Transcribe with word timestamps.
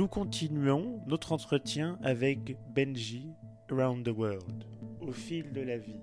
Nous 0.00 0.08
continuons 0.08 1.02
notre 1.06 1.32
entretien 1.32 1.98
avec 2.02 2.56
Benji 2.74 3.34
Around 3.70 4.06
the 4.06 4.16
World, 4.16 4.64
au 5.02 5.12
fil 5.12 5.52
de 5.52 5.60
la 5.60 5.76
vie. 5.76 6.00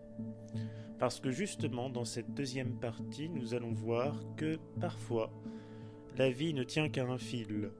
Parce 0.99 1.19
que 1.19 1.31
justement, 1.31 1.89
dans 1.89 2.05
cette 2.05 2.31
deuxième 2.35 2.79
partie, 2.79 3.27
nous 3.27 3.55
allons 3.55 3.73
voir 3.73 4.15
que 4.35 4.59
parfois, 4.79 5.31
la 6.15 6.29
vie 6.29 6.53
ne 6.53 6.61
tient 6.61 6.89
qu'à 6.89 7.05
un 7.05 7.17
fil. 7.17 7.71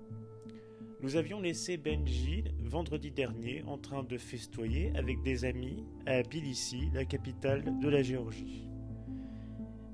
Nous 1.02 1.18
avions 1.18 1.40
laissé 1.40 1.78
Benji 1.78 2.46
vendredi 2.64 3.12
dernier 3.12 3.62
en 3.68 3.78
train 3.78 4.02
de 4.02 4.18
festoyer 4.18 4.92
avec 4.96 5.22
des 5.22 5.46
amis 5.46 5.86
à 6.08 6.24
Tbilissi, 6.24 6.90
la 6.96 7.06
capitale 7.06 7.80
de 7.80 7.90
la 7.90 8.02
Géorgie. 8.02 8.68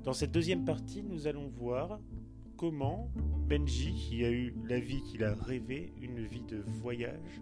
Dans 0.06 0.14
cette 0.14 0.32
deuxième 0.32 0.64
partie, 0.64 1.04
nous 1.04 1.28
allons 1.28 1.50
voir 1.50 2.00
comment 2.56 3.12
Benji, 3.48 3.94
qui 3.94 4.24
a 4.26 4.32
eu 4.32 4.54
la 4.68 4.80
vie 4.80 5.02
qu'il 5.02 5.24
a 5.24 5.34
rêvée, 5.36 5.92
une 6.02 6.26
vie 6.26 6.44
de 6.48 6.64
voyage, 6.82 7.42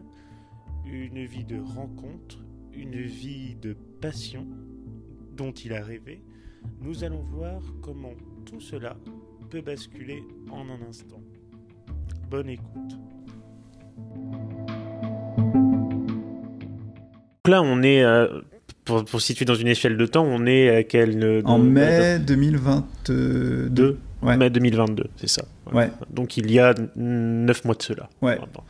une 0.85 1.25
vie 1.25 1.43
de 1.43 1.59
rencontre, 1.59 2.39
une 2.73 3.01
vie 3.01 3.55
de 3.61 3.75
passion 4.01 4.45
dont 5.37 5.51
il 5.51 5.73
a 5.73 5.83
rêvé, 5.83 6.21
nous 6.81 7.03
allons 7.03 7.21
voir 7.23 7.61
comment 7.81 8.13
tout 8.45 8.59
cela 8.59 8.95
peut 9.49 9.61
basculer 9.61 10.23
en 10.49 10.67
un 10.69 10.81
instant. 10.87 11.21
Bonne 12.29 12.49
écoute. 12.49 12.97
Donc 17.43 17.51
là, 17.51 17.61
on 17.63 17.81
est, 17.81 18.03
euh, 18.03 18.41
pour, 18.85 19.03
pour 19.05 19.21
situer 19.21 19.45
dans 19.45 19.55
une 19.55 19.67
échelle 19.67 19.97
de 19.97 20.05
temps, 20.05 20.23
on 20.25 20.45
est 20.45 20.69
à 20.69 20.83
quel... 20.83 21.23
euh, 21.23 21.41
En 21.45 21.57
mai 21.57 22.19
2022. 22.19 23.69
Deux. 23.69 23.97
Ouais. 24.21 24.37
Mai 24.37 24.49
2022, 24.49 25.05
c'est 25.17 25.29
ça. 25.29 25.43
Ouais. 25.73 25.89
Donc 26.11 26.37
il 26.37 26.51
y 26.51 26.59
a 26.59 26.73
neuf 26.95 27.65
mois 27.65 27.75
de 27.75 27.81
cela. 27.83 28.09
Ouais. 28.21 28.37
maintenant. 28.39 28.63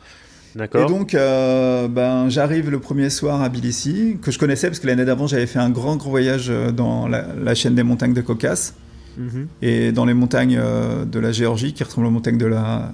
Et 0.54 0.58
D'accord. 0.58 0.90
donc, 0.90 1.14
euh, 1.16 1.88
ben, 1.88 2.28
j'arrive 2.30 2.70
le 2.70 2.80
premier 2.80 3.10
soir 3.10 3.42
à 3.42 3.48
Tbilissi, 3.50 4.18
que 4.22 4.32
je 4.32 4.38
connaissais 4.40 4.68
parce 4.68 4.80
que 4.80 4.88
l'année 4.88 5.06
d'avant, 5.06 5.26
j'avais 5.26 5.48
fait 5.48 5.60
un 5.60 5.70
grand, 5.70 5.96
grand 5.96 6.10
voyage 6.10 6.48
euh, 6.50 6.72
dans 6.72 7.08
la, 7.08 7.26
la 7.42 7.56
chaîne 7.56 7.74
des 7.76 7.84
montagnes 7.84 8.14
de 8.14 8.22
Caucase 8.22 8.74
Mhm. 9.18 9.48
et 9.62 9.92
dans 9.92 10.06
les 10.06 10.14
montagnes 10.14 10.58
euh, 10.58 11.04
de 11.04 11.20
la 11.20 11.34
Géorgie 11.34 11.74
qui 11.74 11.84
ressemblent 11.84 12.08
aux 12.08 12.12
montagnes 12.12 12.38
de 12.38 12.46
la 12.46 12.94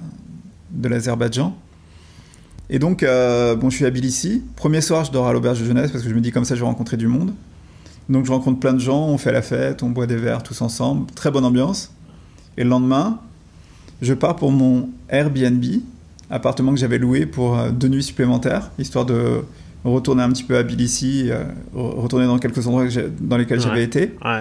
de 0.72 0.88
l'Azerbaïdjan. 0.88 1.56
Et 2.70 2.78
donc, 2.78 3.02
euh, 3.02 3.54
bon, 3.56 3.70
je 3.70 3.76
suis 3.76 3.86
à 3.86 3.90
Tbilissi. 3.90 4.42
Premier 4.56 4.80
soir, 4.80 5.04
je 5.04 5.12
dors 5.12 5.26
à 5.28 5.32
l'auberge 5.32 5.60
de 5.60 5.64
jeunesse 5.64 5.90
parce 5.90 6.02
que 6.04 6.10
je 6.10 6.14
me 6.14 6.20
dis 6.20 6.32
comme 6.32 6.44
ça, 6.44 6.54
je 6.54 6.60
vais 6.60 6.66
rencontrer 6.66 6.96
du 6.96 7.06
monde. 7.06 7.32
Donc, 8.08 8.24
je 8.26 8.32
rencontre 8.32 8.58
plein 8.60 8.72
de 8.72 8.78
gens, 8.80 9.06
on 9.06 9.16
fait 9.18 9.32
la 9.32 9.42
fête, 9.42 9.82
on 9.82 9.90
boit 9.90 10.06
des 10.06 10.16
verres 10.16 10.42
tous 10.42 10.60
ensemble, 10.60 11.06
très 11.14 11.30
bonne 11.30 11.44
ambiance. 11.44 11.92
Et 12.58 12.64
le 12.64 12.68
lendemain, 12.70 13.18
je 14.02 14.12
pars 14.12 14.36
pour 14.36 14.52
mon 14.52 14.90
Airbnb, 15.08 15.64
appartement 16.28 16.72
que 16.74 16.78
j'avais 16.78 16.98
loué 16.98 17.24
pour 17.24 17.56
euh, 17.58 17.70
deux 17.70 17.88
nuits 17.88 18.02
supplémentaires, 18.02 18.70
histoire 18.78 19.06
de 19.06 19.42
retourner 19.84 20.22
un 20.24 20.30
petit 20.30 20.42
peu 20.42 20.56
à 20.58 20.62
Tbilissi, 20.64 21.30
euh, 21.30 21.44
re- 21.74 22.00
retourner 22.00 22.26
dans 22.26 22.38
quelques 22.38 22.66
endroits 22.66 22.84
dans 23.20 23.36
lesquels 23.38 23.58
Ouais. 23.60 23.64
j'avais 23.64 23.84
été. 23.84 24.16
Ouais. 24.24 24.40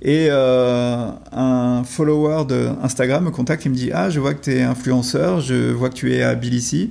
Et 0.00 0.28
euh, 0.30 1.10
un 1.32 1.82
follower 1.84 2.44
de 2.48 2.68
Instagram 2.82 3.24
me 3.24 3.30
contacte 3.30 3.66
et 3.66 3.68
me 3.68 3.74
dit 3.74 3.90
Ah, 3.92 4.10
je 4.10 4.18
vois 4.18 4.32
que 4.34 4.42
tu 4.42 4.52
es 4.56 4.62
influenceur, 4.62 5.40
je 5.40 5.70
vois 5.72 5.90
que 5.90 5.94
tu 5.94 6.12
es 6.14 6.22
à 6.22 6.34
Tbilissi. 6.34 6.90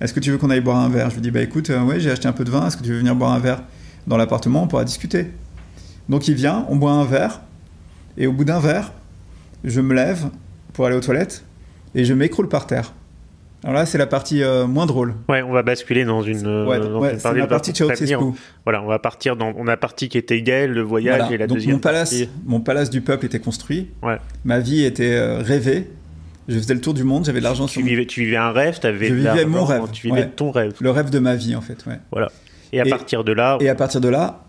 Est-ce 0.00 0.12
que 0.14 0.20
tu 0.20 0.30
veux 0.30 0.38
qu'on 0.38 0.50
aille 0.50 0.60
boire 0.60 0.78
un 0.78 0.88
verre? 0.88 1.10
Je 1.10 1.14
lui 1.16 1.22
dis 1.22 1.30
Bah 1.30 1.42
écoute, 1.42 1.70
euh, 1.70 1.82
ouais, 1.84 2.00
j'ai 2.00 2.10
acheté 2.10 2.26
un 2.28 2.32
peu 2.32 2.44
de 2.44 2.50
vin, 2.50 2.66
est-ce 2.66 2.76
que 2.76 2.82
tu 2.82 2.90
veux 2.90 2.98
venir 2.98 3.14
boire 3.14 3.32
un 3.32 3.38
verre 3.38 3.62
dans 4.06 4.16
l'appartement? 4.16 4.62
On 4.64 4.66
pourra 4.66 4.84
discuter. 4.84 5.30
Donc 6.08 6.26
il 6.26 6.34
vient, 6.34 6.64
on 6.70 6.76
boit 6.76 6.92
un 6.92 7.04
verre, 7.04 7.40
et 8.16 8.26
au 8.26 8.32
bout 8.32 8.44
d'un 8.44 8.60
verre, 8.60 8.92
je 9.64 9.80
me 9.80 9.94
lève 9.94 10.30
pour 10.72 10.86
aller 10.86 10.96
aux 10.96 11.00
toilettes 11.00 11.44
et 11.94 12.04
je 12.04 12.14
m'écroule 12.14 12.48
par 12.48 12.66
terre. 12.66 12.92
Alors 13.64 13.74
là, 13.74 13.86
c'est 13.86 13.98
la 13.98 14.06
partie 14.06 14.42
euh, 14.44 14.68
moins 14.68 14.86
drôle. 14.86 15.14
Ouais, 15.28 15.42
on 15.42 15.50
va 15.52 15.64
basculer 15.64 16.04
dans 16.04 16.22
une. 16.22 16.46
euh, 16.46 16.64
ouais, 16.66 16.78
dans 16.78 17.00
ouais, 17.00 17.14
une 17.14 17.18
c'est 17.18 17.34
la 17.34 17.46
partie 17.48 17.72
de. 17.72 17.76
Ceausescu. 17.76 18.14
Voilà, 18.64 18.82
on 18.82 18.86
va 18.86 19.00
partir 19.00 19.34
dans. 19.34 19.52
On 19.56 19.66
a 19.66 19.76
partie 19.76 20.08
qui 20.08 20.16
était 20.16 20.40
Gaël, 20.42 20.70
le 20.70 20.82
voyage 20.82 21.18
Voilà. 21.18 21.34
et 21.34 21.38
la 21.38 21.46
Donc 21.48 21.56
deuxième. 21.56 21.74
mon 21.74 21.80
palace, 21.80 22.10
partie- 22.10 22.28
mon 22.46 22.60
palace 22.60 22.88
du 22.88 23.00
peuple 23.00 23.26
était 23.26 23.40
construit. 23.40 23.88
Ouais. 24.02 24.18
Ma 24.44 24.60
vie 24.60 24.84
était 24.84 25.16
euh, 25.16 25.38
rêvée. 25.42 25.90
Je 26.46 26.56
faisais 26.56 26.72
le 26.72 26.80
tour 26.80 26.94
du 26.94 27.02
monde, 27.02 27.24
j'avais 27.26 27.40
de 27.40 27.44
l'argent 27.44 27.66
sur 27.66 27.82
vivais, 27.82 28.06
tu 28.06 28.20
vivais 28.24 28.36
un 28.36 28.52
rêve, 28.52 28.78
t'avais 28.78 29.08
Je 29.08 29.14
vivais 29.14 29.44
mon 29.44 29.64
rêve, 29.64 29.82
Tu 29.92 30.06
vivais 30.06 30.20
ouais. 30.20 30.30
ton 30.34 30.50
rêve. 30.52 30.72
le 30.80 30.90
rêve 30.90 31.10
de 31.10 31.18
ma 31.18 31.34
vie 31.34 31.54
en 31.56 31.60
fait. 31.60 31.84
Ouais. 31.84 32.22
Et 32.72 32.80
à 32.80 32.86
Et- 32.86 32.90
partir 32.90 33.22
de 33.24 33.32
là, 33.32 33.58
Et 33.60 33.68
à 33.68 33.74
partir 33.74 34.00
de 34.00 34.08
là, 34.08 34.44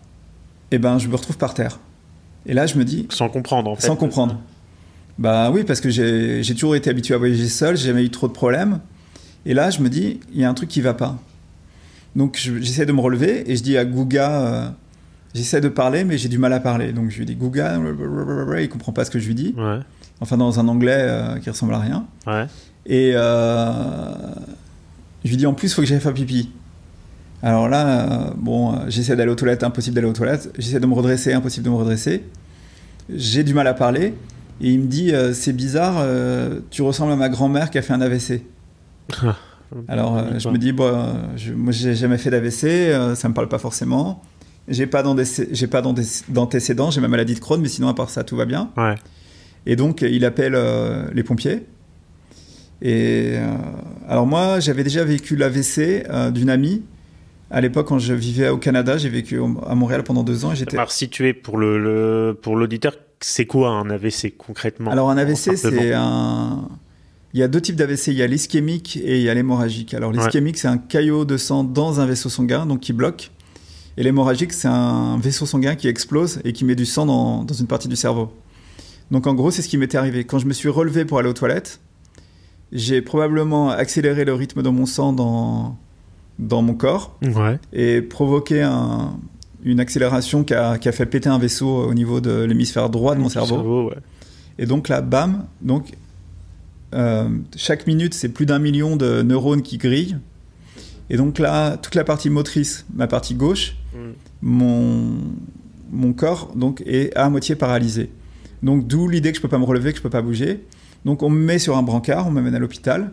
eh 0.70 0.78
ben, 0.78 0.98
je 0.98 1.08
me 1.08 1.16
retrouve 1.16 1.36
par 1.36 1.52
terre. 1.52 1.78
Et 2.46 2.54
là, 2.54 2.64
je 2.66 2.78
me 2.78 2.84
dis, 2.84 3.06
sans 3.10 3.28
comprendre 3.28 3.68
en 3.70 3.74
fait. 3.76 3.84
sans 3.86 3.96
comprendre. 3.96 4.40
Bah 5.20 5.50
oui, 5.52 5.64
parce 5.64 5.80
que 5.80 5.90
j'ai 5.90 6.42
toujours 6.54 6.74
été 6.74 6.88
habitué 6.90 7.14
à 7.14 7.18
voyager 7.18 7.46
seul, 7.48 7.76
j'ai 7.76 7.88
jamais 7.88 8.04
eu 8.04 8.10
trop 8.10 8.26
de 8.26 8.32
problèmes. 8.32 8.80
Et 9.46 9.52
là, 9.54 9.70
je 9.70 9.80
me 9.80 9.88
dis, 9.88 10.18
il 10.34 10.40
y 10.40 10.44
a 10.44 10.50
un 10.50 10.54
truc 10.54 10.68
qui 10.70 10.80
va 10.80 10.94
pas. 10.94 11.18
Donc 12.16 12.36
je- 12.40 12.58
j'essaie 12.60 12.86
de 12.86 12.92
me 12.92 13.00
relever 13.00 13.48
et 13.50 13.56
je 13.56 13.62
dis 13.62 13.76
à 13.78 13.84
Gouga, 13.84 14.40
euh, 14.42 14.68
j'essaie 15.34 15.60
de 15.60 15.68
parler, 15.68 16.04
mais 16.04 16.18
j'ai 16.18 16.28
du 16.28 16.38
mal 16.38 16.52
à 16.54 16.58
parler. 16.60 16.92
Donc 16.92 17.10
je 17.10 17.18
lui 17.18 17.26
dis 17.26 17.36
Gouga, 17.36 17.78
il 18.58 18.68
comprend 18.68 18.92
pas 18.92 19.04
ce 19.04 19.10
que 19.10 19.18
je 19.18 19.26
lui 19.28 19.34
dis. 19.34 19.54
Ouais. 19.56 19.78
Enfin, 20.20 20.36
dans 20.36 20.58
un 20.58 20.66
anglais 20.68 20.96
euh, 20.98 21.38
qui 21.38 21.48
ressemble 21.50 21.74
à 21.74 21.78
rien. 21.78 22.06
Ouais. 22.26 22.46
Et 22.86 23.12
euh, 23.14 24.12
je 25.24 25.30
lui 25.30 25.36
dis 25.36 25.46
en 25.46 25.52
plus, 25.54 25.68
il 25.68 25.74
faut 25.74 25.82
que 25.82 25.86
j'aille 25.88 26.00
faire 26.00 26.14
pipi. 26.14 26.50
Alors 27.42 27.68
là, 27.68 27.86
euh, 28.28 28.30
bon, 28.36 28.72
euh, 28.74 28.76
j'essaie 28.88 29.16
d'aller 29.16 29.30
aux 29.30 29.34
toilettes, 29.36 29.62
impossible 29.62 29.94
d'aller 29.94 30.08
aux 30.08 30.12
toilettes. 30.12 30.50
J'essaie 30.58 30.80
de 30.80 30.86
me 30.86 30.94
redresser, 30.94 31.32
impossible 31.34 31.64
de 31.66 31.70
me 31.70 31.76
redresser. 31.76 32.24
J'ai 33.14 33.44
du 33.44 33.54
mal 33.54 33.66
à 33.66 33.74
parler. 33.74 34.14
Et 34.60 34.70
il 34.70 34.80
me 34.80 34.86
dit, 34.86 35.12
euh, 35.14 35.32
c'est 35.32 35.52
bizarre, 35.54 35.96
euh, 36.00 36.60
tu 36.70 36.82
ressembles 36.82 37.12
à 37.12 37.16
ma 37.16 37.28
grand-mère 37.28 37.70
qui 37.70 37.78
a 37.78 37.82
fait 37.82 37.92
un 37.94 38.00
AVC. 38.00 38.42
Alors 39.88 40.18
euh, 40.18 40.38
je 40.38 40.48
me 40.48 40.58
dis, 40.58 40.72
bon, 40.72 40.84
euh, 40.84 41.12
je, 41.36 41.52
moi 41.52 41.72
j'ai 41.72 41.94
jamais 41.94 42.18
fait 42.18 42.30
d'AVC, 42.30 43.14
ça 43.16 43.28
me 43.28 43.34
parle 43.34 43.48
pas 43.48 43.58
forcément. 43.58 44.22
J'ai 44.68 44.86
pas 44.86 45.02
d'antécédents, 45.02 46.90
j'ai 46.90 47.00
ma 47.00 47.08
maladie 47.08 47.34
de 47.34 47.40
Crohn, 47.40 47.60
mais 47.60 47.68
sinon 47.68 47.88
à 47.88 47.94
part 47.94 48.10
ça 48.10 48.22
tout 48.24 48.36
va 48.36 48.44
bien. 48.44 48.70
Ouais. 48.76 48.94
Et 49.66 49.76
donc, 49.76 50.02
il 50.02 50.24
appelle 50.24 50.56
les 51.12 51.22
pompiers. 51.22 51.66
Et 52.82 53.34
alors 54.08 54.26
moi, 54.26 54.58
j'avais 54.60 54.84
déjà 54.84 55.04
vécu 55.04 55.36
l'AVC 55.36 56.06
d'une 56.32 56.50
amie. 56.50 56.82
À 57.50 57.60
l'époque, 57.60 57.88
quand 57.88 57.98
je 57.98 58.14
vivais 58.14 58.48
au 58.48 58.58
Canada, 58.58 58.96
j'ai 58.96 59.08
vécu 59.08 59.40
à 59.66 59.74
Montréal 59.74 60.02
pendant 60.04 60.22
deux 60.22 60.44
ans. 60.44 60.52
et 60.52 60.56
J'étais. 60.56 60.76
Alors 60.76 60.92
situé 60.92 61.34
pour 61.34 61.58
le, 61.58 61.78
le- 61.78 62.34
pour 62.40 62.54
l'auditeur, 62.56 62.94
c'est 63.20 63.46
quoi 63.46 63.70
un 63.70 63.90
AVC 63.90 64.34
concrètement 64.36 64.90
Alors 64.90 65.10
un 65.10 65.16
AVC, 65.18 65.56
c'est 65.56 65.92
un. 65.94 66.68
Il 67.32 67.38
y 67.38 67.42
a 67.42 67.48
deux 67.48 67.60
types 67.60 67.76
d'AVC. 67.76 68.08
Il 68.08 68.14
y 68.14 68.22
a 68.22 68.26
l'ischémique 68.26 68.96
et 68.96 69.18
il 69.18 69.22
y 69.22 69.28
a 69.28 69.34
l'hémorragique. 69.34 69.94
Alors 69.94 70.10
l'ischémique, 70.12 70.58
c'est 70.58 70.68
un 70.68 70.78
caillot 70.78 71.24
de 71.24 71.36
sang 71.36 71.62
dans 71.64 72.00
un 72.00 72.06
vaisseau 72.06 72.28
sanguin, 72.28 72.66
donc 72.66 72.80
qui 72.80 72.92
bloque. 72.92 73.30
Et 73.96 74.02
l'hémorragique, 74.02 74.52
c'est 74.52 74.68
un 74.68 75.18
vaisseau 75.18 75.46
sanguin 75.46 75.74
qui 75.76 75.86
explose 75.88 76.40
et 76.44 76.52
qui 76.52 76.64
met 76.64 76.74
du 76.74 76.86
sang 76.86 77.06
dans, 77.06 77.44
dans 77.44 77.54
une 77.54 77.66
partie 77.66 77.88
du 77.88 77.96
cerveau. 77.96 78.32
Donc 79.10 79.26
en 79.26 79.34
gros, 79.34 79.50
c'est 79.50 79.62
ce 79.62 79.68
qui 79.68 79.76
m'était 79.76 79.98
arrivé. 79.98 80.24
Quand 80.24 80.38
je 80.38 80.46
me 80.46 80.52
suis 80.52 80.68
relevé 80.68 81.04
pour 81.04 81.18
aller 81.18 81.28
aux 81.28 81.32
toilettes, 81.34 81.80
j'ai 82.72 83.02
probablement 83.02 83.70
accéléré 83.70 84.24
le 84.24 84.32
rythme 84.34 84.62
de 84.62 84.68
mon 84.68 84.86
sang 84.86 85.12
dans, 85.12 85.76
dans 86.38 86.62
mon 86.62 86.74
corps 86.74 87.16
Ouais. 87.22 87.58
et 87.72 88.00
provoqué 88.00 88.62
un- 88.62 89.18
une 89.64 89.80
accélération 89.80 90.44
qui 90.44 90.54
a, 90.54 90.78
qui 90.78 90.88
a 90.88 90.92
fait 90.92 91.06
péter 91.06 91.28
un 91.28 91.38
vaisseau 91.38 91.68
au 91.68 91.94
niveau 91.94 92.20
de 92.20 92.44
l'hémisphère 92.44 92.90
droit 92.90 93.14
de 93.14 93.20
mon 93.20 93.28
cerveau. 93.28 93.88
ouais. 93.88 93.96
Et 94.58 94.66
donc 94.66 94.88
là, 94.88 95.00
bam, 95.00 95.46
donc 95.62 95.92
euh, 96.94 97.28
chaque 97.56 97.86
minute, 97.86 98.14
c'est 98.14 98.28
plus 98.28 98.46
d'un 98.46 98.58
million 98.58 98.96
de 98.96 99.22
neurones 99.22 99.62
qui 99.62 99.78
grillent. 99.78 100.18
Et 101.08 101.16
donc 101.16 101.38
là, 101.38 101.76
toute 101.76 101.94
la 101.94 102.04
partie 102.04 102.30
motrice, 102.30 102.84
ma 102.94 103.06
partie 103.06 103.34
gauche, 103.34 103.76
Mm. 103.92 103.98
mon, 104.42 105.16
mon 105.90 106.12
corps 106.12 106.52
donc 106.54 106.80
est 106.86 107.12
à 107.16 107.28
moitié 107.28 107.56
paralysé. 107.56 108.10
Donc 108.62 108.86
d'où 108.86 109.08
l'idée 109.08 109.32
que 109.32 109.36
je 109.36 109.42
peux 109.42 109.48
pas 109.48 109.58
me 109.58 109.64
relever, 109.64 109.90
que 109.90 109.98
je 109.98 110.02
peux 110.02 110.10
pas 110.10 110.22
bouger. 110.22 110.64
Donc 111.04 111.24
on 111.24 111.30
me 111.30 111.44
met 111.44 111.58
sur 111.58 111.76
un 111.76 111.82
brancard, 111.82 112.28
on 112.28 112.30
m'amène 112.30 112.54
à 112.54 112.60
l'hôpital. 112.60 113.10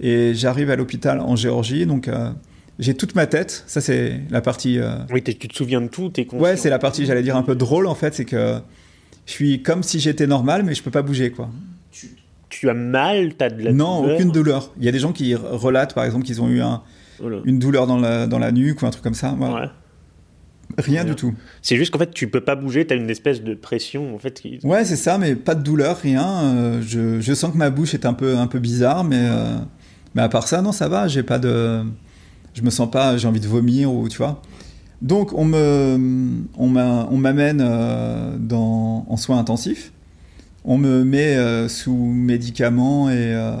Et 0.00 0.34
j'arrive 0.34 0.70
à 0.70 0.76
l'hôpital 0.76 1.20
en 1.20 1.34
Géorgie, 1.34 1.84
donc 1.84 2.06
euh, 2.06 2.30
j'ai 2.78 2.94
toute 2.94 3.14
ma 3.14 3.26
tête. 3.26 3.64
Ça 3.66 3.80
c'est 3.80 4.20
la 4.30 4.40
partie. 4.40 4.78
euh, 4.78 4.96
Oui, 5.12 5.22
tu 5.22 5.34
te 5.36 5.54
souviens 5.56 5.80
de 5.80 5.88
tout, 5.88 6.08
t'es 6.10 6.24
conscient. 6.24 6.42
Ouais, 6.44 6.56
c'est 6.56 6.70
la 6.70 6.78
partie, 6.78 7.06
j'allais 7.06 7.22
dire 7.22 7.36
un 7.36 7.42
peu 7.42 7.54
drôle 7.54 7.86
en 7.86 7.94
fait, 7.94 8.14
c'est 8.14 8.24
que 8.24 8.58
je 9.26 9.32
suis 9.32 9.62
comme 9.62 9.82
si 9.82 10.00
j'étais 10.00 10.26
normal, 10.26 10.62
mais 10.64 10.74
je 10.74 10.82
peux 10.82 10.90
pas 10.90 11.02
bouger 11.02 11.30
quoi. 11.30 11.48
Tu 12.48 12.68
as 12.68 12.74
mal, 12.74 13.34
t'as 13.34 13.48
de 13.48 13.62
la 13.62 13.72
non, 13.72 14.02
douleur. 14.02 14.16
aucune 14.16 14.30
douleur. 14.30 14.72
Il 14.78 14.84
y 14.84 14.88
a 14.88 14.92
des 14.92 14.98
gens 14.98 15.12
qui 15.12 15.34
relatent 15.34 15.94
par 15.94 16.04
exemple 16.04 16.24
qu'ils 16.26 16.42
ont 16.42 16.48
eu 16.48 16.60
un- 16.60 16.82
Voilà. 17.18 17.38
une 17.44 17.58
douleur 17.58 17.86
dans 17.86 17.98
la, 17.98 18.26
dans 18.26 18.38
la 18.38 18.52
nuque 18.52 18.82
ou 18.82 18.86
un 18.86 18.90
truc 18.90 19.02
comme 19.02 19.14
ça. 19.14 19.32
Ouais. 19.32 19.68
Rien 20.78 21.04
du 21.04 21.14
tout. 21.14 21.34
C'est 21.60 21.76
juste 21.76 21.90
qu'en 21.92 21.98
fait, 21.98 22.12
tu 22.14 22.28
peux 22.28 22.40
pas 22.40 22.54
bouger, 22.56 22.86
t'as 22.86 22.96
une 22.96 23.10
espèce 23.10 23.42
de 23.42 23.54
pression 23.54 24.14
en 24.14 24.18
fait. 24.18 24.40
Qui... 24.40 24.58
Ouais, 24.64 24.84
c'est 24.86 24.96
ça, 24.96 25.18
mais 25.18 25.34
pas 25.34 25.54
de 25.54 25.62
douleur, 25.62 25.98
rien. 25.98 26.26
Euh, 26.44 26.82
je, 26.86 27.20
je 27.20 27.32
sens 27.34 27.52
que 27.52 27.58
ma 27.58 27.68
bouche 27.68 27.92
est 27.94 28.06
un 28.06 28.14
peu, 28.14 28.36
un 28.38 28.46
peu 28.46 28.58
bizarre, 28.58 29.04
mais, 29.04 29.20
euh, 29.28 29.56
mais 30.14 30.22
à 30.22 30.28
part 30.30 30.48
ça, 30.48 30.62
non, 30.62 30.72
ça 30.72 30.88
va. 30.88 31.08
J'ai 31.08 31.22
pas 31.22 31.38
de, 31.38 31.82
je 32.54 32.62
me 32.62 32.70
sens 32.70 32.90
pas, 32.90 33.16
j'ai 33.16 33.26
envie 33.28 33.40
de 33.40 33.48
vomir 33.48 33.92
ou 33.92 34.08
tu 34.08 34.18
vois. 34.18 34.42
Donc 35.00 35.32
on 35.32 35.44
me, 35.44 35.98
on 36.56 36.68
m'a- 36.68 37.08
on 37.10 37.16
m'amène 37.16 37.60
euh, 37.60 38.36
dans, 38.38 39.04
en 39.08 39.16
soins 39.16 39.38
intensifs. 39.38 39.92
On 40.64 40.78
me 40.78 41.02
met 41.04 41.36
euh, 41.36 41.68
sous 41.68 41.96
médicaments 41.96 43.10
et, 43.10 43.14
euh, 43.34 43.54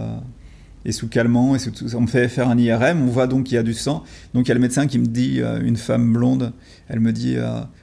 et 0.84 0.92
sous 0.92 1.08
calmant, 1.08 1.56
et 1.56 1.58
sous 1.58 1.72
tout 1.72 1.88
ça. 1.88 1.96
On 1.96 2.02
me 2.02 2.06
fait 2.06 2.28
faire 2.28 2.48
un 2.48 2.56
IRM, 2.56 3.02
on 3.02 3.06
voit 3.06 3.26
donc 3.26 3.44
qu'il 3.44 3.54
y 3.56 3.58
a 3.58 3.64
du 3.64 3.74
sang. 3.74 4.04
Donc 4.34 4.46
il 4.46 4.50
y 4.50 4.52
a 4.52 4.54
le 4.54 4.60
médecin 4.60 4.86
qui 4.86 4.98
me 5.00 5.06
dit, 5.06 5.40
une 5.64 5.76
femme 5.76 6.12
blonde, 6.12 6.52
elle 6.88 7.00
me 7.00 7.12
dit 7.12 7.36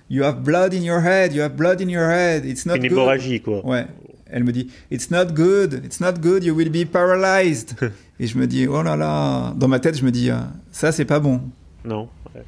You 0.10 0.24
have 0.24 0.42
blood 0.42 0.74
in 0.74 0.82
your 0.84 1.02
head, 1.02 1.34
you 1.34 1.42
have 1.42 1.56
blood 1.56 1.82
in 1.82 1.90
your 1.90 2.10
head, 2.10 2.46
it's 2.46 2.66
not 2.66 2.76
Une 2.76 2.84
good. 2.84 2.92
hémorragie, 2.94 3.42
quoi. 3.42 3.66
Ouais. 3.66 3.86
Elle 4.32 4.44
me 4.46 4.54
dit 4.54 4.68
It's 4.90 5.12
not 5.12 5.34
good, 5.34 5.82
it's 5.84 6.00
not 6.00 6.14
good, 6.22 6.44
you 6.46 6.54
will 6.56 6.70
be 6.70 6.86
paralyzed. 6.86 7.76
et 8.19 8.27
je 8.27 8.38
me 8.38 8.48
dis 8.48 8.68
Oh 8.68 8.81
là 8.81 8.95
là. 8.95 9.54
Dans 9.57 9.68
ma 9.68 9.80
tête, 9.80 9.98
je 9.98 10.04
me 10.06 10.12
dis 10.12 10.30
euh, 10.30 10.38
Ça, 10.71 10.92
c'est 10.92 11.06
pas 11.06 11.19
bon. 11.19 11.42
Non. 11.86 12.10
ouais. 12.36 12.44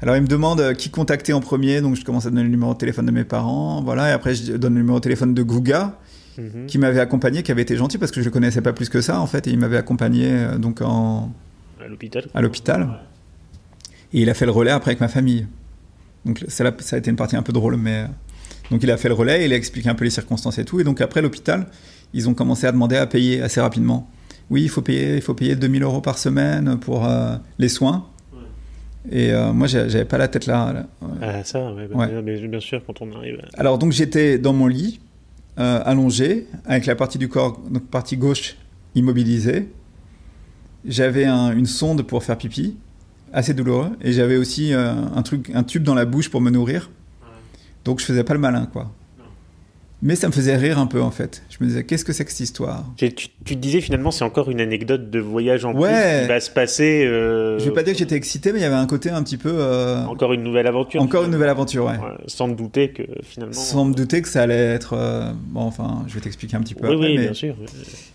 Alors 0.00 0.16
il 0.16 0.22
me 0.22 0.26
demande 0.26 0.60
euh, 0.60 0.74
qui 0.74 0.90
contacter 0.90 1.32
en 1.32 1.40
premier, 1.40 1.80
donc 1.80 1.94
je 1.96 2.04
commence 2.04 2.26
à 2.26 2.30
donner 2.30 2.42
le 2.42 2.48
numéro 2.48 2.72
de 2.74 2.78
téléphone 2.78 3.06
de 3.06 3.12
mes 3.12 3.22
parents, 3.24 3.82
voilà, 3.82 4.08
et 4.08 4.12
après 4.12 4.34
je 4.34 4.52
donne 4.56 4.74
le 4.74 4.80
numéro 4.80 4.98
de 4.98 5.02
téléphone 5.02 5.32
de 5.34 5.42
Gouga, 5.42 5.96
Mhm. 6.38 6.64
qui 6.66 6.78
m'avait 6.78 6.98
accompagné, 6.98 7.42
qui 7.42 7.52
avait 7.52 7.60
été 7.60 7.76
gentil 7.76 7.98
parce 7.98 8.10
que 8.10 8.20
je 8.20 8.24
le 8.24 8.30
connaissais 8.30 8.62
pas 8.62 8.72
plus 8.72 8.88
que 8.88 9.02
ça 9.02 9.20
en 9.20 9.26
fait, 9.26 9.46
et 9.46 9.50
il 9.50 9.58
m'avait 9.58 9.76
accompagné 9.76 10.28
euh, 10.30 10.56
donc 10.58 10.80
en, 10.80 11.30
À 11.78 11.86
l'hôpital. 11.86 12.24
à 12.34 12.40
l'hôpital, 12.40 13.00
et 14.14 14.22
il 14.22 14.30
a 14.30 14.34
fait 14.34 14.46
le 14.46 14.50
relais 14.50 14.70
après 14.70 14.92
avec 14.92 15.00
ma 15.00 15.08
famille. 15.08 15.46
Donc 16.24 16.42
ça, 16.48 16.64
ça 16.78 16.96
a 16.96 16.98
été 16.98 17.10
une 17.10 17.16
partie 17.16 17.36
un 17.36 17.42
peu 17.42 17.52
drôle, 17.52 17.76
mais 17.76 18.06
donc 18.70 18.82
il 18.82 18.90
a 18.90 18.96
fait 18.96 19.08
le 19.08 19.14
relais, 19.14 19.44
il 19.44 19.52
a 19.52 19.56
expliqué 19.56 19.88
un 19.90 19.94
peu 19.94 20.04
les 20.04 20.10
circonstances 20.10 20.58
et 20.58 20.64
tout, 20.64 20.80
et 20.80 20.84
donc 20.84 21.00
après 21.02 21.20
l'hôpital, 21.20 21.66
ils 22.14 22.28
ont 22.28 22.34
commencé 22.34 22.66
à 22.66 22.72
demander 22.72 22.96
à 22.96 23.06
payer 23.06 23.42
assez 23.42 23.60
rapidement. 23.60 24.08
Oui, 24.50 24.62
il 24.62 24.68
faut 24.68 24.82
payer, 24.82 25.16
il 25.16 25.22
faut 25.22 25.34
payer 25.34 25.56
2000 25.56 25.82
euros 25.82 26.00
par 26.00 26.18
semaine 26.18 26.78
pour 26.78 27.06
euh, 27.06 27.36
les 27.58 27.68
soins. 27.68 28.06
Et 29.10 29.32
euh, 29.32 29.52
moi, 29.52 29.66
j'avais 29.66 30.04
pas 30.04 30.18
la 30.18 30.28
tête 30.28 30.46
là. 30.46 30.72
là. 30.72 30.86
Ah, 31.20 31.42
ça, 31.44 31.72
ouais, 31.72 31.88
bah, 31.88 31.96
Ouais. 31.96 32.22
bien, 32.22 32.36
bien- 32.48 32.60
sûr, 32.60 32.82
quand 32.86 33.02
on 33.02 33.12
arrive. 33.16 33.40
à- 33.56 33.60
Alors 33.60 33.78
donc 33.78 33.90
j'étais 33.92 34.38
dans 34.38 34.52
mon 34.52 34.68
lit, 34.68 35.00
euh, 35.58 35.80
allongé, 35.84 36.46
avec 36.66 36.86
la 36.86 36.94
partie 36.94 37.18
du 37.18 37.28
corps, 37.28 37.60
donc 37.70 37.84
partie 37.88 38.16
gauche 38.16 38.56
immobilisée. 38.94 39.68
J'avais 40.84 41.24
un- 41.24 41.52
une 41.56 41.66
sonde 41.66 42.02
pour 42.02 42.22
faire 42.22 42.36
pipi, 42.38 42.76
assez 43.32 43.54
douloureux, 43.54 43.90
et 44.02 44.12
j'avais 44.12 44.36
aussi 44.36 44.72
euh, 44.74 44.92
un 45.14 45.22
truc, 45.22 45.50
un 45.54 45.62
tube 45.64 45.82
dans 45.82 45.94
la 45.94 46.04
bouche 46.04 46.28
pour 46.30 46.40
me 46.40 46.50
nourrir. 46.50 46.90
Donc 47.84 47.98
je 48.00 48.04
faisais 48.04 48.22
pas 48.24 48.34
le 48.34 48.40
malin, 48.40 48.66
quoi. 48.72 48.92
Mais 50.04 50.16
ça 50.16 50.26
me 50.26 50.32
faisait 50.32 50.56
rire 50.56 50.80
un 50.80 50.86
peu 50.88 51.00
en 51.00 51.12
fait. 51.12 51.44
Je 51.48 51.58
me 51.60 51.68
disais 51.68 51.84
qu'est-ce 51.84 52.04
que 52.04 52.12
c'est 52.12 52.24
que 52.24 52.32
cette 52.32 52.40
histoire? 52.40 52.84
Tu, 52.96 53.12
tu- 53.14 53.28
tu 53.44 53.54
te 53.54 53.60
disais 53.60 53.80
finalement, 53.80 54.10
c'est 54.10 54.24
encore 54.24 54.50
une 54.50 54.60
anecdote 54.60 55.10
de 55.10 55.20
voyage 55.20 55.64
en 55.64 55.72
Ouais. 55.74 55.88
plus 56.18 56.22
qui 56.22 56.28
va 56.28 56.40
se 56.40 56.50
passer. 56.50 57.04
euh, 57.06 57.56
Je 57.60 57.64
vais 57.66 57.70
pas 57.70 57.84
dire 57.84 57.92
que 57.92 58.00
j'étais 58.00 58.16
excité, 58.16 58.52
mais 58.52 58.58
il 58.58 58.62
y 58.62 58.64
avait 58.64 58.74
un 58.74 58.86
côté 58.86 59.10
un 59.10 59.22
petit 59.22 59.36
peu 59.36 59.52
euh, 59.52 60.04
Encore 60.06 60.32
une 60.32 60.42
nouvelle 60.42 60.66
aventure. 60.66 61.00
encore 61.00 61.22
une 61.24 61.30
nouvelle 61.30 61.50
aventure, 61.50 61.84
ouais. 61.84 61.92
Ouais, 61.92 62.16
sans 62.26 62.48
me 62.48 62.54
douter 62.54 62.90
que 62.90 63.04
finalement. 63.22 63.52
Sans 63.54 63.84
me 63.84 63.94
douter 63.94 64.22
que 64.22 64.28
ça 64.28 64.42
allait 64.42 64.54
être. 64.56 64.94
euh, 64.94 65.30
bon, 65.50 65.60
enfin, 65.60 66.02
je 66.08 66.14
vais 66.14 66.20
t'expliquer 66.20 66.56
un 66.56 66.62
petit 66.62 66.74
peu 66.74 66.88
Oui, 66.88 66.94
après, 66.94 67.06
oui, 67.06 67.14
mais- 67.18 67.22
bien 67.26 67.34
sûr. 67.34 67.54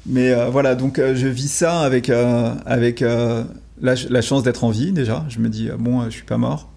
Mais 0.08 0.32
euh, 0.32 0.48
voilà, 0.50 0.76
donc 0.76 0.98
je 1.00 1.28
vis 1.28 1.48
ça 1.52 1.80
avec, 1.80 2.10
avec 2.10 3.00
la, 3.00 3.46
la 3.82 4.22
chance 4.22 4.44
d'être 4.44 4.66
en 4.66 4.72
vie 4.72 4.92
déjà. 4.92 5.24
Je 5.30 5.40
me 5.40 5.48
dis, 5.48 5.70
bon, 5.80 6.04
je 6.04 6.10
suis 6.10 6.24
pas 6.26 6.38
mort. 6.38 6.70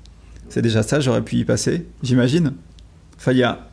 C'est 0.49 0.63
déjà 0.63 0.85
ça, 0.85 1.01
j'aurais 1.01 1.23
pu 1.23 1.35
y 1.37 1.45
passer, 1.45 1.87
j'imagine. 2.05 2.53
Enfin, 3.17 3.33
il 3.33 3.39
y 3.39 3.43
a 3.43 3.67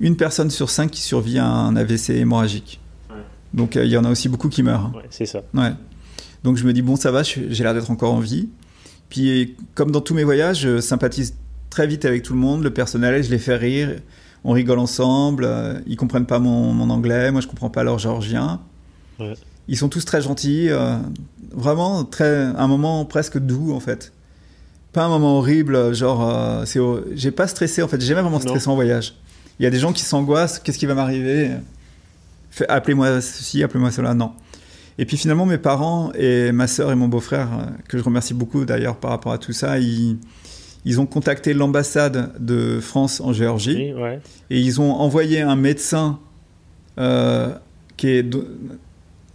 une 0.00 0.16
personne 0.16 0.50
sur 0.50 0.70
cinq 0.70 0.90
qui 0.90 1.00
survit 1.00 1.38
à 1.38 1.46
un 1.46 1.76
AVC 1.76 2.10
hémorragique. 2.10 2.80
Ouais. 3.10 3.16
Donc 3.54 3.76
euh, 3.76 3.84
il 3.84 3.90
y 3.90 3.96
en 3.96 4.04
a 4.04 4.10
aussi 4.10 4.28
beaucoup 4.28 4.48
qui 4.48 4.62
meurent. 4.62 4.86
hein. 4.86 4.92
Ouais, 4.96 5.04
c'est 5.10 5.26
ça. 5.26 5.42
Ouais. 5.54 5.72
Donc 6.42 6.56
je 6.56 6.64
me 6.64 6.72
dis, 6.72 6.82
bon, 6.82 6.96
ça 6.96 7.10
va, 7.10 7.22
j'ai 7.22 7.48
l'air 7.62 7.74
d'être 7.74 7.90
encore 7.90 8.14
en 8.14 8.20
vie. 8.20 8.48
Puis 9.08 9.56
comme 9.74 9.90
dans 9.90 10.00
tous 10.00 10.14
mes 10.14 10.24
voyages, 10.24 10.60
je 10.60 10.80
sympathise 10.80 11.34
très 11.68 11.86
vite 11.86 12.04
avec 12.04 12.22
tout 12.22 12.32
le 12.32 12.38
monde, 12.38 12.62
le 12.62 12.70
personnel, 12.70 13.22
je 13.22 13.30
les 13.30 13.38
fais 13.38 13.56
rire, 13.56 13.96
on 14.44 14.52
rigole 14.52 14.78
ensemble, 14.78 15.44
euh, 15.44 15.78
ils 15.86 15.96
comprennent 15.96 16.26
pas 16.26 16.38
mon, 16.38 16.72
mon 16.72 16.90
anglais, 16.90 17.30
moi 17.30 17.40
je 17.40 17.46
comprends 17.46 17.70
pas 17.70 17.84
leur 17.84 17.98
géorgien. 17.98 18.60
Ouais. 19.18 19.34
Ils 19.68 19.76
sont 19.76 19.88
tous 19.88 20.04
très 20.04 20.20
gentils, 20.22 20.68
euh, 20.70 20.96
vraiment 21.52 22.04
très, 22.04 22.44
un 22.56 22.66
moment 22.66 23.04
presque 23.04 23.38
doux 23.38 23.72
en 23.72 23.80
fait. 23.80 24.12
Pas 24.92 25.04
un 25.04 25.08
moment 25.08 25.38
horrible, 25.38 25.94
genre, 25.94 26.28
euh, 26.28 26.64
c'est, 26.64 26.80
j'ai 27.14 27.30
pas 27.30 27.46
stressé 27.46 27.82
en 27.82 27.88
fait, 27.88 28.00
j'ai 28.00 28.08
jamais 28.08 28.22
vraiment 28.22 28.38
Non. 28.38 28.42
stressé 28.42 28.68
en 28.68 28.74
voyage. 28.74 29.14
Il 29.60 29.64
y 29.64 29.66
a 29.66 29.70
des 29.70 29.78
gens 29.78 29.92
qui 29.92 30.02
s'angoissent, 30.02 30.58
qu'est-ce 30.58 30.78
qui 30.78 30.86
va 30.86 30.94
m'arriver? 30.94 31.50
Appelez-moi 32.68 33.20
ceci, 33.20 33.62
appelez-moi 33.62 33.90
cela, 33.90 34.14
non. 34.14 34.32
Et 34.98 35.04
puis 35.04 35.16
finalement, 35.16 35.44
mes 35.46 35.58
parents 35.58 36.12
et 36.14 36.50
ma 36.50 36.66
sœur 36.66 36.90
et 36.90 36.94
mon 36.94 37.08
beau-frère, 37.08 37.48
euh, 37.52 37.64
que 37.86 37.96
je 37.98 38.02
remercie 38.02 38.34
beaucoup 38.34 38.64
d'ailleurs 38.64 38.96
par 38.96 39.10
rapport 39.10 39.32
à 39.32 39.38
tout 39.38 39.52
ça, 39.52 39.78
ils, 39.78 40.18
ils 40.84 40.98
ont 41.00 41.06
contacté 41.06 41.52
l'ambassade 41.54 42.32
de 42.40 42.80
France 42.80 43.20
en 43.20 43.32
Géorgie 43.32 43.92
Oui, 43.94 44.02
ouais. 44.02 44.20
et 44.50 44.58
ils 44.60 44.80
ont 44.80 44.92
envoyé 44.92 45.42
un 45.42 45.56
médecin 45.56 46.18
euh, 46.98 47.50
qui 47.96 48.08
est. 48.08 48.26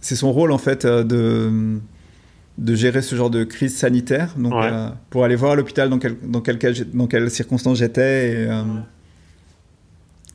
C'est 0.00 0.16
son 0.16 0.32
rôle 0.32 0.52
en 0.52 0.58
fait 0.58 0.84
euh, 0.84 1.02
de, 1.02 1.78
de 2.58 2.74
gérer 2.74 3.02
ce 3.02 3.16
genre 3.16 3.30
de 3.30 3.42
crise 3.44 3.76
sanitaire. 3.76 4.34
Donc, 4.36 4.52
Ouais. 4.54 4.70
euh, 4.72 4.88
pour 5.10 5.24
aller 5.24 5.36
voir 5.36 5.52
à 5.52 5.54
l'hôpital 5.56 5.88
dans, 5.88 5.98
quel, 5.98 6.16
dans, 6.22 6.40
quel 6.40 6.58
cas 6.58 6.72
j'ai- 6.72 6.84
dans 6.84 7.06
quelles 7.06 7.30
circonstances 7.30 7.78
j'étais 7.78 8.30
et, 8.32 8.36
euh, 8.48 8.62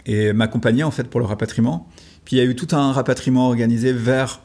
et 0.06 0.33
m'accompagner 0.33 0.83
en 0.83 0.92
fait 0.92 1.06
pour 1.06 1.19
le 1.19 1.25
rapatriement. 1.25 1.88
Puis 2.25 2.36
il 2.36 2.39
y 2.39 2.42
a 2.42 2.45
eu 2.45 2.56
tout 2.56 2.75
un 2.75 2.92
rapatriement 2.92 3.48
organisé 3.48 3.94
vers 3.94 4.42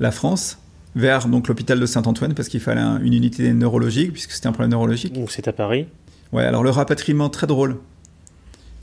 la 0.00 0.10
France, 0.10 0.58
vers 0.96 1.26
donc 1.28 1.46
l'hôpital 1.48 1.78
de 1.78 1.86
Saint-Antoine 1.86 2.34
parce 2.34 2.48
qu'il 2.48 2.60
fallait 2.60 2.80
un- 2.80 3.00
une 3.00 3.12
unité 3.14 3.52
neurologique 3.52 4.12
puisque 4.12 4.32
c'était 4.32 4.46
un 4.48 4.52
problème 4.52 4.70
neurologique. 4.70 5.12
Donc 5.12 5.30
c'est 5.30 5.46
à 5.48 5.52
Paris. 5.52 5.86
Ouais, 6.32 6.44
alors 6.44 6.62
le 6.62 6.70
rapatriement, 6.70 7.28
très 7.28 7.46
drôle. 7.46 7.76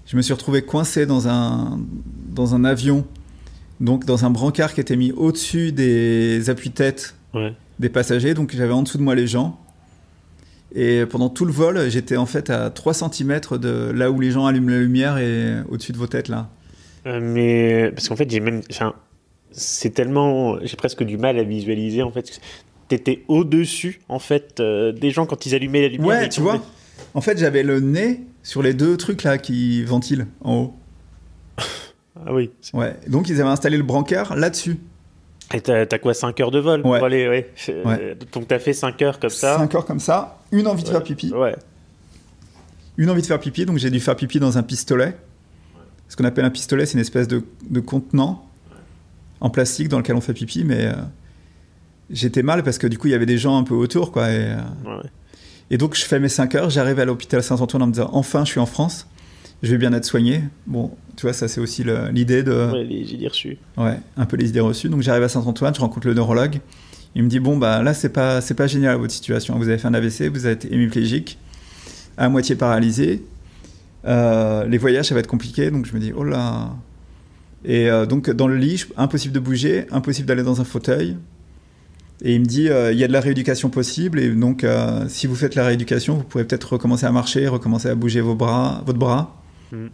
Je 0.05 0.15
me 0.15 0.21
suis 0.21 0.33
retrouvé 0.33 0.61
coincé 0.61 1.05
dans 1.05 1.27
un, 1.27 1.79
dans 2.33 2.55
un 2.55 2.63
avion, 2.63 3.05
donc 3.81 4.05
dans 4.05 4.23
un 4.25 4.29
brancard 4.29 4.73
qui 4.73 4.79
était 4.81 4.95
mis 4.95 5.11
au-dessus 5.11 5.71
des 5.71 6.49
appuis-têtes 6.49 7.15
Ouais. 7.33 7.53
des 7.79 7.89
passagers, 7.89 8.33
donc 8.33 8.55
j'avais 8.55 8.71
en 8.73 8.83
dessous 8.83 8.97
de 8.97 9.03
moi 9.03 9.15
les 9.15 9.27
gens. 9.27 9.59
Et 10.75 11.05
pendant 11.05 11.29
tout 11.29 11.45
le 11.45 11.51
vol, 11.51 11.89
j'étais 11.89 12.17
en 12.17 12.25
fait 12.25 12.49
à 12.49 12.69
3 12.69 12.93
cm 12.93 13.39
de 13.59 13.91
là 13.91 14.11
où 14.11 14.19
les 14.19 14.31
gens 14.31 14.45
allument 14.45 14.69
la 14.69 14.79
lumière 14.79 15.17
et 15.17 15.61
au-dessus 15.69 15.93
de 15.93 15.97
vos 15.97 16.07
têtes 16.07 16.27
là. 16.27 16.49
Euh, 17.05 17.19
mais 17.21 17.91
parce 17.91 18.09
qu'en 18.09 18.15
fait, 18.15 18.29
j'ai 18.29 18.39
même. 18.39 18.61
Enfin, 18.69 18.93
c'est 19.51 19.93
tellement. 19.93 20.57
J'ai 20.63 20.75
presque 20.75 21.03
du 21.03 21.17
mal 21.17 21.39
à 21.39 21.43
visualiser 21.43 22.03
en 22.03 22.11
fait. 22.11 22.39
T'étais 22.89 23.23
au-dessus 23.27 24.01
en 24.07 24.19
fait 24.19 24.59
euh, 24.59 24.91
des 24.91 25.11
gens 25.11 25.25
quand 25.25 25.45
ils 25.45 25.55
allumaient 25.55 25.81
la 25.81 25.87
lumière. 25.89 26.07
Ouais, 26.21 26.29
tu 26.29 26.41
vois. 26.41 26.61
En 27.13 27.21
fait, 27.21 27.37
j'avais 27.37 27.63
le 27.63 27.79
nez 27.79 28.21
sur 28.43 28.61
les 28.61 28.73
deux 28.73 28.97
trucs 28.97 29.23
là 29.23 29.37
qui 29.37 29.83
ventilent 29.83 30.27
en 30.41 30.55
haut. 30.55 30.73
Ah 32.25 32.33
oui. 32.33 32.49
Ouais. 32.73 32.95
Donc 33.07 33.29
ils 33.29 33.39
avaient 33.39 33.49
installé 33.49 33.77
le 33.77 33.83
brancard 33.83 34.35
là-dessus. 34.35 34.77
Et 35.53 35.61
t'as 35.61 35.85
quoi 35.99 36.13
5 36.13 36.39
heures 36.41 36.51
de 36.51 36.59
vol 36.59 36.81
Ouais. 36.81 36.97
pour 36.97 37.05
aller, 37.05 37.27
ouais. 37.27 37.53
Ouais. 37.85 38.17
Donc 38.33 38.47
t'as 38.49 38.59
fait 38.59 38.73
5 38.73 39.01
heures 39.01 39.19
comme 39.19 39.29
ça. 39.29 39.57
5 39.57 39.75
heures 39.75 39.85
comme 39.85 39.99
ça, 40.01 40.39
une 40.51 40.67
envie 40.67 40.83
de 40.83 40.89
faire 40.89 41.03
pipi. 41.03 41.31
Ouais. 41.33 41.55
une 42.97 43.09
envie 43.09 43.21
de 43.21 43.27
faire 43.27 43.39
pipi, 43.39 43.65
donc 43.65 43.77
j'ai 43.77 43.89
dû 43.89 43.99
faire 43.99 44.15
pipi 44.15 44.39
dans 44.39 44.57
un 44.57 44.63
pistolet. 44.63 45.15
Ce 46.09 46.15
qu'on 46.15 46.23
appelle 46.25 46.45
un 46.45 46.49
pistolet, 46.49 46.85
c'est 46.85 46.93
une 46.93 46.99
espèce 47.01 47.27
de, 47.27 47.43
de 47.69 47.79
contenant 47.79 48.45
en 49.39 49.49
plastique 49.49 49.87
dans 49.89 49.97
lequel 49.99 50.15
on 50.15 50.21
fait 50.21 50.33
pipi, 50.33 50.63
mais 50.63 50.85
euh, 50.87 50.93
j'étais 52.09 52.43
mal 52.43 52.63
parce 52.63 52.77
que 52.77 52.87
du 52.87 52.97
coup 52.97 53.07
il 53.07 53.11
y 53.11 53.13
avait 53.13 53.25
des 53.25 53.37
gens 53.37 53.57
un 53.57 53.63
peu 53.63 53.75
autour, 53.75 54.11
quoi. 54.11 54.29
Et, 54.31 54.51
euh, 54.51 55.01
et 55.69 55.77
donc 55.77 55.95
je 55.95 56.03
fais 56.05 56.19
mes 56.19 56.29
5 56.29 56.55
heures, 56.55 56.69
j'arrive 56.69 56.99
à 56.99 57.05
l'hôpital 57.05 57.43
Saint-Antoine 57.43 57.83
en 57.83 57.87
me 57.87 57.91
disant 57.93 58.09
enfin 58.13 58.43
je 58.45 58.51
suis 58.51 58.59
en 58.59 58.65
France, 58.65 59.07
je 59.63 59.71
vais 59.71 59.77
bien 59.77 59.93
être 59.93 60.05
soigné. 60.05 60.41
Bon, 60.65 60.91
tu 61.15 61.23
vois, 61.23 61.33
ça 61.33 61.47
c'est 61.47 61.59
aussi 61.61 61.83
l'idée 62.11 62.43
de. 62.43 62.71
Ouais, 62.71 62.83
les- 62.83 63.05
j'ai 63.05 63.17
dit 63.17 63.27
reçu. 63.27 63.57
Ouais, 63.77 63.99
un 64.17 64.25
peu 64.25 64.37
les 64.37 64.49
idées 64.49 64.59
reçues. 64.59 64.89
Donc 64.89 65.01
j'arrive 65.01 65.23
à 65.23 65.29
Saint-Antoine, 65.29 65.73
je 65.73 65.79
rencontre 65.79 66.07
le 66.07 66.13
neurologue. 66.13 66.59
Il 67.15 67.23
me 67.23 67.29
dit 67.29 67.39
bon 67.39 67.57
bah 67.57 67.81
là 67.81 67.93
c'est 67.95 68.09
pas 68.09 68.41
c'est 68.41 68.53
pas 68.53 68.67
génial 68.67 68.97
votre 68.97 69.13
situation. 69.13 69.57
Vous 69.57 69.67
avez 69.69 69.77
fait 69.77 69.87
un 69.87 69.93
AVC, 69.93 70.29
vous 70.29 70.45
êtes 70.45 70.65
hémiplégique, 70.65 71.39
à 72.17 72.29
moitié 72.29 72.55
paralysé. 72.55 73.23
Euh, 74.05 74.65
les 74.65 74.77
voyages 74.77 75.07
ça 75.07 75.13
va 75.15 75.19
être 75.21 75.27
compliqué. 75.27 75.71
Donc 75.71 75.85
je 75.85 75.93
me 75.93 75.99
dis 75.99 76.11
oh 76.15 76.23
là. 76.23 76.75
Et 77.65 77.89
euh, 77.89 78.05
donc 78.05 78.29
dans 78.29 78.47
le 78.47 78.55
lit, 78.57 78.85
impossible 78.97 79.33
de 79.33 79.39
bouger, 79.39 79.87
impossible 79.91 80.27
d'aller 80.27 80.43
dans 80.43 80.61
un 80.61 80.63
fauteuil. 80.63 81.17
Et 82.23 82.33
il 82.35 82.41
me 82.41 82.45
dit 82.45 82.69
euh, 82.69 82.91
il 82.91 82.99
y 82.99 83.03
a 83.03 83.07
de 83.07 83.13
la 83.13 83.19
rééducation 83.19 83.69
possible 83.69 84.19
et 84.19 84.29
donc 84.29 84.63
euh, 84.63 85.05
si 85.07 85.25
vous 85.27 85.35
faites 85.35 85.55
la 85.55 85.65
rééducation, 85.65 86.15
vous 86.17 86.23
pourrez 86.23 86.43
peut-être 86.45 86.73
recommencer 86.73 87.05
à 87.05 87.11
marcher, 87.11 87.47
recommencer 87.47 87.89
à 87.89 87.95
bouger 87.95 88.21
vos 88.21 88.35
bras, 88.35 88.81
votre 88.85 88.99
bras. 88.99 89.36
Mm. 89.71 89.87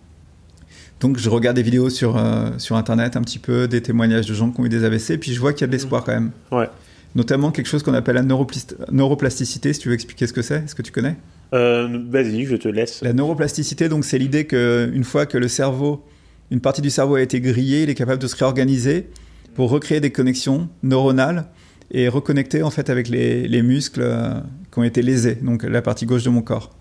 Donc 0.99 1.17
je 1.17 1.29
regarde 1.29 1.55
des 1.55 1.63
vidéos 1.63 1.89
sur, 1.89 2.17
euh, 2.17 2.51
sur 2.57 2.75
internet 2.77 3.17
un 3.17 3.21
petit 3.21 3.39
peu, 3.39 3.67
des 3.67 3.81
témoignages 3.81 4.25
de 4.25 4.33
gens 4.33 4.49
qui 4.51 4.61
ont 4.61 4.65
eu 4.65 4.69
des 4.69 4.83
AVC, 4.85 5.17
puis 5.19 5.33
je 5.33 5.39
vois 5.39 5.53
qu'il 5.53 5.61
y 5.61 5.63
a 5.65 5.67
de 5.67 5.71
l'espoir 5.73 6.03
quand 6.03 6.13
même. 6.13 6.31
Ouais. 6.51 6.69
Notamment 7.15 7.51
quelque 7.51 7.67
chose 7.67 7.83
qu'on 7.83 7.93
appelle 7.93 8.15
la 8.15 8.23
neuroplast- 8.23 8.75
neuroplasticité, 8.91 9.73
si 9.73 9.79
tu 9.81 9.89
veux 9.89 9.93
expliquer 9.93 10.25
ce 10.27 10.33
que 10.33 10.41
c'est, 10.41 10.63
est-ce 10.63 10.73
que 10.75 10.81
tu 10.81 10.91
connais? 10.91 11.15
Euh, 11.53 11.87
Vas-y, 12.09 12.45
je 12.45 12.55
te 12.55 12.67
laisse. 12.67 13.01
La 13.01 13.13
neuroplasticité, 13.13 13.89
donc 13.89 14.05
c'est 14.05 14.17
l'idée 14.17 14.45
qu'une 14.47 15.03
fois 15.03 15.25
que 15.25 15.37
le 15.37 15.47
cerveau, 15.47 16.03
une 16.49 16.61
partie 16.61 16.81
du 16.81 16.89
cerveau 16.89 17.15
a 17.15 17.21
été 17.21 17.39
grillée, 17.41 17.83
il 17.83 17.89
est 17.89 17.95
capable 17.95 18.21
de 18.21 18.27
se 18.27 18.35
réorganiser 18.35 19.09
pour 19.53 19.69
recréer 19.69 19.99
des 19.99 20.11
connexions 20.11 20.69
neuronales 20.81 21.45
et 21.91 22.07
reconnecter 22.07 22.63
en 22.63 22.71
fait 22.71 22.89
avec 22.89 23.07
les, 23.09 23.47
les 23.47 23.61
muscles 23.61 24.01
euh, 24.01 24.39
qui 24.71 24.79
ont 24.79 24.83
été 24.83 25.01
lésés, 25.03 25.35
donc 25.35 25.61
la 25.63 25.81
partie 25.83 26.05
gauche 26.07 26.23
de 26.23 26.29
mon 26.29 26.41
corps. 26.41 26.71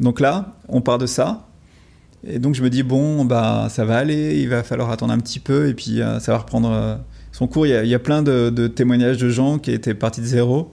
Donc 0.00 0.18
là, 0.18 0.56
on 0.68 0.80
part 0.80 0.98
de 0.98 1.06
ça. 1.06 1.48
Et 2.26 2.38
donc 2.38 2.54
je 2.54 2.62
me 2.62 2.70
dis 2.70 2.82
bon 2.82 3.24
bah 3.24 3.66
ça 3.70 3.84
va 3.84 3.96
aller, 3.98 4.40
il 4.40 4.48
va 4.48 4.62
falloir 4.62 4.90
attendre 4.90 5.12
un 5.12 5.18
petit 5.18 5.40
peu 5.40 5.68
et 5.68 5.74
puis 5.74 6.00
euh, 6.00 6.20
ça 6.20 6.32
va 6.32 6.38
reprendre 6.38 6.70
euh, 6.70 6.96
son 7.32 7.48
cours, 7.48 7.66
il 7.66 7.70
y, 7.70 7.74
a, 7.74 7.82
il 7.82 7.88
y 7.90 7.94
a 7.94 7.98
plein 7.98 8.22
de, 8.22 8.50
de 8.50 8.68
témoignages 8.68 9.16
de 9.18 9.28
gens 9.28 9.58
qui 9.58 9.72
étaient 9.72 9.94
partis 9.94 10.20
de 10.20 10.26
zéro 10.26 10.70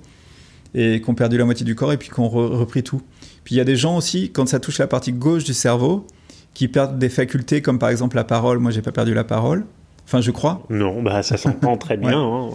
et 0.75 1.01
qui 1.01 1.09
ont 1.09 1.15
perdu 1.15 1.37
la 1.37 1.45
moitié 1.45 1.65
du 1.65 1.73
corps 1.73 1.91
et 1.93 1.97
puis 1.97 2.09
qui 2.09 2.19
ont 2.19 2.27
re- 2.27 2.55
repris 2.55 2.83
tout. 2.83 3.01
Puis 3.43 3.55
il 3.55 3.57
y 3.57 3.61
a 3.61 3.63
des 3.63 3.75
gens 3.75 3.97
aussi, 3.97 4.29
quand 4.31 4.47
ça 4.47 4.59
touche 4.59 4.77
la 4.77 4.85
partie 4.85 5.11
gauche 5.11 5.43
du 5.43 5.53
cerveau, 5.55 6.05
qui 6.53 6.67
perdent 6.67 6.99
des 6.99 7.09
facultés 7.09 7.61
comme 7.63 7.79
par 7.79 7.89
exemple 7.89 8.15
la 8.15 8.23
parole. 8.23 8.59
Moi, 8.59 8.69
j'ai 8.71 8.81
pas 8.83 8.91
perdu 8.91 9.13
la 9.15 9.23
parole. 9.23 9.65
Enfin, 10.05 10.21
je 10.21 10.29
crois. 10.31 10.63
Non, 10.69 11.01
bah 11.01 11.23
ça 11.23 11.37
s'entend 11.37 11.77
très 11.77 11.97
bien. 11.97 12.19
hein. 12.21 12.49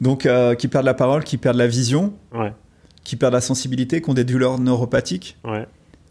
Donc, 0.00 0.26
euh, 0.26 0.54
qui 0.54 0.68
perdent 0.68 0.84
la 0.86 0.94
parole, 0.94 1.24
qui 1.24 1.36
perdent 1.38 1.56
la 1.56 1.66
vision, 1.66 2.12
Ouais, 2.32 2.52
qui 3.02 3.16
perdent 3.16 3.34
la 3.34 3.40
sensibilité, 3.40 4.00
qui 4.02 4.10
ont 4.10 4.14
des 4.14 4.24
douleurs 4.24 4.58
neuropathiques. 4.60 5.36
ouais. 5.44 5.66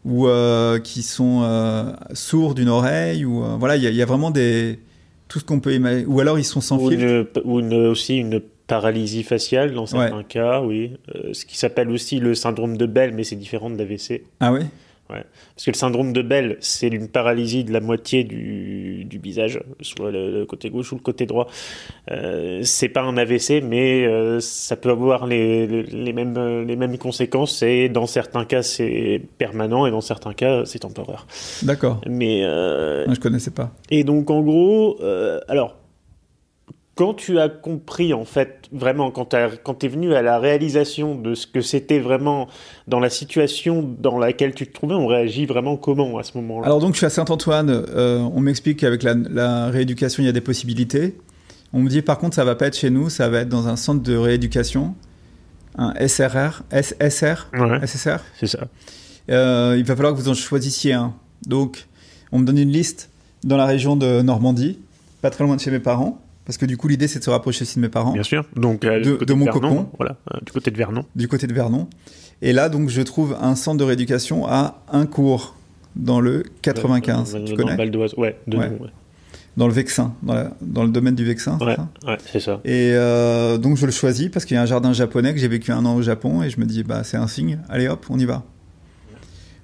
Ou 0.05 0.27
euh, 0.27 0.79
qui 0.79 1.01
sont 1.03 1.41
euh, 1.43 1.91
sourds 2.13 2.53
d'une 2.55 2.69
oreille 2.69 3.25
ou 3.25 3.43
euh, 3.43 3.55
voilà 3.59 3.75
il 3.75 3.83
y, 3.83 3.87
a- 3.87 3.89
il 3.89 3.95
y 3.95 4.01
a 4.01 4.05
vraiment 4.05 4.29
des 4.31 4.79
tout 5.27 5.39
ce 5.39 5.43
qu'on 5.45 5.59
peut 5.59 5.73
imaginer 5.73 6.05
ou 6.05 6.19
alors 6.19 6.37
ils 6.39 6.43
sont 6.45 6.61
sans 6.61 6.77
Ou, 6.77 6.91
une- 6.91 7.25
ou 7.43 7.59
une- 7.59 7.73
aussi 7.87 8.17
une 8.17 8.39
paralysie 8.67 9.23
faciale 9.23 9.73
dans 9.73 9.85
certains 9.85 10.23
cas, 10.23 10.61
oui. 10.61 10.93
Ce 11.33 11.45
qui 11.45 11.55
s'appelle 11.57 11.89
aussi 11.91 12.19
le 12.19 12.33
syndrome 12.33 12.77
de 12.77 12.85
Bell, 12.87 13.13
mais 13.13 13.23
c'est 13.23 13.35
différent 13.35 13.69
de 13.69 13.77
l'AVC. 13.77 14.23
ah 14.39 14.51
oui 14.53 14.61
Parce 15.07 15.65
que 15.65 15.71
le 15.71 15.75
syndrome 15.75 16.13
de 16.13 16.21
Bell, 16.21 16.57
c'est 16.61 16.87
une 16.87 17.07
paralysie 17.07 17.63
de 17.63 17.71
la 17.71 17.79
moitié 17.79 18.23
du, 18.23 19.05
du 19.05 19.19
visage, 19.19 19.59
soit 19.81 20.11
le, 20.11 20.31
le 20.31 20.45
côté 20.45 20.69
gauche 20.69 20.91
ou 20.91 20.95
le 20.95 21.01
côté 21.01 21.25
droit. 21.25 21.47
Euh, 22.11 22.61
c'est 22.63 22.89
pas 22.89 23.01
un 23.01 23.15
AVC, 23.17 23.61
mais 23.63 24.05
euh, 24.05 24.39
ça 24.39 24.75
peut 24.75 24.89
avoir 24.89 25.27
les, 25.27 25.67
les, 25.67 25.83
les 25.83 26.13
mêmes, 26.13 26.65
les 26.65 26.75
mêmes 26.75 26.97
conséquences. 26.97 27.61
Et 27.61 27.89
dans 27.89 28.07
certains 28.07 28.45
cas, 28.45 28.63
c'est 28.63 29.21
permanent, 29.37 29.85
et 29.85 29.91
dans 29.91 30.01
certains 30.01 30.33
cas, 30.33 30.65
c'est 30.65 30.79
temporaire. 30.79 31.27
d'accord 31.63 32.01
Mais 32.07 32.41
euh, 32.43 33.05
Moi, 33.05 33.15
je 33.15 33.19
connaissais 33.19 33.51
pas 33.51 33.71
et 33.89 34.03
donc, 34.03 34.29
en 34.29 34.41
gros, 34.41 34.97
euh, 35.01 35.39
alors, 35.47 35.77
quand 36.95 37.13
tu 37.13 37.39
as 37.39 37.49
compris, 37.49 38.13
en 38.13 38.23
fait, 38.25 38.69
vraiment, 38.71 39.11
quand 39.11 39.25
tu 39.29 39.85
es 39.85 39.89
venu 39.89 40.13
à 40.15 40.21
la 40.21 40.39
réalisation 40.39 41.15
de 41.15 41.35
ce 41.35 41.45
que 41.45 41.59
c'était 41.61 41.99
vraiment 41.99 42.47
dans 42.87 42.99
la 43.01 43.09
situation 43.09 43.83
dans 43.99 44.17
laquelle 44.17 44.53
tu 44.55 44.65
te 44.65 44.71
trouvais, 44.73 44.95
on 44.95 45.05
réagit 45.07 45.45
vraiment 45.45 45.75
comment 45.75 46.17
à 46.17 46.23
ce 46.23 46.37
moment-là? 46.37 46.65
Alors 46.65 46.79
donc 46.79 46.93
je 46.93 46.97
suis 46.99 47.05
à 47.05 47.09
Saint-Antoine 47.09 47.69
euh, 47.69 48.19
on 48.19 48.39
m'explique 48.39 48.79
qu'avec 48.79 49.03
la, 49.03 49.13
la 49.13 49.67
rééducation 49.67 50.23
il 50.23 50.27
y 50.27 50.29
a 50.29 50.31
des 50.31 50.39
possibilités 50.41 51.17
on 51.73 51.79
me 51.81 51.89
dit 51.89 52.01
par 52.01 52.17
contre 52.17 52.35
ça 52.35 52.45
va 52.45 52.55
pas 52.55 52.67
être 52.67 52.77
chez 52.77 52.89
nous 52.89 53.09
ça 53.09 53.27
va 53.27 53.39
être 53.39 53.49
dans 53.49 53.67
un 53.67 53.75
centre 53.75 54.01
de 54.01 54.15
rééducation 54.15 54.95
un 55.77 55.93
SRR 56.07 56.61
S- 56.71 56.95
SR 57.01 57.49
Ouais, 57.53 57.85
SSR 57.85 58.19
c'est 58.39 58.47
ça. 58.47 58.59
Euh, 59.29 59.75
il 59.77 59.83
va 59.83 59.95
falloir 59.95 60.13
que 60.13 60.19
vous 60.19 60.29
en 60.29 60.33
choisissiez 60.33 60.93
un. 60.93 61.13
Donc, 61.47 61.87
on 62.31 62.39
me 62.39 62.45
donne 62.45 62.57
une 62.59 62.71
liste 62.71 63.09
dans 63.43 63.57
la 63.57 63.65
région 63.65 63.95
de 63.97 64.21
Normandie, 64.21 64.79
pas 65.21 65.29
très 65.31 65.43
loin 65.43 65.55
de 65.55 65.61
chez 65.61 65.71
mes 65.71 65.79
parents, 65.79 66.21
parce 66.45 66.57
que 66.57 66.65
du 66.65 66.77
coup, 66.77 66.87
l'idée, 66.87 67.07
c'est 67.07 67.19
de 67.19 67.23
se 67.23 67.29
rapprocher 67.29 67.63
aussi 67.63 67.75
de 67.75 67.81
mes 67.81 67.89
parents, 67.89 68.13
Bien 68.13 68.23
sûr. 68.23 68.45
Donc, 68.55 68.85
euh, 68.85 68.99
De- 69.25 69.33
mon 69.33 69.45
Vernon, 69.45 69.59
cocon. 69.61 69.89
Voilà, 69.97 70.17
euh, 70.33 70.37
du 70.45 70.51
côté 70.51 70.71
de 70.71 70.77
Vernon. 70.77 71.05
du 71.15 71.27
côté 71.27 71.47
de 71.47 71.53
Vernon. 71.53 71.87
Et 72.41 72.53
là, 72.53 72.69
donc, 72.69 72.89
je 72.89 73.01
trouve 73.01 73.35
un 73.41 73.55
centre 73.55 73.77
de 73.77 73.83
rééducation 73.83 74.47
à 74.47 74.81
un 74.91 75.05
cours 75.05 75.55
dans 75.95 76.19
le 76.19 76.43
95. 76.61 77.33
Dans- 77.33 77.39
tu 77.39 77.45
dans 77.45 77.51
le 77.51 77.63
connais 77.63 77.75
Val 77.77 77.91
d'Oise. 77.91 78.13
Ouais, 78.17 78.37
de 78.47 78.57
Ouais. 78.57 78.69
nom, 78.69 78.77
ouais. 78.83 78.89
Dans 79.57 79.67
le 79.67 79.73
Vexin, 79.73 80.13
dans, 80.21 80.33
la- 80.33 80.51
dans 80.61 80.83
le 80.83 80.89
domaine 80.89 81.15
du 81.15 81.23
Vexin. 81.23 81.55
c'est 81.59 81.65
Ouais, 81.65 81.75
ça 81.77 81.87
ouais, 82.07 82.17
c'est 82.29 82.39
ça. 82.41 82.59
et 82.65 82.91
euh, 82.93 83.57
donc 83.57 83.77
je 83.77 83.85
le 83.85 83.91
choisis 83.93 84.27
parce 84.27 84.43
qu'il 84.43 84.55
y 84.55 84.57
a 84.57 84.61
un 84.61 84.65
jardin 84.65 84.91
japonais 84.91 85.33
que 85.33 85.39
j'ai 85.39 85.47
vécu 85.47 85.71
un 85.71 85.85
an 85.85 85.95
au 85.95 86.01
Japon 86.01 86.43
et 86.43 86.49
je 86.49 86.59
me 86.59 86.65
dis 86.65 86.83
bah 86.83 87.05
c'est 87.05 87.15
un 87.15 87.27
signe, 87.27 87.59
allez 87.69 87.87
hop 87.87 88.05
on 88.09 88.19
y 88.19 88.25
va. 88.25 88.43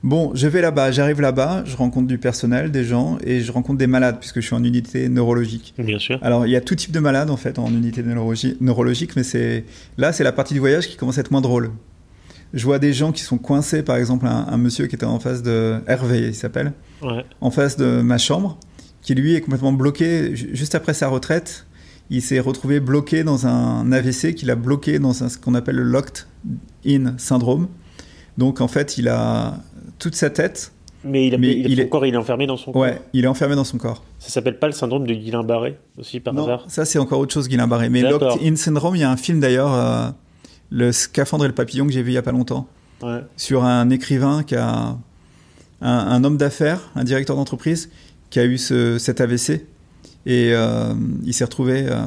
Bon 0.04 0.32
je 0.34 0.48
vais 0.48 0.62
là-bas, 0.62 0.92
j'arrive 0.92 1.22
là-bas, 1.22 1.64
je 1.66 1.76
rencontre 1.78 2.08
du 2.08 2.18
personnel, 2.18 2.72
des 2.72 2.84
gens 2.84 3.20
et 3.24 3.42
je 3.42 3.52
rencontre 3.52 3.78
des 3.78 3.86
malades 3.88 4.18
puisque 4.20 4.40
je 4.40 4.46
suis 4.48 4.56
en 4.56 4.64
unité 4.64 5.10
neurologique. 5.10 5.76
Bien 5.78 6.00
sûr. 6.00 6.18
Alors 6.24 6.48
il 6.48 6.52
y 6.52 6.56
a 6.56 6.62
tout 6.62 6.74
type 6.76 6.92
de 6.92 7.00
malades 7.00 7.30
en 7.30 7.38
fait 7.38 7.60
en 7.60 7.68
unité 7.68 8.02
neurologie- 8.02 8.58
neurologique 8.62 9.16
mais 9.16 9.24
c'est 9.24 9.64
là 9.98 10.12
c'est 10.12 10.24
la 10.24 10.32
partie 10.32 10.56
du 10.56 10.60
voyage 10.60 10.88
qui 10.88 10.98
commence 10.98 11.18
à 11.20 11.22
être 11.22 11.30
moins 11.32 11.42
drôle. 11.42 11.70
Je 12.54 12.66
vois 12.66 12.80
des 12.80 12.94
gens 12.94 13.12
qui 13.12 13.22
sont 13.22 13.38
coincés 13.38 13.84
par 13.84 13.96
exemple 13.96 14.26
un, 14.26 14.48
un 14.50 14.58
monsieur 14.58 14.88
qui 14.88 14.96
était 14.96 15.06
en 15.06 15.20
face 15.20 15.44
de 15.44 15.76
Hervé 15.88 16.30
il 16.30 16.36
s'appelle 16.36 16.74
Ouais. 17.04 17.24
en 17.40 17.50
face 17.52 17.78
de 17.78 18.02
ma 18.02 18.18
chambre, 18.20 18.58
qui 19.02 19.16
lui 19.16 19.34
est 19.36 19.42
complètement 19.42 19.72
bloqué. 19.74 20.36
Ju- 20.36 20.50
Juste 20.54 20.76
après 20.76 20.94
sa 20.94 21.08
retraite, 21.08 21.66
il 22.12 22.22
s'est 22.22 22.40
retrouvé 22.40 22.80
bloqué 22.80 23.24
dans 23.24 23.48
un 23.48 23.92
AVC 23.92 24.36
qu'il 24.36 24.52
a 24.52 24.56
bloqué 24.56 25.00
dans 25.00 25.24
un- 25.24 25.30
ce 25.30 25.38
qu'on 25.40 25.56
appelle 25.56 25.78
le 25.78 25.84
locked 25.84 26.26
in 26.86 27.14
syndrome. 27.18 27.68
Donc 28.38 28.62
en 28.62 28.68
fait, 28.68 28.98
il 29.00 29.08
a 29.08 29.58
toute 30.02 30.16
sa 30.16 30.30
tête. 30.30 30.74
Mais 31.04 31.28
il, 31.28 31.34
a, 31.34 31.38
Mais 31.38 31.52
il, 31.52 31.70
il 31.70 31.76
son 31.78 31.82
est- 31.84 31.90
corps, 31.90 32.06
il 32.06 32.14
est 32.14 32.18
enfermé 32.18 32.46
dans 32.48 32.58
son 32.58 32.72
corps. 32.72 32.82
Ouais, 32.82 33.02
il 33.14 33.24
est 33.24 33.28
enfermé 33.28 33.56
dans 33.56 33.64
son 33.64 33.78
corps. 33.78 34.04
Ça 34.20 34.30
s'appelle 34.30 34.60
pas 34.60 34.68
le 34.68 34.74
syndrome 34.74 35.08
de 35.08 35.14
Guillain-Barré, 35.14 35.78
aussi, 35.98 36.20
par 36.20 36.34
non, 36.34 36.44
hasard 36.44 36.66
ça 36.68 36.86
c'est 36.86 37.00
encore 37.00 37.20
autre 37.20 37.34
chose, 37.34 37.48
Guillain 37.48 37.68
Barré. 37.68 37.90
Mais 37.90 38.02
D'accord. 38.02 38.36
locked 38.36 38.44
in 38.48 38.56
syndrome, 38.56 38.96
il 38.96 39.00
y 39.00 39.04
a 39.04 39.10
un 39.10 39.18
film 39.18 39.40
d'ailleurs, 39.40 39.74
euh, 39.74 40.10
le 40.70 40.92
scaphandre 40.92 41.46
et 41.46 41.48
le 41.48 41.56
papillon 41.56 41.88
que 41.88 41.92
j'ai 41.94 42.04
vu 42.04 42.12
il 42.12 42.16
y 42.16 42.18
a 42.18 42.22
pas 42.22 42.32
longtemps, 42.32 42.68
Ouais. 43.02 43.22
sur 43.36 43.64
un 43.64 43.90
écrivain 43.90 44.44
qui 44.44 44.56
a 44.56 44.68
un, 44.70 44.98
un 45.82 46.24
homme 46.24 46.38
d'affaires, 46.38 46.92
un 46.96 47.04
directeur 47.04 47.36
d'entreprise 47.36 47.90
qui 48.30 48.40
a 48.40 48.46
eu 48.46 48.58
ce- 48.60 49.00
cet 49.00 49.22
AVC 49.22 49.66
et 50.28 50.52
euh, 50.54 50.94
il 51.24 51.34
s'est 51.34 51.44
retrouvé 51.46 51.86
euh, 51.90 52.00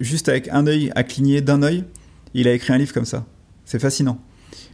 juste 0.00 0.28
avec 0.28 0.48
un 0.48 0.66
œil 0.66 0.90
à 0.96 1.04
cligner 1.04 1.40
d'un 1.42 1.62
œil. 1.62 1.84
Il 2.34 2.48
a 2.48 2.52
écrit 2.54 2.72
un 2.72 2.78
livre 2.78 2.92
comme 2.92 3.04
ça. 3.04 3.24
C'est 3.64 3.78
fascinant. 3.78 4.18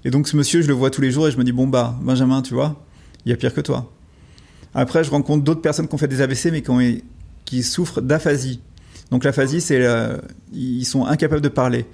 Et 0.04 0.10
donc 0.10 0.28
ce 0.28 0.36
monsieur, 0.36 0.62
je 0.62 0.68
le 0.68 0.74
vois 0.74 0.90
tous 0.90 1.00
les 1.00 1.10
jours 1.10 1.28
et 1.28 1.30
je 1.30 1.38
me 1.38 1.44
dis 1.44 1.52
bon 1.52 1.66
bah 1.66 1.96
Benjamin, 2.02 2.42
tu 2.42 2.54
vois, 2.54 2.82
il 3.24 3.30
y 3.30 3.32
a 3.32 3.36
pire 3.36 3.54
que 3.54 3.60
toi. 3.60 3.90
Après, 4.74 5.02
je 5.02 5.10
rencontre 5.10 5.44
d'autres 5.44 5.62
personnes 5.62 5.88
qui 5.88 5.94
ont 5.94 5.98
fait 5.98 6.08
des 6.08 6.20
AVC 6.20 6.50
mais 6.52 6.62
qui, 7.44 7.62
souffrent 7.62 8.00
d'aphasie. 8.00 8.60
Donc 9.10 9.24
l'aphasie, 9.24 9.60
c'est 9.60 9.80
euh, 9.80 10.18
ils 10.52 10.84
sont 10.84 11.06
incapables 11.06 11.40
de 11.40 11.48
parler. 11.48 11.86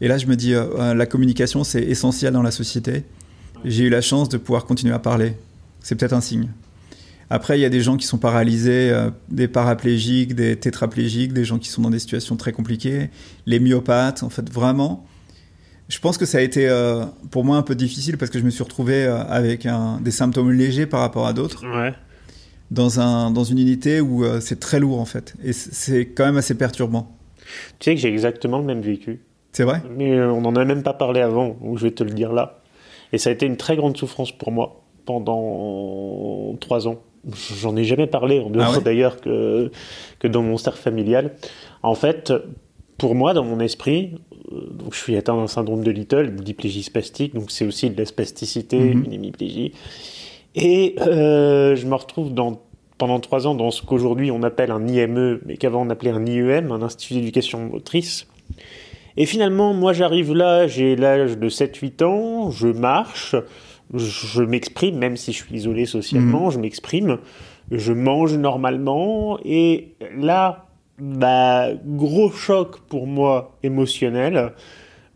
Et 0.00 0.08
là, 0.08 0.16
je 0.16 0.26
me 0.26 0.36
dis, 0.36 0.54
euh, 0.54 0.94
la 0.94 1.06
communication, 1.06 1.64
c'est 1.64 1.82
essentiel 1.82 2.32
dans 2.32 2.42
la 2.42 2.50
société. 2.50 3.04
J'ai 3.64 3.84
eu 3.84 3.90
la 3.90 4.00
chance 4.00 4.28
de 4.28 4.38
pouvoir 4.38 4.64
continuer 4.64 4.94
à 4.94 4.98
parler. 4.98 5.34
C'est 5.80 5.94
peut-être 5.94 6.14
un 6.14 6.20
signe. 6.20 6.48
Après, 7.28 7.58
il 7.58 7.62
y 7.62 7.64
a 7.64 7.68
des 7.68 7.80
gens 7.80 7.96
qui 7.96 8.06
sont 8.06 8.18
paralysés, 8.18 8.90
euh, 8.90 9.10
des 9.28 9.46
paraplégiques, 9.46 10.34
des 10.34 10.56
tétraplégiques, 10.56 11.32
des 11.32 11.44
gens 11.44 11.58
qui 11.58 11.68
sont 11.68 11.82
dans 11.82 11.90
des 11.90 11.98
situations 11.98 12.36
très 12.36 12.52
compliquées, 12.52 13.10
les 13.46 13.60
myopathes, 13.60 14.22
en 14.22 14.30
fait, 14.30 14.50
vraiment. 14.50 15.06
Je 15.90 15.98
pense 15.98 16.16
que 16.16 16.24
ça 16.24 16.38
a 16.38 16.40
été 16.40 16.68
euh, 16.68 17.04
pour 17.30 17.44
moi 17.44 17.56
un 17.56 17.62
peu 17.62 17.74
difficile 17.74 18.16
parce 18.16 18.30
que 18.30 18.38
je 18.38 18.44
me 18.44 18.50
suis 18.50 18.62
retrouvé 18.62 19.04
euh, 19.04 19.22
avec 19.24 19.66
un- 19.66 20.00
des 20.00 20.12
symptômes 20.12 20.52
légers 20.52 20.86
par 20.86 21.00
rapport 21.00 21.26
à 21.26 21.32
d'autres 21.32 21.66
Ouais. 21.66 21.92
dans, 22.70 23.00
un, 23.00 23.30
dans 23.32 23.44
une 23.44 23.58
unité 23.58 24.00
où 24.00 24.24
euh, 24.24 24.40
c'est 24.40 24.60
très 24.60 24.78
lourd 24.80 25.00
en 25.00 25.04
fait. 25.04 25.34
Et 25.44 25.52
c'est 25.52 26.06
quand 26.06 26.24
même 26.24 26.36
assez 26.36 26.54
perturbant. 26.56 27.10
Tu 27.80 27.90
sais 27.90 27.94
que 27.96 28.00
j'ai 28.00 28.08
exactement 28.08 28.58
le 28.58 28.64
même 28.64 28.80
vécu. 28.80 29.20
C'est 29.52 29.64
vrai? 29.64 29.82
Mais 29.96 30.20
on 30.22 30.40
n'en 30.42 30.54
a 30.54 30.64
même 30.64 30.84
pas 30.84 30.94
parlé 30.94 31.20
avant, 31.20 31.56
ou 31.60 31.76
je 31.76 31.82
vais 31.84 31.90
te 31.90 32.04
le 32.04 32.10
dire 32.10 32.32
là. 32.32 32.60
Et 33.12 33.18
ça 33.18 33.30
a 33.30 33.32
été 33.32 33.44
une 33.46 33.56
très 33.56 33.74
grande 33.74 33.96
souffrance 33.96 34.30
pour 34.30 34.52
moi 34.52 34.84
pendant 35.06 36.56
trois 36.60 36.86
ans. 36.86 37.00
J'en 37.60 37.74
ai 37.76 37.82
jamais 37.84 38.06
parlé, 38.06 38.38
en 38.38 38.48
dehors 38.48 38.68
Ah 38.74 38.76
ouais? 38.78 38.84
d'ailleurs 38.84 39.20
que, 39.20 39.72
que 40.20 40.28
dans 40.28 40.42
mon 40.42 40.56
cercle 40.56 40.78
familial. 40.78 41.32
En 41.82 41.96
fait, 41.96 42.32
pour 43.00 43.14
moi, 43.14 43.32
dans 43.32 43.44
mon 43.44 43.60
esprit, 43.60 44.12
euh, 44.52 44.60
donc 44.72 44.92
je 44.94 44.98
suis 44.98 45.16
atteint 45.16 45.34
d'un 45.34 45.46
syndrome 45.46 45.82
de 45.82 45.90
Little, 45.90 46.26
une 46.26 46.36
diplégie 46.36 46.82
spastique, 46.82 47.34
donc 47.34 47.50
c'est 47.50 47.64
aussi 47.64 47.88
de 47.88 47.96
la 47.98 48.04
spasticité, 48.04 48.78
Mhm. 48.78 49.04
une 49.06 49.12
hémiplégie. 49.14 49.72
Et 50.54 50.96
euh, 51.00 51.74
je 51.76 51.86
me 51.86 51.94
retrouve 51.94 52.34
dans, 52.34 52.60
pendant 52.98 53.18
trois 53.18 53.46
ans 53.46 53.54
dans 53.54 53.70
ce 53.70 53.82
qu'aujourd'hui 53.82 54.30
on 54.30 54.42
appelle 54.42 54.70
un 54.70 54.86
IME, 54.86 55.40
mais 55.46 55.56
qu'avant 55.56 55.80
on 55.86 55.88
appelait 55.90 56.10
un 56.10 56.26
IEM, 56.26 56.70
un 56.72 56.82
Institut 56.82 57.14
d'éducation 57.14 57.60
motrice. 57.66 58.26
Et 59.16 59.24
finalement, 59.26 59.72
moi 59.72 59.92
j'arrive 59.94 60.34
là, 60.34 60.66
j'ai 60.66 60.94
l'âge 60.94 61.38
de 61.38 61.48
7-8 61.48 62.02
ans, 62.04 62.50
je 62.50 62.68
marche, 62.68 63.34
je 63.94 64.42
m'exprime, 64.42 64.98
même 64.98 65.16
si 65.16 65.32
je 65.32 65.38
suis 65.44 65.54
isolé 65.56 65.86
socialement, 65.86 66.50
je 66.50 66.58
m'exprime, 66.58 67.18
je 67.70 67.92
mange 67.94 68.36
normalement, 68.36 69.38
et 69.44 69.94
là, 70.18 70.66
bah, 71.00 71.68
gros 71.84 72.30
choc 72.30 72.80
pour 72.88 73.06
moi 73.06 73.56
émotionnel, 73.62 74.52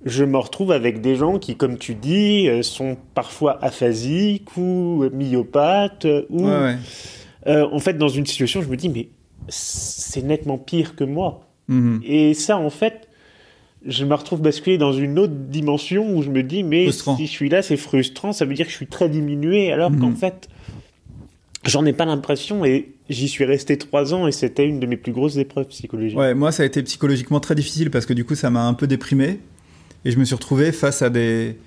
je 0.04 0.24
me 0.24 0.36
retrouve 0.38 0.72
avec 0.72 1.00
des 1.00 1.16
gens 1.16 1.38
qui, 1.38 1.56
comme 1.56 1.78
tu 1.78 1.94
dis, 1.94 2.48
euh, 2.48 2.62
sont 2.62 2.96
parfois 3.14 3.62
aphasiques 3.64 4.56
ou 4.56 5.04
myopathes, 5.12 6.06
ou 6.30 6.46
Ouais, 6.46 6.60
ouais. 6.60 6.76
euh, 7.46 7.66
en 7.72 7.78
fait 7.78 7.94
dans 7.98 8.08
une 8.08 8.26
situation, 8.26 8.60
je 8.62 8.68
me 8.68 8.76
dis, 8.76 8.88
mais 8.88 9.08
c'est 9.48 10.22
nettement 10.22 10.58
pire 10.58 10.96
que 10.96 11.04
moi. 11.04 11.40
Mhm. 11.68 12.00
Et 12.04 12.34
ça, 12.34 12.58
en 12.58 12.70
fait, 12.70 13.08
je 13.86 14.04
me 14.04 14.14
retrouve 14.14 14.40
basculé 14.40 14.78
dans 14.78 14.92
une 14.92 15.18
autre 15.18 15.34
dimension 15.34 16.14
où 16.16 16.22
je 16.22 16.30
me 16.30 16.42
dis, 16.42 16.62
mais 16.62 16.84
Frustrant. 16.84 17.16
si 17.16 17.26
je 17.26 17.30
suis 17.30 17.48
là, 17.50 17.60
c'est 17.62 17.76
frustrant, 17.76 18.32
ça 18.32 18.44
veut 18.46 18.54
dire 18.54 18.64
que 18.66 18.72
je 18.72 18.76
suis 18.76 18.86
très 18.86 19.08
diminué, 19.08 19.72
alors 19.72 19.90
Mhm. 19.90 20.00
qu'en 20.00 20.12
fait, 20.14 20.48
j'en 21.66 21.84
ai 21.86 21.92
pas 21.94 22.04
l'impression 22.04 22.64
et 22.64 22.92
j'y 23.10 23.28
suis 23.28 23.44
resté 23.44 23.76
trois 23.76 24.14
ans 24.14 24.26
et 24.26 24.32
c'était 24.32 24.66
une 24.66 24.80
de 24.80 24.86
mes 24.86 24.96
plus 24.96 25.12
grosses 25.12 25.36
épreuves 25.36 25.66
psychologiques. 25.66 26.18
Ouais, 26.18 26.34
moi, 26.34 26.52
ça 26.52 26.62
a 26.62 26.66
été 26.66 26.82
psychologiquement 26.82 27.40
très 27.40 27.54
difficile 27.54 27.90
parce 27.90 28.06
que 28.06 28.12
du 28.12 28.24
coup, 28.24 28.34
ça 28.34 28.50
m'a 28.50 28.66
un 28.66 28.74
peu 28.74 28.86
déprimé 28.86 29.40
et 30.04 30.10
je 30.10 30.18
me 30.18 30.24
suis 30.24 30.34
retrouvé 30.34 30.72
face 30.72 31.02
à 31.02 31.10
des. 31.10 31.58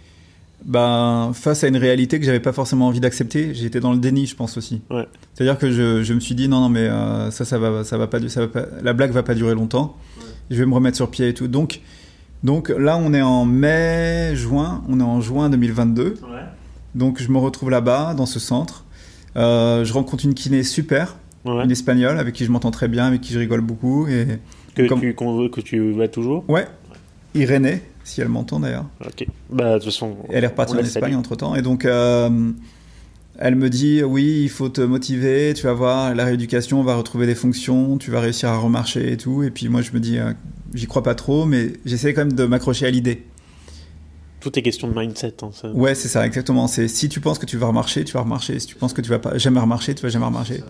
Ben, 0.66 1.32
face 1.36 1.64
à 1.64 1.68
une 1.68 1.78
réalité 1.78 2.20
que 2.20 2.26
j'avais 2.26 2.40
pas 2.40 2.52
forcément 2.52 2.88
envie 2.88 3.00
d'accepter. 3.00 3.54
J'étais 3.54 3.80
dans 3.80 3.92
le 3.94 4.00
déni, 4.00 4.26
je 4.26 4.36
pense 4.36 4.58
aussi. 4.58 4.82
Ouais. 4.90 5.06
C'est-à-dire 5.36 5.60
que 5.60 5.72
je, 5.72 6.02
je 6.02 6.14
me 6.16 6.20
suis 6.20 6.34
dit 6.34 6.48
non, 6.48 6.62
non, 6.62 6.70
mais 6.70 6.88
euh, 6.88 7.30
ça, 7.30 7.46
ça 7.46 7.60
va, 7.60 7.84
ça 7.84 7.98
va 7.98 8.08
pas, 8.08 8.28
ça 8.28 8.42
va 8.42 8.48
pas, 8.48 8.66
la 8.82 8.94
blague 8.94 9.12
va 9.12 9.22
pas 9.22 9.36
durer 9.36 9.54
longtemps. 9.54 9.96
je 10.50 10.56
vais 10.56 10.66
me 10.66 10.74
remettre 10.74 10.98
sur 10.98 11.12
pied 11.12 11.30
et 11.30 11.34
tout. 11.36 11.48
Donc, 11.48 11.82
donc 12.44 12.70
là, 12.70 12.98
on 12.98 13.14
est 13.14 13.22
en 13.22 13.46
mai, 13.46 14.36
juin, 14.36 14.84
on 14.90 15.00
est 15.00 15.04
en 15.04 15.22
juin 15.22 15.50
2022. 15.50 16.16
Donc 16.96 17.22
je 17.22 17.32
me 17.32 17.38
retrouve 17.38 17.70
là-bas, 17.70 18.16
dans 18.16 18.26
ce 18.26 18.40
centre. 18.40 18.84
Euh, 19.36 19.86
je 19.86 19.94
rencontre 19.94 20.26
une 20.26 20.34
kiné 20.34 20.64
super, 20.64 21.18
une 21.46 21.72
espagnole 21.72 22.20
avec 22.20 22.34
qui 22.34 22.46
je 22.46 22.52
m'entends 22.52 22.72
très 22.72 22.88
bien, 22.88 23.06
avec 23.06 23.22
qui 23.22 23.34
je 23.34 23.40
rigole 23.40 23.62
beaucoup. 23.62 24.08
Et 24.08 24.40
que, 24.76 24.84
tu, 24.84 25.16
que 25.16 25.62
tu 25.62 25.92
vas 25.92 26.08
toujours? 26.08 26.44
Ouais. 26.48 26.68
Irénée, 27.36 27.82
si 28.04 28.22
elle 28.22 28.30
m'entend 28.30 28.60
d'ailleurs. 28.60 28.86
Ok. 29.06 29.28
Bah, 29.50 29.74
de 29.74 29.76
toute 29.76 29.86
façon. 29.86 30.16
Elle 30.30 30.44
est 30.44 30.48
repartie 30.48 30.76
en 30.76 30.80
Espagne 30.80 31.16
entre 31.16 31.36
temps. 31.36 31.56
Et 31.56 31.62
donc, 31.62 31.86
euh, 31.86 32.52
elle 33.38 33.56
me 33.56 33.70
dit 33.70 34.04
Oui, 34.04 34.42
il 34.44 34.50
faut 34.50 34.70
te 34.70 34.82
motiver, 34.82 35.54
tu 35.56 35.64
vas 35.64 35.74
voir, 35.74 36.16
la 36.16 36.26
rééducation 36.26 36.84
va 36.84 36.96
retrouver 36.96 37.28
des 37.28 37.36
fonctions, 37.36 37.98
tu 37.98 38.12
vas 38.12 38.20
réussir 38.20 38.50
à 38.50 38.58
remarcher 38.58 39.12
et 39.12 39.18
tout. 39.18 39.44
Et 39.44 39.52
puis 39.52 39.70
moi, 39.70 39.82
je 39.82 39.92
me 39.92 40.00
dis 40.00 40.18
euh, 40.18 40.34
J'y 40.74 40.88
crois 40.88 41.04
pas 41.04 41.16
trop, 41.16 41.46
mais 41.46 41.74
j'essaie 41.86 42.14
quand 42.14 42.22
même 42.22 42.34
de 42.34 42.46
m'accrocher 42.46 42.86
à 42.86 42.92
l'idée. 42.92 43.24
Tout 44.40 44.58
est 44.58 44.62
question 44.62 44.88
de 44.88 44.98
mindset. 44.98 45.36
Hein, 45.42 45.50
ça. 45.54 45.70
Ouais, 45.72 45.96
c'est 45.96 46.08
ça, 46.08 46.26
exactement. 46.26 46.68
C'est 46.68 46.88
si 46.88 47.10
tu 47.10 47.20
penses 47.20 47.40
que 47.40 47.46
tu 47.46 47.58
vas 47.58 47.68
remarcher, 47.68 48.04
tu 48.04 48.14
vas 48.14 48.22
remarcher. 48.22 48.60
Si 48.60 48.68
tu 48.68 48.76
penses 48.76 48.94
que 48.94 49.02
tu 49.02 49.10
vas 49.10 49.20
pas 49.20 49.38
jamais 49.38 49.60
remarcher, 49.60 49.96
tu 49.96 50.04
vas 50.04 50.10
jamais 50.10 50.26
remarcher. 50.26 50.64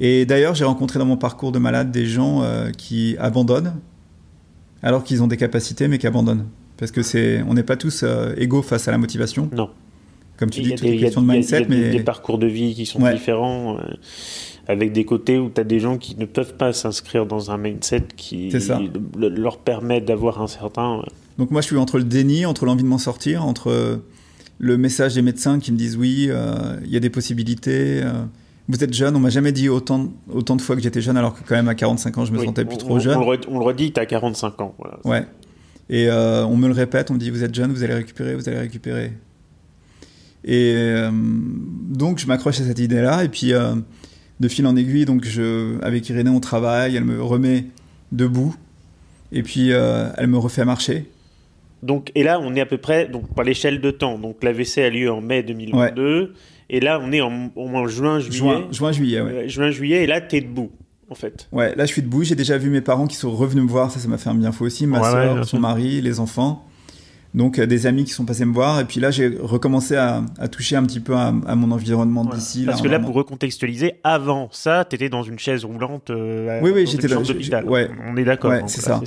Et 0.00 0.26
d'ailleurs, 0.26 0.54
j'ai 0.54 0.64
rencontré 0.64 0.98
dans 0.98 1.04
mon 1.04 1.16
parcours 1.16 1.52
de 1.52 1.58
malade 1.58 1.90
des 1.90 2.06
gens 2.06 2.42
euh, 2.42 2.70
qui 2.70 3.16
abandonnent 3.18 3.74
alors 4.82 5.04
qu'ils 5.04 5.22
ont 5.22 5.28
des 5.28 5.36
capacités, 5.36 5.86
mais 5.86 5.98
qui 5.98 6.08
abandonnent. 6.08 6.46
Parce 6.76 6.90
que 6.90 7.02
c'est, 7.02 7.42
on 7.46 7.54
n'est 7.54 7.62
pas 7.62 7.76
tous 7.76 8.02
euh, 8.02 8.34
égaux 8.36 8.62
face 8.62 8.88
à 8.88 8.90
la 8.90 8.98
motivation. 8.98 9.48
Non. 9.52 9.70
Comme 10.36 10.50
tu 10.50 10.60
dis, 10.62 10.74
tout 10.74 10.84
est 10.86 10.96
question 10.96 11.22
de 11.22 11.28
mindset, 11.28 11.66
y 11.68 11.84
a 11.84 11.90
des 11.90 12.00
parcours 12.00 12.38
de 12.38 12.48
vie 12.48 12.74
qui 12.74 12.84
sont 12.84 12.98
différents. 12.98 13.78
Euh, 13.78 13.82
avec 14.68 14.92
des 14.92 15.04
côtés 15.04 15.38
où 15.38 15.50
tu 15.50 15.60
as 15.60 15.64
des 15.64 15.80
gens 15.80 15.98
qui 15.98 16.16
ne 16.16 16.24
peuvent 16.24 16.54
pas 16.54 16.72
s'inscrire 16.72 17.26
dans 17.26 17.50
un 17.50 17.58
mindset 17.58 18.04
qui 18.16 18.52
leur 19.18 19.58
permet 19.58 20.00
d'avoir 20.00 20.40
un 20.40 20.46
certain 20.46 21.02
donc 21.38 21.50
moi, 21.50 21.62
je 21.62 21.66
suis 21.66 21.76
entre 21.78 21.96
le 21.96 22.04
déni, 22.04 22.44
entre 22.44 22.66
l'envie 22.66 22.82
de 22.82 22.88
m'en 22.88 22.98
sortir, 22.98 23.44
entre 23.44 24.02
le 24.58 24.76
message 24.76 25.14
des 25.14 25.22
médecins 25.22 25.58
qui 25.58 25.72
me 25.72 25.78
disent 25.78 25.96
oui, 25.96 26.28
il 26.84 26.90
y 26.90 26.96
a 26.96 27.00
des 27.00 27.10
possibilités. 27.10 28.02
Euh, 28.68 28.72
vous 28.72 28.82
êtes 28.84 28.92
jeune, 28.92 29.16
on 29.16 29.20
m'a 29.20 29.30
jamais 29.30 29.52
dit 29.52 29.68
autant, 29.68 30.08
autant 30.32 30.56
de 30.56 30.62
fois 30.62 30.76
que 30.76 30.82
j'étais 30.82 31.00
jeune, 31.00 31.16
alors 31.16 31.34
que 31.34 31.40
quand 31.46 31.54
même 31.54 31.68
à 31.68 31.74
45 31.74 32.18
ans, 32.18 32.24
je 32.24 32.32
me 32.32 32.44
sentais 32.44 32.64
plus 32.64 32.78
trop 32.78 32.98
jeune. 32.98 33.16
On 33.16 33.58
le 33.58 33.64
redit, 33.64 33.92
tu 33.92 34.00
as 34.00 34.06
45 34.06 34.60
ans. 34.60 34.74
Ouais. 35.04 35.26
Et 35.90 36.08
on 36.10 36.56
me 36.56 36.68
le 36.68 36.74
répète, 36.74 37.10
on 37.10 37.14
me 37.14 37.18
dit 37.18 37.30
vous 37.30 37.44
êtes 37.44 37.54
jeune, 37.54 37.72
vous 37.72 37.82
allez 37.82 37.94
récupérer, 37.94 38.34
vous 38.34 38.48
allez 38.48 38.58
récupérer. 38.58 39.12
Et 40.44 40.74
donc 41.10 42.18
je 42.18 42.26
m'accroche 42.26 42.60
à 42.60 42.64
cette 42.64 42.78
idée-là, 42.78 43.24
et 43.24 43.28
puis 43.28 43.52
de 44.40 44.48
fil 44.48 44.66
en 44.66 44.76
aiguille, 44.76 45.04
donc 45.04 45.24
je, 45.24 45.80
avec 45.82 46.08
Irénée, 46.08 46.30
on 46.30 46.40
travaille, 46.40 46.96
elle 46.96 47.04
me 47.04 47.22
remet 47.22 47.66
debout, 48.12 48.54
et 49.32 49.42
puis 49.42 49.70
elle 49.70 50.26
me 50.28 50.38
refait 50.38 50.64
marcher. 50.64 51.10
Donc, 51.82 52.12
et 52.14 52.22
là, 52.22 52.40
on 52.40 52.54
est 52.54 52.60
à 52.60 52.66
peu 52.66 52.78
près 52.78 53.08
donc, 53.08 53.34
par 53.34 53.44
l'échelle 53.44 53.80
de 53.80 53.90
temps. 53.90 54.18
Donc, 54.18 54.42
l'AVC 54.44 54.78
a 54.78 54.88
lieu 54.88 55.10
en 55.10 55.20
mai 55.20 55.42
2022. 55.42 56.32
Et 56.72 56.80
là, 56.80 56.98
on 57.00 57.12
est 57.12 57.20
en, 57.20 57.52
en 57.54 57.86
juin, 57.86 58.18
juillet. 58.18 58.38
Juin, 58.38 58.64
juin 58.72 58.92
juillet, 58.92 59.20
ouais. 59.20 59.32
Euh, 59.32 59.48
juin, 59.48 59.70
juillet. 59.70 60.04
Et 60.04 60.06
là, 60.06 60.22
tu 60.22 60.36
es 60.36 60.40
debout, 60.40 60.72
en 61.10 61.14
fait. 61.14 61.46
Ouais, 61.52 61.74
là, 61.76 61.84
je 61.84 61.92
suis 61.92 62.00
debout. 62.00 62.24
J'ai 62.24 62.34
déjà 62.34 62.56
vu 62.56 62.70
mes 62.70 62.80
parents 62.80 63.06
qui 63.06 63.16
sont 63.16 63.30
revenus 63.30 63.64
me 63.64 63.68
voir. 63.68 63.90
Ça, 63.90 64.00
ça 64.00 64.08
m'a 64.08 64.16
fait 64.16 64.30
un 64.30 64.34
bien 64.34 64.52
fou 64.52 64.64
aussi. 64.64 64.86
Ma 64.86 65.02
soeur, 65.02 65.44
son 65.44 65.60
mari, 65.60 66.00
les 66.00 66.18
enfants. 66.18 66.66
Donc 67.34 67.58
euh, 67.58 67.66
des 67.66 67.86
amis 67.86 68.04
qui 68.04 68.12
sont 68.12 68.26
passés 68.26 68.44
me 68.44 68.52
voir 68.52 68.78
et 68.80 68.84
puis 68.84 69.00
là 69.00 69.10
j'ai 69.10 69.28
recommencé 69.40 69.96
à, 69.96 70.22
toucher 70.50 70.76
un 70.76 70.84
petit 70.84 71.00
peu 71.00 71.14
à, 71.16 71.32
mon 71.32 71.70
environnement 71.70 72.24
d'ici. 72.26 72.64
Parce 72.66 72.82
que 72.82 72.88
là 72.88 73.00
pour 73.00 73.14
recontextualiser, 73.14 73.94
avant 74.04 74.48
ça 74.52 74.84
tu 74.84 74.96
étais 74.96 75.08
dans 75.08 75.22
une 75.22 75.38
chaise 75.38 75.64
roulante. 75.64 76.10
Euh, 76.10 76.60
oui 76.62 76.72
oui 76.74 76.86
j'étais 76.86 77.08
dans 77.08 77.20
l'hôpital. 77.20 77.66
Ouais. 77.66 77.88
On 78.06 78.16
est 78.16 78.24
d'accord. 78.24 78.50
Ouais, 78.50 78.62
c'est 78.66 78.82
ça. 78.82 79.00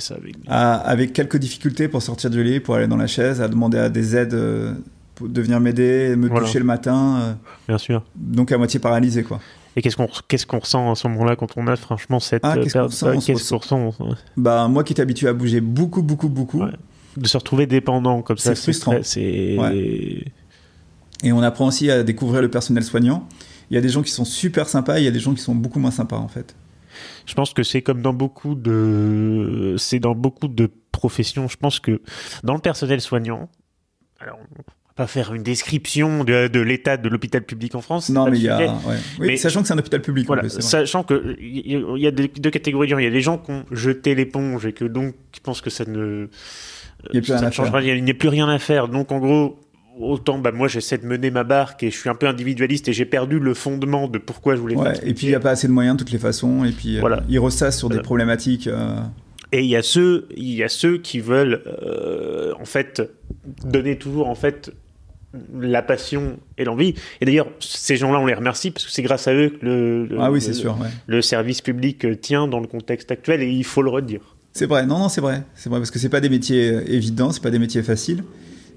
avec... 0.48 1.12
quelques 1.12 1.36
difficultés 1.36 1.86
pour 1.86 2.02
sortir 2.02 2.30
du 2.30 2.42
lit, 2.42 2.58
pour 2.58 2.74
aller 2.74 2.88
dans 2.88 2.96
la 2.96 3.06
chaise, 3.06 3.40
à 3.40 3.46
demander 3.46 3.78
à 3.78 3.88
des 3.88 4.16
aides 4.16 4.34
euh, 4.34 4.72
de 5.20 5.42
venir 5.42 5.60
m'aider, 5.60 6.16
me 6.16 6.28
toucher 6.28 6.58
le 6.58 6.64
matin. 6.64 7.38
Bien 7.68 7.78
sûr. 7.78 8.02
Donc 8.14 8.52
à 8.52 8.58
moitié 8.58 8.80
paralysé 8.80 9.22
quoi. 9.22 9.40
Et 9.76 9.82
qu'est-ce 9.82 9.96
qu'on 9.96 10.08
qu'est-ce 10.28 10.46
qu'on 10.46 10.58
ressent 10.58 10.90
à 10.90 10.94
ce 10.94 11.06
moment-là 11.08 11.36
quand 11.36 11.56
on 11.56 11.66
a 11.66 11.76
franchement 11.76 12.18
cette 12.18 12.44
ah, 12.44 12.56
qu'est-ce 12.56 12.78
qu'on 12.78 13.58
ressent, 13.58 13.94
Bah 14.36 14.68
moi 14.68 14.84
qui 14.84 14.94
étais 14.94 15.02
habitué 15.02 15.28
à 15.28 15.34
bouger 15.34 15.60
beaucoup 15.60 16.02
beaucoup 16.02 16.30
beaucoup 16.30 16.64
de 17.16 17.28
se 17.28 17.36
retrouver 17.36 17.66
dépendant 17.66 18.22
comme 18.22 18.38
ça. 18.38 18.54
C'est 18.54 18.62
frustrant. 18.62 18.96
C'est. 19.02 19.56
Et 21.22 21.32
on 21.32 21.40
apprend 21.42 21.68
aussi 21.68 21.90
à 21.90 22.02
découvrir 22.02 22.42
le 22.42 22.50
personnel 22.50 22.84
soignant. 22.84 23.26
Il 23.70 23.74
y 23.74 23.78
a 23.78 23.80
des 23.80 23.88
gens 23.88 24.02
qui 24.02 24.10
sont 24.10 24.24
super 24.24 24.68
sympas, 24.68 24.98
il 24.98 25.04
y 25.04 25.08
a 25.08 25.10
des 25.10 25.18
gens 25.18 25.34
qui 25.34 25.40
sont 25.40 25.54
beaucoup 25.54 25.78
moins 25.78 25.90
sympas 25.90 26.18
en 26.18 26.28
fait. 26.28 26.54
Je 27.26 27.34
pense 27.34 27.52
que 27.52 27.62
c'est 27.62 27.82
comme 27.82 28.00
dans 28.00 28.12
beaucoup 28.12 28.54
de, 28.54 29.74
c'est 29.78 29.98
dans 29.98 30.14
beaucoup 30.14 30.48
de 30.48 30.70
professions. 30.92 31.48
Je 31.48 31.56
pense 31.56 31.80
que 31.80 32.00
dans 32.44 32.54
le 32.54 32.60
personnel 32.60 33.00
soignant, 33.00 33.48
alors 34.20 34.38
pas 34.96 35.06
faire 35.06 35.34
une 35.34 35.42
description 35.42 36.24
de, 36.24 36.60
l'état 36.60 36.96
de 36.96 37.08
l'hôpital 37.08 37.42
public 37.42 37.74
en 37.74 37.82
France. 37.82 38.08
Non, 38.08 38.30
mais 38.30 38.38
il 38.38 38.44
y 38.44 38.48
a, 38.48 38.74
oui, 39.20 39.36
sachant 39.36 39.60
que 39.60 39.68
c'est 39.68 39.74
un 39.74 39.78
hôpital 39.78 40.00
public. 40.02 40.26
Voilà, 40.26 40.48
sachant 40.48 41.04
que 41.04 41.36
il 41.38 41.98
y 41.98 42.06
a 42.06 42.10
deux 42.10 42.50
catégories 42.50 42.88
de 42.88 42.92
gens. 42.92 42.98
Il 42.98 43.04
y 43.04 43.08
a 43.08 43.10
des 43.10 43.20
gens 43.20 43.38
qui 43.38 43.50
ont 43.50 43.64
jeté 43.70 44.14
l'éponge 44.14 44.66
et 44.66 44.72
que 44.72 44.84
donc 44.84 45.14
qui 45.32 45.40
pensent 45.40 45.60
que 45.60 45.70
ça 45.70 45.84
ne 45.84 46.28
il 47.12 47.20
n'y 48.02 48.10
a 48.10 48.14
plus 48.14 48.28
rien 48.28 48.48
à 48.48 48.58
faire. 48.58 48.88
Donc 48.88 49.12
en 49.12 49.18
gros, 49.18 49.58
autant 49.98 50.38
bah, 50.38 50.52
moi 50.52 50.68
j'essaie 50.68 50.98
de 50.98 51.06
mener 51.06 51.30
ma 51.30 51.44
barque 51.44 51.82
et 51.82 51.90
je 51.90 51.96
suis 51.98 52.08
un 52.08 52.14
peu 52.14 52.26
individualiste 52.26 52.88
et 52.88 52.92
j'ai 52.92 53.04
perdu 53.04 53.38
le 53.38 53.54
fondement 53.54 54.08
de 54.08 54.18
pourquoi 54.18 54.56
je 54.56 54.60
voulais 54.60 54.76
ouais, 54.76 54.94
Et 55.04 55.14
puis 55.14 55.26
il 55.26 55.30
n'y 55.30 55.34
a 55.34 55.40
pas 55.40 55.50
assez 55.50 55.66
de 55.66 55.72
moyens 55.72 55.96
de 55.96 56.04
toutes 56.04 56.12
les 56.12 56.18
façons. 56.18 56.64
Et 56.64 56.72
puis 56.72 56.96
euh, 56.96 57.00
voilà. 57.00 57.22
ils 57.28 57.38
ressassent 57.38 57.78
sur 57.78 57.88
des 57.88 58.00
problématiques. 58.00 58.66
Euh. 58.66 59.00
Et 59.52 59.60
il 59.60 59.68
y 59.68 59.76
a 59.76 59.82
ceux, 59.82 60.26
il 60.36 60.54
y 60.54 60.64
a 60.64 60.68
ceux 60.68 60.98
qui 60.98 61.20
veulent 61.20 61.62
euh, 61.66 62.52
en 62.60 62.64
fait 62.64 63.02
donner 63.64 63.96
toujours 63.96 64.28
en 64.28 64.34
fait 64.34 64.72
la 65.58 65.82
passion 65.82 66.38
et 66.58 66.64
l'envie. 66.64 66.94
Et 67.20 67.24
d'ailleurs, 67.24 67.48
ces 67.60 67.96
gens-là, 67.96 68.20
on 68.20 68.26
les 68.26 68.34
remercie 68.34 68.70
parce 68.70 68.86
que 68.86 68.92
c'est 68.92 69.02
grâce 69.02 69.28
à 69.28 69.34
eux 69.34 69.50
que 69.50 69.64
le, 69.64 70.08
ah 70.18 70.30
oui, 70.30 70.40
sûr, 70.40 70.76
le 71.06 71.22
service 71.22 71.60
public 71.60 72.06
tient 72.20 72.46
dans 72.46 72.60
le 72.60 72.66
contexte 72.66 73.10
actuel 73.10 73.42
et 73.42 73.48
il 73.48 73.64
faut 73.64 73.82
le 73.82 73.90
redire. 73.90 74.36
C'est 74.52 74.66
vrai, 74.66 74.86
non, 74.86 74.98
non, 74.98 75.08
c'est 75.10 75.20
vrai. 75.20 75.42
C'est 75.54 75.68
vrai 75.68 75.80
parce 75.80 75.90
que 75.90 75.98
c'est 75.98 76.08
pas 76.08 76.20
des 76.20 76.30
métiers 76.30 76.70
euh, 76.70 76.82
évidents, 76.90 77.30
c'est 77.30 77.42
pas 77.42 77.50
des 77.50 77.58
métiers 77.58 77.82
faciles. 77.82 78.24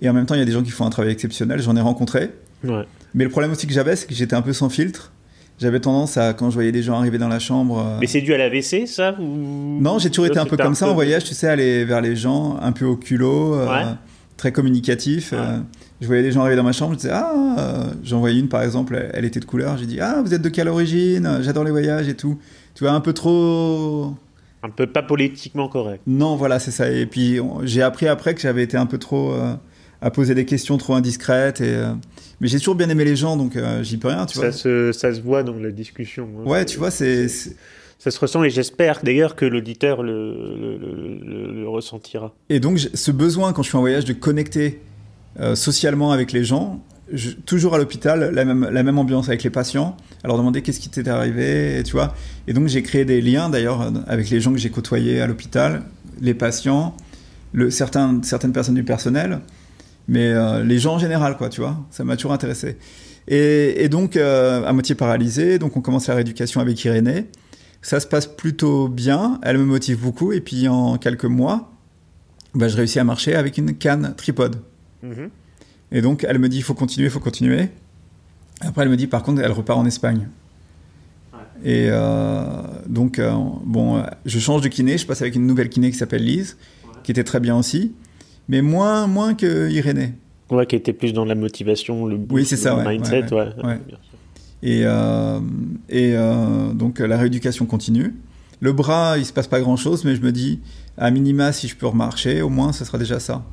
Et 0.02 0.10
en 0.10 0.14
même 0.14 0.26
temps, 0.26 0.36
il 0.36 0.40
y 0.40 0.42
a 0.42 0.46
des 0.46 0.52
gens 0.52 0.64
qui 0.64 0.72
font 0.72 0.86
un 0.86 0.90
travail 0.90 1.12
exceptionnel. 1.12 1.62
J'en 1.62 1.76
ai 1.76 1.82
rencontré. 1.82 2.32
Mais 2.64 3.24
le 3.24 3.30
problème 3.30 3.52
aussi 3.52 3.66
que 3.66 3.74
j'avais, 3.74 3.96
c'est 3.96 4.06
que 4.06 4.14
j'étais 4.14 4.36
un 4.36 4.42
peu 4.42 4.54
sans 4.54 4.70
filtre. 4.70 5.14
J'avais 5.58 5.80
tendance 5.80 6.18
à, 6.18 6.34
quand 6.34 6.50
je 6.50 6.56
voyais 6.56 6.72
des 6.72 6.84
gens 6.84 6.98
arriver 6.98 7.18
dans 7.18 7.28
la 7.28 7.40
chambre. 7.40 7.80
Euh, 7.80 7.98
Mais 8.00 8.08
c'est 8.08 8.22
dû 8.22 8.34
à 8.34 8.38
l'AVC, 8.38 8.88
ça 8.88 9.16
ou... 9.20 9.80
Non, 9.82 10.00
j'ai 10.00 10.10
toujours 10.10 10.26
été 10.26 10.40
un 10.40 10.46
peu 10.46 10.56
comme 10.56 10.76
ça 10.76 10.88
en 10.88 10.94
voyage, 10.94 11.26
tu 11.26 11.34
sais, 11.34 11.48
aller 11.48 11.84
vers 11.84 12.00
les 12.00 12.16
gens, 12.16 12.58
un 12.62 12.72
peu 12.72 12.86
au 12.86 12.96
culot, 12.96 13.56
euh, 13.56 13.84
très 14.40 14.52
communicatif. 14.52 15.36
je 16.02 16.08
voyais 16.08 16.24
des 16.24 16.32
gens 16.32 16.42
arriver 16.42 16.56
dans 16.56 16.64
ma 16.64 16.72
chambre, 16.72 16.94
je 16.94 17.00
disais, 17.00 17.14
ah, 17.14 17.92
j'en 18.04 18.20
voyais 18.20 18.40
une 18.40 18.50
par 18.50 18.64
exemple, 18.64 19.10
elle, 19.14 19.26
était 19.26 19.40
de 19.40 19.46
couleur. 19.46 19.78
J'ai 19.78 19.86
dit, 19.86 20.00
ah, 20.00 20.22
vous 20.24 20.34
êtes 20.34 20.42
de 20.42 20.50
quelle 20.50 20.70
origine 20.70 21.40
J'adore 21.42 21.64
les 21.64 21.72
voyages 21.72 22.08
et 22.08 22.16
tout. 22.16 22.40
Tu 22.74 22.84
vois, 22.84 22.94
un 22.94 23.02
peu 23.02 23.14
trop 23.14 24.16
un 24.62 24.70
peu 24.70 24.88
pas 24.88 25.04
politiquement 25.04 25.70
correct. 25.70 26.02
Non, 26.06 26.36
voilà, 26.36 26.60
c'est 26.60 26.72
ça. 26.72 26.90
Et 26.90 27.06
puis 27.06 27.40
j'ai 27.64 27.82
appris 27.82 28.08
après 28.08 28.36
que 28.36 28.42
j'avais 28.42 28.64
été 28.64 28.78
un 28.78 28.86
peu 28.86 28.98
trop 28.98 29.32
euh, 29.32 29.54
à 30.02 30.12
poser 30.12 30.36
des 30.36 30.46
questions 30.46 30.78
trop 30.78 30.96
indiscrètes. 30.96 31.62
Et, 31.62 31.76
euh, 31.76 31.94
Mais 32.42 32.48
j'ai 32.48 32.58
toujours 32.58 32.76
bien 32.76 32.90
aimé 32.90 33.06
les 33.06 33.16
gens, 33.16 33.38
donc 33.38 33.56
euh, 33.56 33.84
j'y 33.84 33.98
peux 33.98 34.10
rien, 34.10 34.26
tu 34.26 34.36
ça 34.36 34.42
vois. 34.42 34.52
Se, 34.52 34.92
ça 34.92 35.14
se 35.14 35.22
voit 35.22 35.44
dans 35.44 35.56
la 35.56 35.72
discussion. 35.72 36.28
Hein. 36.40 36.48
Ouais, 36.48 36.66
tu 36.66 36.78
vois, 36.78 36.92
c'est. 36.92 37.28
Ça 38.00 38.12
se 38.12 38.20
ressent 38.20 38.44
et 38.44 38.50
j'espère 38.50 39.02
d'ailleurs 39.04 39.36
que 39.36 39.46
l'auditeur 39.46 40.02
le, 40.02 41.66
ressentira. 41.68 42.34
Et 42.50 42.60
donc 42.60 42.80
ce 42.80 43.12
besoin, 43.12 43.54
quand 43.54 43.62
je 43.62 43.70
suis 43.70 43.78
en 43.78 43.82
voyage, 43.82 44.06
de 44.06 44.14
connecter 44.14 44.82
socialement 45.54 46.12
avec 46.12 46.32
les 46.32 46.44
gens, 46.44 46.82
toujours 47.46 47.76
à 47.76 47.78
l'hôpital, 47.78 48.32
la 48.34 48.46
même, 48.46 48.98
ambiance 48.98 49.28
avec 49.28 49.44
les 49.44 49.50
patients, 49.50 49.98
alors 50.24 50.38
demander 50.38 50.62
qu'est-ce 50.62 50.80
qui 50.80 50.90
t'était 50.90 51.10
arrivé, 51.10 51.80
et, 51.80 51.84
tu 51.84 51.92
vois. 51.92 52.14
Et 52.48 52.54
donc 52.54 52.68
j'ai 52.68 52.82
créé 52.84 53.06
des 53.06 53.22
liens 53.22 53.50
d'ailleurs 53.50 53.92
avec 54.08 54.30
les 54.30 54.40
gens 54.40 54.52
que 54.52 54.58
j'ai 54.58 54.70
côtoyés 54.70 55.22
à 55.22 55.28
l'hôpital, 55.28 55.84
les 56.22 56.34
patients, 56.34 56.96
certaines 57.70 58.54
personnes 58.54 58.76
du 58.76 58.84
personnel, 58.84 59.40
mais 60.08 60.28
euh, 60.28 60.64
les 60.64 60.80
gens 60.80 60.96
en 60.96 61.00
général, 61.00 61.38
quoi, 61.38 61.50
tu 61.50 61.62
vois. 61.62 61.78
Ça 61.92 62.04
m'a 62.04 62.16
toujours 62.16 62.34
intéressé. 62.34 62.78
Et, 63.28 63.90
donc, 63.90 64.18
euh, 64.18 64.66
à 64.66 64.74
moitié 64.74 64.96
paralysé, 64.96 65.60
donc 65.60 65.78
on 65.78 65.82
commence 65.82 66.08
la 66.08 66.16
rééducation 66.16 66.62
avec 66.62 66.84
Irénée. 66.84 67.26
Ça 67.82 68.00
se 68.00 68.08
passe 68.08 68.28
plutôt 68.28 68.88
bien, 68.88 69.40
elle 69.44 69.58
me 69.58 69.66
motive 69.66 70.00
beaucoup, 70.00 70.32
et 70.32 70.42
puis 70.42 70.68
en 70.68 70.98
quelques 70.98 71.26
mois, 71.26 71.72
bah, 72.54 72.68
je 72.68 72.76
réussis 72.76 73.00
à 73.00 73.04
marcher 73.04 73.36
avec 73.36 73.58
une 73.58 73.76
canne 73.76 74.14
tripode. 74.18 74.58
Mm-hmm. 75.04 75.30
Et 75.92 76.02
donc, 76.02 76.26
elle 76.28 76.40
me 76.40 76.50
dit, 76.50 76.58
il 76.58 76.64
faut 76.64 76.74
continuer, 76.74 77.08
il 77.08 77.12
faut 77.12 77.20
continuer. 77.20 77.70
Après, 78.62 78.84
elle 78.84 78.90
me 78.90 78.98
dit, 78.98 79.08
par 79.08 79.24
contre, 79.24 79.42
elle 79.42 79.52
repart 79.52 79.80
en 79.80 79.86
Espagne. 79.86 80.28
Et 81.64 81.88
euh, 81.90 82.44
donc, 82.88 83.20
euh, 83.20 83.32
bon, 83.66 84.04
je 84.26 84.40
change 84.40 84.62
de 84.62 84.68
kiné, 84.68 84.98
je 84.98 85.06
passe 85.06 85.22
avec 85.22 85.36
une 85.36 85.46
nouvelle 85.46 85.70
kiné 85.70 85.92
qui 85.92 85.98
s'appelle 85.98 86.24
Lise, 86.24 86.58
qui 87.04 87.12
était 87.12 87.24
très 87.24 87.40
bien 87.40 87.58
aussi, 87.58 87.94
mais 88.48 88.62
moins, 88.62 89.08
moins 89.08 89.34
que 89.34 89.70
Irénée. 89.70 90.14
Ouais, 90.50 90.66
qui 90.66 90.76
était 90.76 90.94
plus 90.94 91.14
dans 91.14 91.26
la 91.26 91.36
motivation, 91.36 92.06
le, 92.06 92.20
oui, 92.30 92.46
c'est 92.46 92.58
ça, 92.58 92.76
mindset. 92.76 93.34
Ouais, 93.34 93.80
Et, 94.62 94.82
euh, 94.84 95.40
et 95.90 96.14
donc, 96.74 97.00
la 97.00 97.18
rééducation 97.18 97.66
continue. 97.66 98.16
Le 98.62 98.74
bras, 98.74 99.18
il 99.18 99.26
se 99.26 99.32
passe 99.32 99.48
pas 99.48 99.62
grand 99.62 99.78
chose, 99.78 100.04
mais 100.04 100.16
je 100.16 100.22
me 100.22 100.32
dis, 100.32 100.60
à 100.98 101.12
minima, 101.12 101.54
si 101.54 101.68
je 101.70 101.76
peux 101.78 101.88
remarcher, 101.88 102.42
au 102.42 102.50
moins, 102.50 102.74
ce 102.74 102.84
sera 102.84 102.98
déjà 102.98 103.20
ça. 103.20 103.44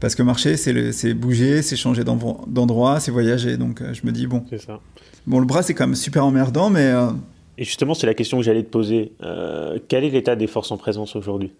Parce 0.00 0.14
que 0.14 0.22
marcher, 0.22 0.56
c'est 0.56 1.12
bouger, 1.12 1.60
c'est 1.60 1.76
changer 1.76 2.04
d'endroit, 2.04 3.00
c'est 3.00 3.10
voyager. 3.10 3.58
Donc 3.58 3.82
euh, 3.82 3.92
je 3.92 4.06
me 4.06 4.12
dis, 4.12 4.26
bon. 4.26 4.42
C'est 4.48 4.62
ça. 4.62 4.80
Bon, 5.26 5.38
le 5.38 5.44
bras, 5.44 5.62
c'est 5.62 5.74
quand 5.74 5.86
même 5.86 5.94
super 5.94 6.24
emmerdant, 6.24 6.70
mais. 6.70 6.86
euh, 6.86 7.10
Et 7.58 7.64
justement, 7.64 7.92
c'est 7.92 8.06
la 8.06 8.14
question 8.14 8.38
que 8.38 8.42
j'allais 8.44 8.62
te 8.62 8.70
poser. 8.70 9.12
Euh, 9.22 9.78
quel 9.88 10.04
est 10.04 10.08
l'état 10.08 10.36
des 10.36 10.46
forces 10.46 10.72
en 10.72 10.78
présence 10.78 11.14
aujourd'hui? 11.16 11.52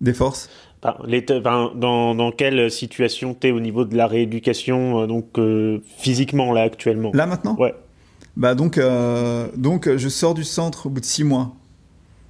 des 0.00 0.14
forces? 0.14 0.48
Enfin, 0.82 1.72
dans, 1.74 2.14
dans 2.14 2.30
quelle 2.32 2.70
situation 2.70 3.34
tu 3.38 3.48
es 3.48 3.50
au 3.50 3.60
niveau 3.60 3.84
de 3.84 3.96
la 3.96 4.06
rééducation, 4.06 5.02
euh, 5.02 5.06
donc 5.06 5.38
euh, 5.38 5.80
physiquement, 5.98 6.52
là, 6.52 6.62
actuellement? 6.62 7.10
Là 7.14 7.26
maintenant? 7.26 7.56
Ouais, 7.58 7.74
Bah 8.36 8.54
donc, 8.54 8.78
euh, 8.78 9.48
donc 9.56 9.88
je 9.96 10.08
sors 10.08 10.34
du 10.34 10.44
centre 10.44 10.86
au 10.86 10.90
bout 10.90 11.00
de 11.00 11.04
six 11.06 11.24
mois. 11.24 11.52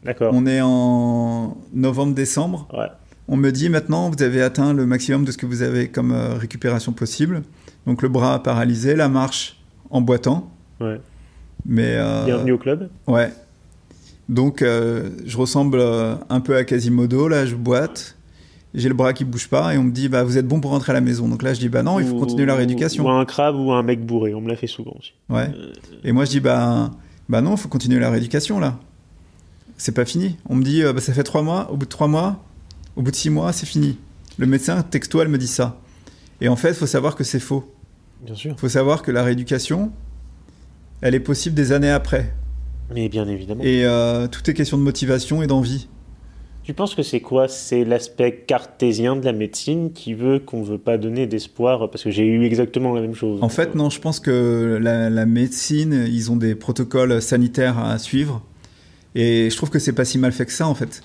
d'accord. 0.04 0.32
On 0.34 0.46
est 0.46 0.60
en 0.62 1.58
novembre-décembre. 1.74 2.68
Ouais. 2.72 2.86
On 3.28 3.36
me 3.36 3.50
dit 3.50 3.68
maintenant, 3.68 4.08
vous 4.08 4.22
avez 4.22 4.40
atteint 4.40 4.72
le 4.72 4.86
maximum 4.86 5.24
de 5.26 5.32
ce 5.32 5.36
que 5.36 5.44
vous 5.44 5.60
avez 5.60 5.88
comme 5.88 6.12
euh, 6.12 6.34
récupération 6.34 6.92
possible. 6.92 7.42
Donc 7.86 8.00
le 8.02 8.08
bras 8.08 8.42
paralysé, 8.42 8.96
la 8.96 9.08
marche 9.10 9.60
en 9.90 10.00
boitant. 10.00 10.50
Ouais. 10.80 11.00
Mais 11.66 11.98
Bienvenue 12.24 12.52
au 12.52 12.58
club. 12.58 12.88
ouais. 13.06 13.30
Donc 14.28 14.60
je 14.62 15.36
ressemble 15.36 15.82
un 16.28 16.40
peu 16.40 16.54
à 16.56 16.64
Quasimodo. 16.64 17.28
Là, 17.28 17.46
je 17.46 17.54
boite. 17.56 18.14
J'ai 18.74 18.88
le 18.88 18.94
bras 18.94 19.12
qui 19.14 19.24
bouge 19.24 19.48
pas 19.48 19.74
et 19.74 19.78
on 19.78 19.84
me 19.84 19.90
dit 19.90 20.08
bah 20.08 20.24
vous 20.24 20.36
êtes 20.36 20.46
bon 20.46 20.60
pour 20.60 20.72
rentrer 20.72 20.92
à 20.92 20.94
la 20.94 21.00
maison. 21.00 21.26
Donc 21.26 21.42
là 21.42 21.54
je 21.54 21.60
dis 21.60 21.68
bah 21.68 21.82
non, 21.82 21.98
il 22.00 22.06
faut 22.06 22.18
continuer 22.18 22.44
la 22.44 22.54
rééducation. 22.54 23.06
Ou 23.06 23.08
un 23.08 23.24
crabe 23.24 23.56
ou 23.56 23.72
un 23.72 23.82
mec 23.82 24.04
bourré, 24.04 24.34
on 24.34 24.40
me 24.40 24.48
l'a 24.48 24.56
fait 24.56 24.66
souvent 24.66 24.94
aussi. 24.98 25.14
Ouais. 25.30 25.50
Et 26.04 26.12
moi 26.12 26.24
je 26.26 26.30
dis 26.30 26.40
bah 26.40 26.90
bah 27.28 27.40
non, 27.40 27.52
il 27.52 27.58
faut 27.58 27.68
continuer 27.68 27.98
la 27.98 28.10
rééducation 28.10 28.60
là. 28.60 28.78
C'est 29.78 29.92
pas 29.92 30.04
fini. 30.04 30.36
On 30.48 30.56
me 30.56 30.62
dit 30.62 30.82
euh, 30.82 30.92
bah, 30.92 31.00
ça 31.00 31.12
fait 31.12 31.22
trois 31.22 31.42
mois. 31.42 31.70
Au 31.70 31.76
bout 31.76 31.86
de 31.86 31.90
trois 31.90 32.08
mois, 32.08 32.44
au 32.96 33.02
bout 33.02 33.10
de 33.10 33.16
six 33.16 33.30
mois, 33.30 33.52
c'est 33.52 33.66
fini. 33.66 33.96
Le 34.36 34.46
médecin 34.46 34.82
textuel 34.82 35.28
me 35.28 35.38
dit 35.38 35.46
ça. 35.46 35.80
Et 36.40 36.48
en 36.48 36.56
fait, 36.56 36.70
il 36.70 36.74
faut 36.74 36.86
savoir 36.86 37.16
que 37.16 37.24
c'est 37.24 37.40
faux. 37.40 37.72
Bien 38.22 38.34
sûr. 38.34 38.58
Faut 38.58 38.68
savoir 38.68 39.02
que 39.02 39.10
la 39.10 39.22
rééducation, 39.22 39.92
elle 41.00 41.14
est 41.14 41.20
possible 41.20 41.54
des 41.54 41.72
années 41.72 41.90
après. 41.90 42.34
Mais 42.94 43.08
bien 43.08 43.28
évidemment. 43.28 43.62
Et 43.62 43.84
euh, 43.84 44.26
tout 44.26 44.48
est 44.50 44.54
question 44.54 44.78
de 44.78 44.82
motivation 44.82 45.42
et 45.42 45.46
d'envie. 45.46 45.88
Tu 46.68 46.74
penses 46.74 46.94
que 46.94 47.02
c'est 47.02 47.20
quoi? 47.20 47.48
C'est 47.48 47.82
l'aspect 47.82 48.44
cartésien 48.46 49.16
de 49.16 49.24
la 49.24 49.32
médecine 49.32 49.90
qui 49.90 50.12
veut 50.12 50.38
qu'on 50.38 50.60
ne 50.60 50.66
veut 50.66 50.76
pas 50.76 50.98
donner 50.98 51.26
d'espoir 51.26 51.88
Parce 51.90 52.04
que 52.04 52.10
j'ai 52.10 52.26
eu 52.26 52.44
exactement 52.44 52.94
la 52.94 53.00
même 53.00 53.14
chose? 53.14 53.42
En 53.42 53.48
fait, 53.48 53.74
non, 53.74 53.88
je 53.88 53.98
pense 53.98 54.20
que 54.20 54.78
la, 54.78 55.24
médecine, 55.24 56.06
ils 56.06 56.30
ont 56.30 56.36
des 56.36 56.54
protocoles 56.54 57.22
sanitaires 57.22 57.78
à 57.78 57.96
suivre. 57.96 58.42
Et 59.14 59.48
je 59.48 59.56
trouve 59.56 59.70
que 59.70 59.78
c'est 59.78 59.94
pas 59.94 60.04
si 60.04 60.18
mal 60.18 60.30
fait 60.30 60.44
que 60.44 60.52
ça, 60.52 60.68
en 60.68 60.74
fait. 60.74 61.00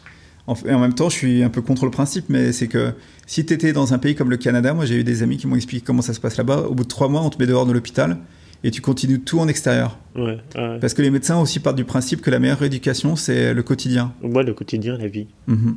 Et 0.66 0.74
en 0.74 0.80
même 0.80 0.96
temps, 0.96 1.08
je 1.08 1.16
suis 1.16 1.44
un 1.44 1.50
peu 1.50 1.62
contre 1.62 1.86
le 1.86 1.92
principe, 1.92 2.26
mais 2.28 2.52
c'est 2.52 2.68
que 2.68 2.92
si 3.26 3.46
tu 3.46 3.54
étais 3.54 3.72
dans 3.72 3.94
un 3.94 4.00
pays 4.00 4.16
comme 4.16 4.32
le 4.32 4.36
Canada, 4.36 4.74
moi 4.74 4.86
j'ai 4.86 4.96
eu 4.96 5.06
des 5.06 5.24
amis 5.24 5.38
qui 5.38 5.48
m'ont 5.48 5.56
expliqué 5.56 5.82
comment 5.86 6.02
ça 6.02 6.14
se 6.14 6.20
passe 6.20 6.36
là-bas. 6.36 6.66
Au 6.68 6.74
bout 6.74 6.84
de 6.84 6.90
trois 6.90 7.08
mois, 7.08 7.22
on 7.22 7.30
te 7.30 7.40
met 7.40 7.48
dehors 7.48 7.66
de 7.66 7.72
l'hôpital 7.72 8.18
et 8.64 8.72
tu 8.72 8.82
continues 8.82 9.20
tout 9.22 9.40
en 9.40 9.48
extérieur. 9.48 9.98
Ouais, 10.16 10.38
ouais. 10.56 10.80
Parce 10.80 10.94
que 10.94 11.02
les 11.02 11.10
médecins 11.12 11.38
aussi 11.40 11.60
partent 11.60 11.76
du 11.76 11.84
principe 11.86 12.22
que 12.22 12.32
la 12.32 12.40
meilleure 12.40 12.64
éducation, 12.64 13.16
c'est 13.16 13.54
le 13.54 13.64
quotidien. 13.64 14.14
Moi, 14.22 14.44
le 14.44 14.54
quotidien, 14.54 14.98
la 14.98 15.08
vie. 15.08 15.28
Mhm. 15.48 15.76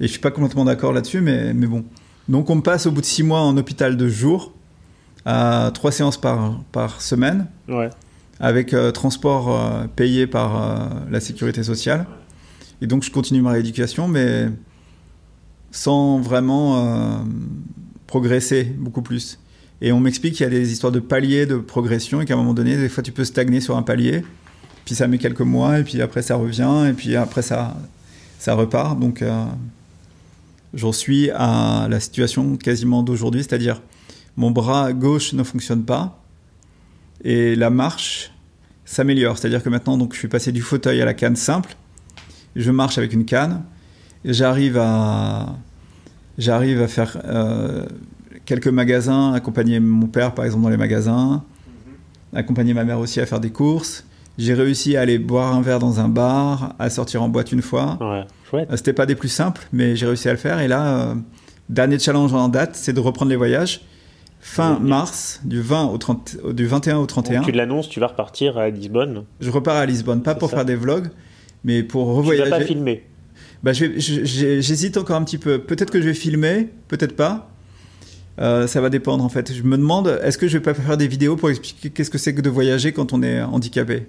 Et 0.00 0.06
je 0.06 0.10
suis 0.12 0.20
pas 0.20 0.30
complètement 0.30 0.64
d'accord 0.64 0.92
là-dessus, 0.92 1.20
mais, 1.20 1.52
mais 1.54 1.66
bon. 1.66 1.84
Donc 2.28 2.50
on 2.50 2.56
me 2.56 2.60
passe 2.62 2.86
au 2.86 2.90
bout 2.90 3.00
de 3.00 3.06
six 3.06 3.22
mois 3.22 3.40
en 3.40 3.56
hôpital 3.56 3.96
de 3.96 4.08
jour, 4.08 4.52
à 5.24 5.70
trois 5.74 5.92
séances 5.92 6.20
par, 6.20 6.60
par 6.72 7.00
semaine, 7.00 7.46
Ouais. 7.68 7.90
avec 8.40 8.74
euh, 8.74 8.90
transport 8.92 9.54
euh, 9.54 9.86
payé 9.94 10.26
par 10.26 10.56
euh, 10.62 10.88
la 11.10 11.20
sécurité 11.20 11.62
sociale. 11.62 12.06
Et 12.82 12.86
donc 12.86 13.04
je 13.04 13.10
continue 13.10 13.40
ma 13.42 13.52
rééducation, 13.52 14.06
mais 14.08 14.48
sans 15.70 16.18
vraiment 16.20 17.24
progresser 18.06 18.64
beaucoup 18.64 19.02
plus. 19.02 19.38
Et 19.80 19.92
on 19.92 20.00
m'explique 20.00 20.34
qu'il 20.34 20.44
y 20.44 20.46
a 20.46 20.50
des 20.50 20.72
histoires 20.72 20.92
de 20.92 21.00
paliers 21.00 21.46
de 21.46 21.56
progression 21.56 22.20
et 22.20 22.24
qu'à 22.24 22.34
un 22.34 22.38
moment 22.38 22.54
donné, 22.54 22.76
des 22.76 22.88
fois 22.88 23.02
tu 23.02 23.12
peux 23.12 23.24
stagner 23.24 23.60
sur 23.60 23.76
un 23.76 23.82
palier, 23.82 24.24
puis 24.84 24.94
ça 24.94 25.06
met 25.06 25.18
quelques 25.18 25.40
mois, 25.40 25.80
et 25.80 25.84
puis 25.84 26.00
après 26.00 26.22
ça 26.22 26.36
revient, 26.36 26.86
et 26.88 26.92
puis 26.92 27.16
après 27.16 27.42
ça, 27.42 27.76
ça 28.38 28.54
repart. 28.54 28.98
Donc 28.98 29.20
euh, 29.22 29.44
j'en 30.72 30.92
suis 30.92 31.30
à 31.30 31.88
la 31.90 32.00
situation 32.00 32.56
quasiment 32.56 33.02
d'aujourd'hui, 33.02 33.42
c'est-à-dire 33.42 33.82
mon 34.36 34.50
bras 34.50 34.92
gauche 34.92 35.32
ne 35.32 35.42
fonctionne 35.42 35.84
pas, 35.84 36.22
et 37.24 37.56
la 37.56 37.70
marche 37.70 38.32
s'améliore. 38.84 39.36
C'est-à-dire 39.36 39.62
que 39.62 39.68
maintenant, 39.68 39.98
donc, 39.98 40.14
je 40.14 40.18
suis 40.18 40.28
passé 40.28 40.52
du 40.52 40.62
fauteuil 40.62 41.02
à 41.02 41.04
la 41.04 41.14
canne 41.14 41.36
simple, 41.36 41.76
je 42.54 42.70
marche 42.70 42.96
avec 42.96 43.12
une 43.12 43.26
canne, 43.26 43.64
j'arrive 44.24 44.78
à, 44.78 45.56
j'arrive 46.38 46.80
à 46.80 46.88
faire 46.88 47.18
euh, 47.24 47.84
quelques 48.46 48.68
magasins, 48.68 49.32
accompagner 49.34 49.78
mon 49.80 50.06
père 50.06 50.32
par 50.34 50.44
exemple 50.44 50.62
dans 50.64 50.70
les 50.70 50.76
magasins, 50.76 51.42
accompagner 52.34 52.74
ma 52.74 52.84
mère 52.84 52.98
aussi 52.98 53.20
à 53.20 53.26
faire 53.26 53.40
des 53.40 53.50
courses. 53.50 54.04
J'ai 54.38 54.54
réussi 54.54 54.96
à 54.96 55.00
aller 55.00 55.18
boire 55.18 55.54
un 55.54 55.62
verre 55.62 55.78
dans 55.78 55.98
un 56.00 56.08
bar, 56.08 56.74
à 56.78 56.90
sortir 56.90 57.22
en 57.22 57.28
boîte 57.28 57.52
une 57.52 57.62
fois. 57.62 57.98
Ouais. 58.00 58.24
Chouette. 58.50 58.68
Euh, 58.70 58.76
C'était 58.76 58.92
pas 58.92 59.06
des 59.06 59.14
plus 59.14 59.28
simples, 59.30 59.66
mais 59.72 59.96
j'ai 59.96 60.06
réussi 60.06 60.28
à 60.28 60.32
le 60.32 60.38
faire. 60.38 60.60
Et 60.60 60.68
là, 60.68 60.86
euh, 61.10 61.14
dernier 61.70 61.98
challenge 61.98 62.34
en 62.34 62.48
date, 62.48 62.76
c'est 62.76 62.92
de 62.92 63.00
reprendre 63.00 63.30
les 63.30 63.36
voyages. 63.36 63.80
Fin 64.40 64.78
Oui. 64.80 64.88
mars, 64.90 65.40
du, 65.44 65.60
20 65.62 65.86
au 65.86 65.96
30, 65.98 66.36
au- 66.44 66.52
du 66.52 66.66
21 66.66 66.98
au 66.98 67.06
31. 67.06 67.38
Donc, 67.40 67.46
tu 67.46 67.52
l'annonces, 67.52 67.88
tu 67.88 67.98
vas 67.98 68.08
repartir 68.08 68.58
à 68.58 68.68
Lisbonne. 68.68 69.24
Je 69.40 69.50
repars 69.50 69.76
à 69.76 69.86
Lisbonne, 69.86 70.22
pas 70.22 70.34
pour 70.34 70.50
ça. 70.50 70.56
faire 70.56 70.64
des 70.66 70.76
vlogs, 70.76 71.08
mais 71.64 71.82
pour 71.82 72.04
Tu 72.04 72.10
vas 72.10 72.16
revoyager. 72.18 72.50
pas 72.50 72.60
filmer. 72.60 73.04
Bah, 73.62 73.72
J'hésite 73.72 74.98
encore 74.98 75.16
un 75.16 75.24
petit 75.24 75.38
peu. 75.38 75.58
Peut-être 75.60 75.90
que 75.90 76.00
je 76.00 76.06
vais 76.06 76.14
filmer, 76.14 76.68
peut-être 76.88 77.16
pas. 77.16 77.50
Euh, 78.38 78.66
ça 78.66 78.80
va 78.80 78.90
dépendre 78.90 79.24
en 79.24 79.28
fait. 79.28 79.52
Je 79.52 79.62
me 79.62 79.76
demande, 79.76 80.18
est-ce 80.22 80.36
que 80.38 80.48
je 80.48 80.58
vais 80.58 80.62
pas 80.62 80.74
faire 80.74 80.96
des 80.96 81.08
vidéos 81.08 81.36
pour 81.36 81.50
expliquer 81.50 81.90
qu'est-ce 81.90 82.10
que 82.10 82.18
c'est 82.18 82.34
que 82.34 82.42
de 82.42 82.50
voyager 82.50 82.92
quand 82.92 83.12
on 83.12 83.22
est 83.22 83.40
handicapé? 83.42 84.06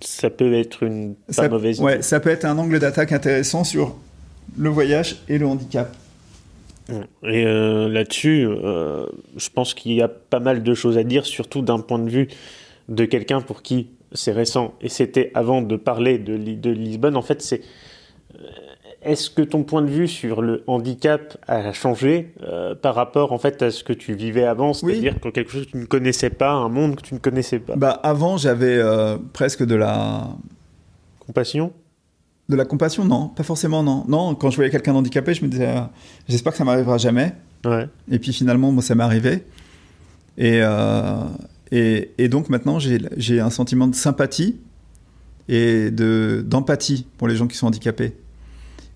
Ça 0.00 0.30
peut 0.30 0.54
être 0.54 0.82
une 0.82 1.14
pas 1.14 1.32
ça, 1.32 1.48
mauvaise 1.48 1.80
ouais, 1.80 1.94
idée. 1.94 2.02
ça 2.02 2.20
peut 2.20 2.30
être 2.30 2.44
un 2.44 2.56
angle 2.58 2.78
d'attaque 2.78 3.12
intéressant 3.12 3.64
sur 3.64 3.96
le 4.56 4.68
voyage 4.68 5.22
et 5.28 5.38
le 5.38 5.46
handicap. 5.46 5.94
Et 7.24 7.44
euh, 7.44 7.88
là-dessus, 7.88 8.46
euh, 8.46 9.06
je 9.36 9.48
pense 9.48 9.74
qu'il 9.74 9.92
y 9.92 10.02
a 10.02 10.08
pas 10.08 10.38
mal 10.38 10.62
de 10.62 10.74
choses 10.74 10.96
à 10.98 11.02
dire, 11.02 11.26
surtout 11.26 11.62
d'un 11.62 11.80
point 11.80 11.98
de 11.98 12.08
vue 12.08 12.28
de 12.88 13.04
quelqu'un 13.04 13.40
pour 13.40 13.62
qui 13.62 13.88
c'est 14.12 14.30
récent. 14.30 14.74
Et 14.80 14.88
c'était 14.88 15.32
avant 15.34 15.62
de 15.62 15.74
parler 15.74 16.18
de, 16.18 16.36
de 16.36 16.70
Lisbonne, 16.70 17.16
en 17.16 17.22
fait, 17.22 17.42
c'est 17.42 17.62
est-ce 19.06 19.30
que 19.30 19.42
ton 19.42 19.62
point 19.62 19.82
de 19.82 19.88
vue 19.90 20.08
sur 20.08 20.42
le 20.42 20.62
handicap 20.66 21.36
a 21.46 21.72
changé 21.72 22.34
euh, 22.42 22.74
par 22.74 22.94
rapport 22.94 23.32
en 23.32 23.38
fait 23.38 23.62
à 23.62 23.70
ce 23.70 23.82
que 23.84 23.92
tu 23.92 24.14
vivais 24.14 24.44
avant, 24.44 24.72
Oui. 24.82 24.92
c'est-à-dire 24.92 25.16
quand 25.20 25.30
quelque 25.30 25.50
chose 25.50 25.66
que 25.66 25.70
tu 25.72 25.76
ne 25.78 25.84
connaissais 25.86 26.30
pas, 26.30 26.50
un 26.52 26.68
monde 26.68 26.96
que 26.96 27.02
tu 27.02 27.14
ne 27.14 27.18
connaissais 27.18 27.58
pas. 27.58 27.76
Bah, 27.76 27.90
avant, 28.02 28.36
j'avais 28.36 28.76
euh, 28.76 29.16
presque 29.32 29.64
de 29.64 29.74
la, 29.74 30.28
Compassion? 31.20 31.72
De 32.48 32.54
la 32.56 32.64
compassion, 32.64 33.04
non, 33.04 33.28
pas 33.28 33.42
forcément, 33.42 33.82
non. 33.82 34.04
Non, 34.06 34.34
quand 34.36 34.50
je 34.50 34.56
voyais 34.56 34.70
quelqu'un 34.70 34.94
handicapé, 34.94 35.34
je 35.34 35.44
me 35.44 35.48
disais, 35.48 35.66
euh, 35.68 35.80
j'espère 36.28 36.52
que 36.52 36.58
ça 36.58 36.64
m'arrivera 36.64 36.96
jamais. 36.98 37.32
Ouais. 37.64 37.88
Et 38.10 38.18
puis 38.20 38.32
finalement, 38.32 38.72
bon, 38.72 38.80
ça 38.80 38.94
m'est 38.94 39.02
arrivé. 39.02 39.42
Et, 40.38 40.60
et, 41.72 42.10
et 42.18 42.28
donc 42.28 42.48
maintenant, 42.50 42.78
j'ai 42.78 43.40
un 43.40 43.50
sentiment 43.50 43.88
de 43.88 43.94
sympathie 43.94 44.60
et 45.48 45.90
de- 45.90 46.44
d'empathie 46.46 47.06
pour 47.18 47.26
les 47.26 47.34
gens 47.36 47.46
qui 47.48 47.56
sont 47.56 47.66
handicapés. 47.66 48.12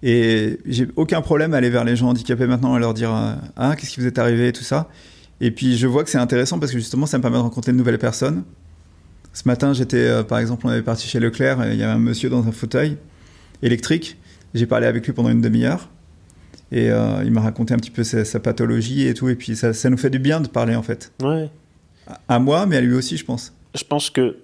Et 0.03 0.59
j'ai 0.67 0.89
aucun 0.97 1.21
problème 1.21 1.53
à 1.55 1.59
aller 1.59 1.69
vers 1.71 1.85
les 1.85 1.95
gens 1.97 2.09
handicapés 2.09 2.47
maintenant 2.47 2.77
et 2.77 2.81
leur 2.81 2.95
dire 2.95 3.15
euh, 3.15 3.35
Ah, 3.57 3.77
qu'est-ce 3.77 3.91
qui 3.93 4.01
vous 4.01 4.07
est 4.07 4.19
arrivé 4.19 4.49
et 4.49 4.53
tout 4.53 4.65
ça. 4.65 4.89
Et 5.43 5.51
puis 5.51 5.77
je 5.77 5.87
vois 5.87 6.05
que 6.05 6.11
c'est 6.11 6.19
intéressant 6.19 6.59
parce 6.59 6.73
que 6.73 6.79
justement, 6.79 7.07
ça 7.07 7.19
me 7.19 7.23
permet 7.23 7.37
de 7.37 7.43
rencontrer 7.43 7.73
de 7.73 7.77
nouvelles 7.77 7.99
personnes. 7.99 8.45
Ce 9.33 9.43
matin, 9.47 9.73
j'étais, 9.73 9.97
euh, 9.99 10.23
par 10.23 10.39
exemple, 10.39 10.67
on 10.67 10.71
avait 10.71 10.83
parti 10.83 11.07
chez 11.07 11.21
Leclerc 11.21 11.63
et 11.65 11.73
il 11.75 11.79
y 11.79 11.83
avait 11.83 11.93
un 11.93 11.99
monsieur 11.99 12.29
dans 12.31 12.47
un 12.47 12.53
fauteuil 12.53 12.97
électrique. 13.63 14.17
J'ai 14.55 14.67
parlé 14.67 14.87
avec 14.87 15.07
lui 15.07 15.13
pendant 15.13 15.29
une 15.31 15.41
demi-heure. 15.41 15.89
Et 16.73 16.91
euh, 16.91 17.23
il 17.25 17.31
m'a 17.33 17.41
raconté 17.41 17.75
un 17.75 17.77
petit 17.79 17.91
peu 17.91 18.05
sa, 18.05 18.25
sa 18.25 18.41
pathologie 18.41 19.07
et 19.07 19.15
tout. 19.15 19.29
Et 19.29 19.35
puis 19.35 19.55
ça, 19.57 19.73
ça 19.73 19.91
nous 19.91 19.97
fait 19.97 20.11
du 20.11 20.19
bien 20.19 20.41
de 20.41 20.49
parler 20.49 20.75
en 20.77 20.83
fait. 20.83 21.13
Ouais. 21.23 21.51
À- 22.07 22.21
À 22.29 22.39
moi, 22.39 22.67
mais 22.67 22.77
à 22.77 22.81
lui 22.81 22.95
aussi, 22.95 23.17
je 23.17 23.25
pense. 23.25 23.53
je 23.75 23.85
pense 23.85 24.09
que 24.11 24.37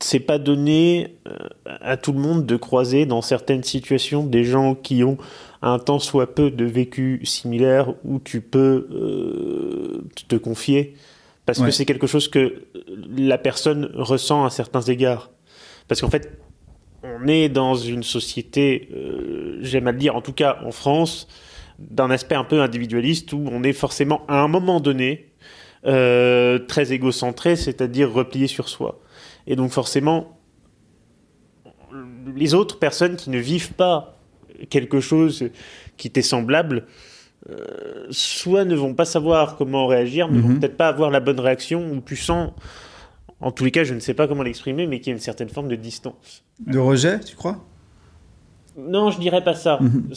c'est 0.00 0.20
pas 0.20 0.38
donné 0.38 1.16
euh, 1.26 1.36
à 1.80 1.96
tout 1.96 2.12
le 2.12 2.20
monde 2.20 2.46
de 2.46 2.56
croiser 2.56 3.04
dans 3.06 3.20
certaines 3.22 3.64
situations 3.64 4.24
des 4.24 4.44
gens 4.44 4.74
qui 4.74 5.02
ont 5.02 5.16
un 5.60 5.78
tant 5.80 5.98
soit 5.98 6.34
peu 6.34 6.50
de 6.52 6.64
vécu 6.64 7.20
similaire 7.24 7.92
où 8.04 8.20
tu 8.20 8.40
peux 8.40 8.86
euh, 8.92 10.04
te 10.28 10.36
confier 10.36 10.94
parce 11.46 11.58
Ouais. 11.60 11.66
que 11.66 11.70
c'est 11.72 11.84
quelque 11.86 12.06
chose 12.06 12.28
que 12.28 12.62
la 13.16 13.38
personne 13.38 13.90
ressent 13.94 14.44
à 14.44 14.50
certains 14.50 14.82
égards 14.82 15.30
parce 15.88 16.00
qu'en 16.00 16.10
fait 16.10 16.38
on 17.02 17.26
est 17.26 17.48
dans 17.48 17.74
une 17.74 18.02
société 18.04 18.88
euh, 18.94 19.58
j'aime 19.62 19.88
à 19.88 19.92
le 19.92 19.98
dire 19.98 20.14
en 20.14 20.20
tout 20.20 20.32
cas 20.32 20.58
en 20.64 20.70
France 20.70 21.26
d'un 21.80 22.10
aspect 22.10 22.34
un 22.36 22.44
peu 22.44 22.60
individualiste 22.60 23.32
où 23.32 23.44
on 23.50 23.62
est 23.64 23.72
forcément 23.72 24.22
à 24.28 24.40
un 24.40 24.48
moment 24.48 24.78
donné 24.80 25.26
euh, 25.86 26.58
très 26.58 26.92
égocentré, 26.92 27.54
c'est-à-dire 27.54 28.12
replié 28.12 28.48
sur 28.48 28.68
soi. 28.68 29.00
Et 29.48 29.56
donc 29.56 29.70
forcément, 29.72 30.38
les 32.36 32.54
autres 32.54 32.78
personnes 32.78 33.16
qui 33.16 33.30
ne 33.30 33.38
vivent 33.38 33.72
pas 33.72 34.18
quelque 34.70 35.00
chose 35.00 35.48
qui 35.96 36.10
t'est 36.10 36.22
semblable, 36.22 36.86
euh, 37.48 38.06
soit 38.10 38.64
ne 38.64 38.74
vont 38.76 38.94
pas 38.94 39.04
savoir 39.04 39.56
comment 39.56 39.86
réagir, 39.86 40.28
ne 40.28 40.38
vont 40.40 40.48
Mhm. 40.50 40.60
peut-être 40.60 40.76
pas 40.76 40.88
avoir 40.88 41.10
la 41.10 41.20
bonne 41.20 41.40
réaction, 41.40 41.90
ou 41.92 42.00
tu 42.00 42.14
sens, 42.16 42.52
en 43.40 43.50
tous 43.52 43.64
les 43.64 43.70
cas, 43.70 43.84
je 43.84 43.94
ne 43.94 44.00
sais 44.00 44.14
pas 44.14 44.28
comment 44.28 44.42
l'exprimer, 44.42 44.86
mais 44.86 44.98
qu'il 45.00 45.08
y 45.08 45.10
a 45.12 45.14
une 45.14 45.20
certaine 45.22 45.48
forme 45.48 45.68
de 45.68 45.76
distance. 45.76 46.44
De 46.66 46.78
rejet, 46.78 47.20
tu 47.20 47.36
crois? 47.36 47.64
Non, 48.78 49.10
je 49.10 49.18
dirais 49.18 49.42
pas 49.42 49.54
ça. 49.54 49.78
Mhm. 49.80 50.10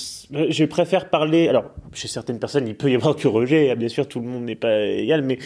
Je 0.50 0.65
préfère 0.65 1.10
parler. 1.10 1.47
Alors, 1.47 1.71
chez 1.93 2.08
certaines 2.08 2.38
personnes, 2.39 2.67
il 2.67 2.76
peut 2.76 2.91
y 2.91 2.95
avoir 2.95 3.15
du 3.15 3.26
rejet. 3.28 3.76
Bien 3.76 3.88
sûr, 3.89 4.08
tout 4.08 4.19
le 4.19 4.28
monde 4.28 4.43
n'est 4.45 4.56
pas 4.56 4.82
égal, 4.86 5.24
mais 5.24 5.39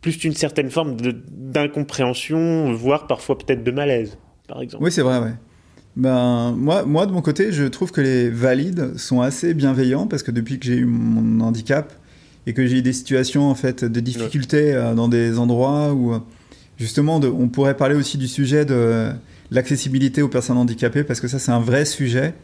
plus 0.00 0.24
une 0.24 0.32
certaine 0.34 0.70
forme 0.70 0.96
d'incompréhension, 1.30 2.72
voire 2.74 3.06
parfois 3.06 3.36
peut-être 3.38 3.62
de 3.64 3.70
malaise, 3.70 4.16
par 4.48 4.62
exemple. 4.62 4.84
Oui, 4.84 4.92
c'est 4.92 5.02
vrai, 5.02 5.18
ouais. 5.18 5.32
Ben, 5.96 6.52
moi, 6.56 6.84
moi, 6.84 7.06
de 7.06 7.12
mon 7.12 7.22
côté, 7.22 7.52
je 7.52 7.64
trouve 7.64 7.90
que 7.90 8.00
les 8.00 8.28
valides 8.28 8.96
sont 8.98 9.20
assez 9.22 9.54
bienveillants 9.54 10.06
parce 10.06 10.22
que 10.22 10.30
depuis 10.30 10.58
que 10.58 10.66
j'ai 10.66 10.76
eu 10.76 10.84
mon 10.84 11.40
handicap 11.44 11.92
et 12.46 12.52
que 12.52 12.66
j'ai 12.66 12.78
eu 12.78 12.82
des 12.82 12.92
situations 12.92 13.48
en 13.50 13.54
fait 13.54 13.84
de 13.84 14.00
difficultés 14.00 14.74
euh, 14.74 14.94
dans 14.94 15.08
des 15.08 15.38
endroits 15.38 15.94
où 15.94 16.12
euh, 16.12 16.18
justement 16.76 17.18
de- 17.18 17.28
on 17.28 17.48
pourrait 17.48 17.76
parler 17.76 17.94
aussi 17.94 18.18
du 18.18 18.28
sujet 18.28 18.64
de 18.66 19.08
l'accessibilité 19.50 20.20
aux 20.22 20.28
personnes 20.28 20.58
handicapées 20.58 21.02
parce 21.02 21.20
que 21.20 21.28
ça 21.28 21.38
c'est 21.38 21.50
un 21.50 21.60
vrai 21.60 21.84
sujet 21.86 22.34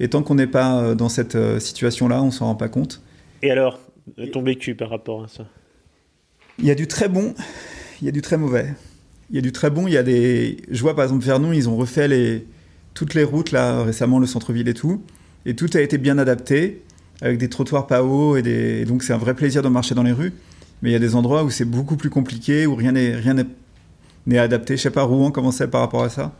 et 0.00 0.08
tant 0.08 0.22
qu'on 0.22 0.34
n'est 0.34 0.46
pas 0.46 0.80
euh, 0.80 0.94
dans 0.94 1.08
cette 1.08 1.34
euh, 1.34 1.58
situation-là, 1.58 2.22
on 2.22 2.30
s'en 2.30 2.46
rend 2.46 2.54
pas 2.54 2.68
compte. 2.68 3.02
Et 3.42 3.50
alors, 3.50 3.80
ton 4.32 4.42
vécu 4.42 4.74
par 4.74 4.90
rapport 4.90 5.24
à 5.24 5.28
ça? 5.28 5.46
Il 6.58 6.64
y 6.64 6.70
a 6.70 6.74
du 6.74 6.86
très 6.86 7.08
bon, 7.08 7.34
il 8.00 8.06
y 8.06 8.08
a 8.08 8.12
du 8.12 8.22
très 8.22 8.36
mauvais. 8.36 8.74
Il 9.30 9.36
y 9.36 9.38
a 9.38 9.42
du 9.42 9.52
très 9.52 9.70
bon, 9.70 9.86
il 9.88 9.92
y 9.92 9.96
a 9.96 10.02
des. 10.02 10.58
Je 10.70 10.80
vois 10.80 10.94
par 10.94 11.04
exemple 11.04 11.24
Vernon, 11.24 11.52
ils 11.52 11.68
ont 11.68 11.76
refait 11.76 12.08
les... 12.08 12.46
toutes 12.94 13.14
les 13.14 13.24
routes 13.24 13.52
là 13.52 13.82
récemment, 13.82 14.18
le 14.18 14.26
centre-ville 14.26 14.68
et 14.68 14.74
tout. 14.74 15.02
Et 15.44 15.54
tout 15.54 15.68
a 15.74 15.80
été 15.80 15.98
bien 15.98 16.16
adapté, 16.18 16.82
avec 17.20 17.38
des 17.38 17.48
trottoirs 17.48 17.86
pas 17.86 18.02
hauts 18.02 18.36
et, 18.36 18.42
des... 18.42 18.80
et 18.80 18.84
donc 18.84 19.02
c'est 19.02 19.12
un 19.12 19.18
vrai 19.18 19.34
plaisir 19.34 19.62
de 19.62 19.68
marcher 19.68 19.94
dans 19.94 20.04
les 20.04 20.12
rues. 20.12 20.32
Mais 20.80 20.90
il 20.90 20.92
y 20.92 20.96
a 20.96 21.00
des 21.00 21.14
endroits 21.14 21.42
où 21.42 21.50
c'est 21.50 21.64
beaucoup 21.64 21.96
plus 21.96 22.10
compliqué, 22.10 22.66
où 22.66 22.74
rien 22.74 22.92
n'est 22.92 23.16
rien 23.16 23.34
n'est 24.26 24.38
adapté. 24.38 24.76
Je 24.76 24.82
sais 24.82 24.90
pas, 24.90 25.02
Rouen, 25.02 25.30
comment 25.30 25.50
c'est 25.50 25.68
par 25.68 25.80
rapport 25.80 26.04
à 26.04 26.08
ça? 26.08 26.32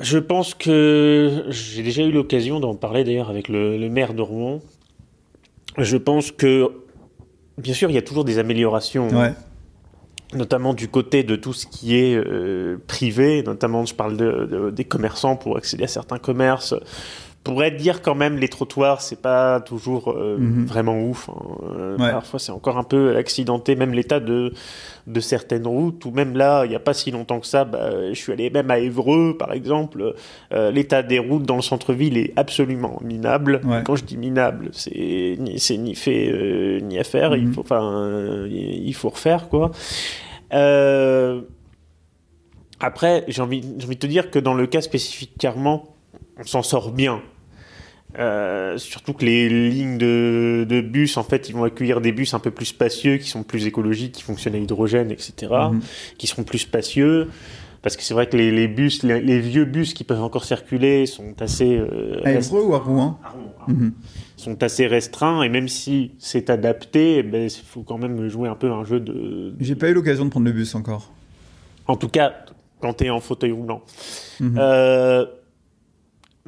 Je 0.00 0.18
pense 0.18 0.54
que 0.54 1.44
j'ai 1.48 1.82
déjà 1.82 2.02
eu 2.04 2.12
l'occasion 2.12 2.60
d'en 2.60 2.74
parler 2.74 3.02
d'ailleurs 3.04 3.30
avec 3.30 3.48
le, 3.48 3.76
le 3.78 3.88
maire 3.90 4.14
de 4.14 4.22
Rouen. 4.22 4.60
Je 5.76 5.96
pense 5.96 6.30
que, 6.32 6.70
bien 7.56 7.74
sûr, 7.74 7.90
il 7.90 7.94
y 7.94 7.98
a 7.98 8.02
toujours 8.02 8.24
des 8.24 8.38
améliorations. 8.38 9.08
Ouais. 9.08 9.32
notamment 10.34 10.74
du 10.74 10.88
côté 10.88 11.22
de 11.22 11.36
tout 11.36 11.52
ce 11.54 11.66
qui 11.66 11.96
est 11.96 12.14
euh, 12.14 12.76
privé, 12.86 13.42
notamment 13.42 13.86
je 13.86 13.94
parle 13.94 14.16
de, 14.18 14.46
de- 14.50 14.70
des 14.70 14.84
commerçants 14.84 15.36
pour 15.36 15.56
accéder 15.56 15.84
à 15.84 15.88
certains 15.88 16.18
commerces. 16.18 16.74
Pourrait 17.48 17.70
dire 17.70 18.02
quand 18.02 18.14
même 18.14 18.36
les 18.36 18.48
trottoirs, 18.48 19.00
c'est 19.00 19.20
pas 19.22 19.60
toujours 19.60 20.10
euh, 20.10 20.36
Mhm. 20.38 20.66
vraiment 20.66 21.00
ouf. 21.02 21.30
hein. 21.30 21.42
Euh, 21.78 21.96
Ouais. 21.96 22.10
Parfois 22.10 22.38
c'est 22.38 22.52
encore 22.52 22.76
un 22.76 22.84
peu 22.84 23.16
accidenté, 23.16 23.74
même 23.74 23.92
l'état 23.94 24.20
de, 24.20 24.52
de 25.06 25.20
certaines 25.20 25.66
routes, 25.66 26.04
ou 26.04 26.10
même 26.10 26.36
là, 26.36 26.64
il 26.66 26.68
n'y 26.68 26.74
a 26.76 26.80
pas 26.80 26.92
si 26.92 27.10
longtemps 27.10 27.40
que 27.40 27.46
ça, 27.46 27.64
bah, 27.64 27.90
je 28.12 28.14
suis 28.18 28.32
allé 28.32 28.50
même 28.50 28.70
à 28.70 28.78
Évreux 28.78 29.36
par 29.38 29.52
exemple, 29.52 30.14
euh, 30.52 30.70
l'état 30.70 31.02
des 31.02 31.18
routes 31.18 31.44
dans 31.44 31.56
le 31.56 31.62
centre-ville 31.62 32.18
est 32.18 32.32
absolument 32.36 32.98
minable. 33.02 33.60
Ouais. 33.64 33.82
Quand 33.84 33.96
je 33.96 34.04
dis 34.04 34.18
minable, 34.18 34.68
c'est 34.72 35.36
ni, 35.38 35.58
ni 35.78 35.94
fait 35.94 36.80
ni 36.82 36.98
à 36.98 37.04
faire, 37.04 37.34
il, 37.34 37.46
Mhm. 37.48 37.54
faut, 37.54 37.64
il 38.50 38.92
faut 38.94 39.08
refaire 39.08 39.48
quoi. 39.48 39.70
Après, 42.80 43.24
j'ai 43.28 43.42
envie, 43.42 43.62
envie 43.82 43.96
de 43.96 44.00
te 44.00 44.06
dire 44.06 44.30
que 44.30 44.38
dans 44.38 44.54
le 44.54 44.66
cas 44.66 44.80
spécifique 44.80 45.32
Carman, 45.38 45.80
on 46.38 46.44
s'en 46.44 46.62
sort 46.62 46.92
bien. 46.92 47.20
Euh, 48.18 48.78
surtout 48.78 49.12
que 49.12 49.24
les 49.24 49.48
lignes 49.48 49.98
de, 49.98 50.64
de 50.68 50.80
bus, 50.80 51.16
en 51.18 51.22
fait, 51.22 51.48
ils 51.48 51.54
vont 51.54 51.64
accueillir 51.64 52.00
des 52.00 52.12
bus 52.12 52.32
un 52.34 52.38
peu 52.38 52.50
plus 52.50 52.66
spacieux, 52.66 53.18
qui 53.18 53.28
sont 53.28 53.42
plus 53.42 53.66
écologiques, 53.66 54.12
qui 54.12 54.22
fonctionnent 54.22 54.54
à 54.54 54.58
hydrogène, 54.58 55.10
etc., 55.10 55.34
Mhm. 55.72 55.80
qui 56.16 56.26
seront 56.26 56.42
plus 56.44 56.58
spacieux. 56.58 57.28
Parce 57.82 57.96
que 57.96 58.02
c'est 58.02 58.14
vrai 58.14 58.26
que 58.28 58.36
les, 58.36 58.50
les 58.50 58.66
bus, 58.66 59.02
les, 59.04 59.20
les 59.20 59.38
vieux 59.38 59.64
bus 59.64 59.94
qui 59.94 60.02
peuvent 60.04 60.22
encore 60.22 60.44
circuler 60.44 61.06
sont 61.06 61.34
assez, 61.40 61.76
euh, 61.76 62.20
À 62.24 62.30
rest- 62.30 62.52
ou 62.52 62.74
à 62.74 62.78
Rouen 62.78 63.18
bon, 63.22 63.38
ah, 63.60 63.64
Mhm. 63.70 63.92
sont 64.36 64.60
assez 64.64 64.86
restreints. 64.88 65.42
Et 65.42 65.48
même 65.48 65.68
si 65.68 66.10
c'est 66.18 66.50
adapté, 66.50 67.18
il 67.18 67.30
ben, 67.30 67.48
faut 67.50 67.82
quand 67.82 67.98
même 67.98 68.26
jouer 68.28 68.48
un 68.48 68.56
peu 68.56 68.72
un 68.72 68.84
jeu 68.84 68.98
de. 68.98 69.54
J'ai 69.60 69.76
pas 69.76 69.90
eu 69.90 69.94
l'occasion 69.94 70.24
de 70.24 70.30
prendre 70.30 70.46
le 70.46 70.52
bus 70.52 70.74
encore. 70.74 71.12
En 71.86 71.94
tout 71.96 72.08
cas, 72.08 72.32
quand 72.80 72.94
tu 72.94 73.04
es 73.04 73.10
en 73.10 73.20
fauteuil 73.20 73.52
roulant. 73.52 73.82
Mhm. 74.40 74.56
Euh, 74.58 75.26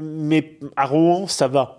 mais 0.00 0.58
à 0.76 0.86
Rouen, 0.86 1.26
ça 1.26 1.48
va. 1.48 1.76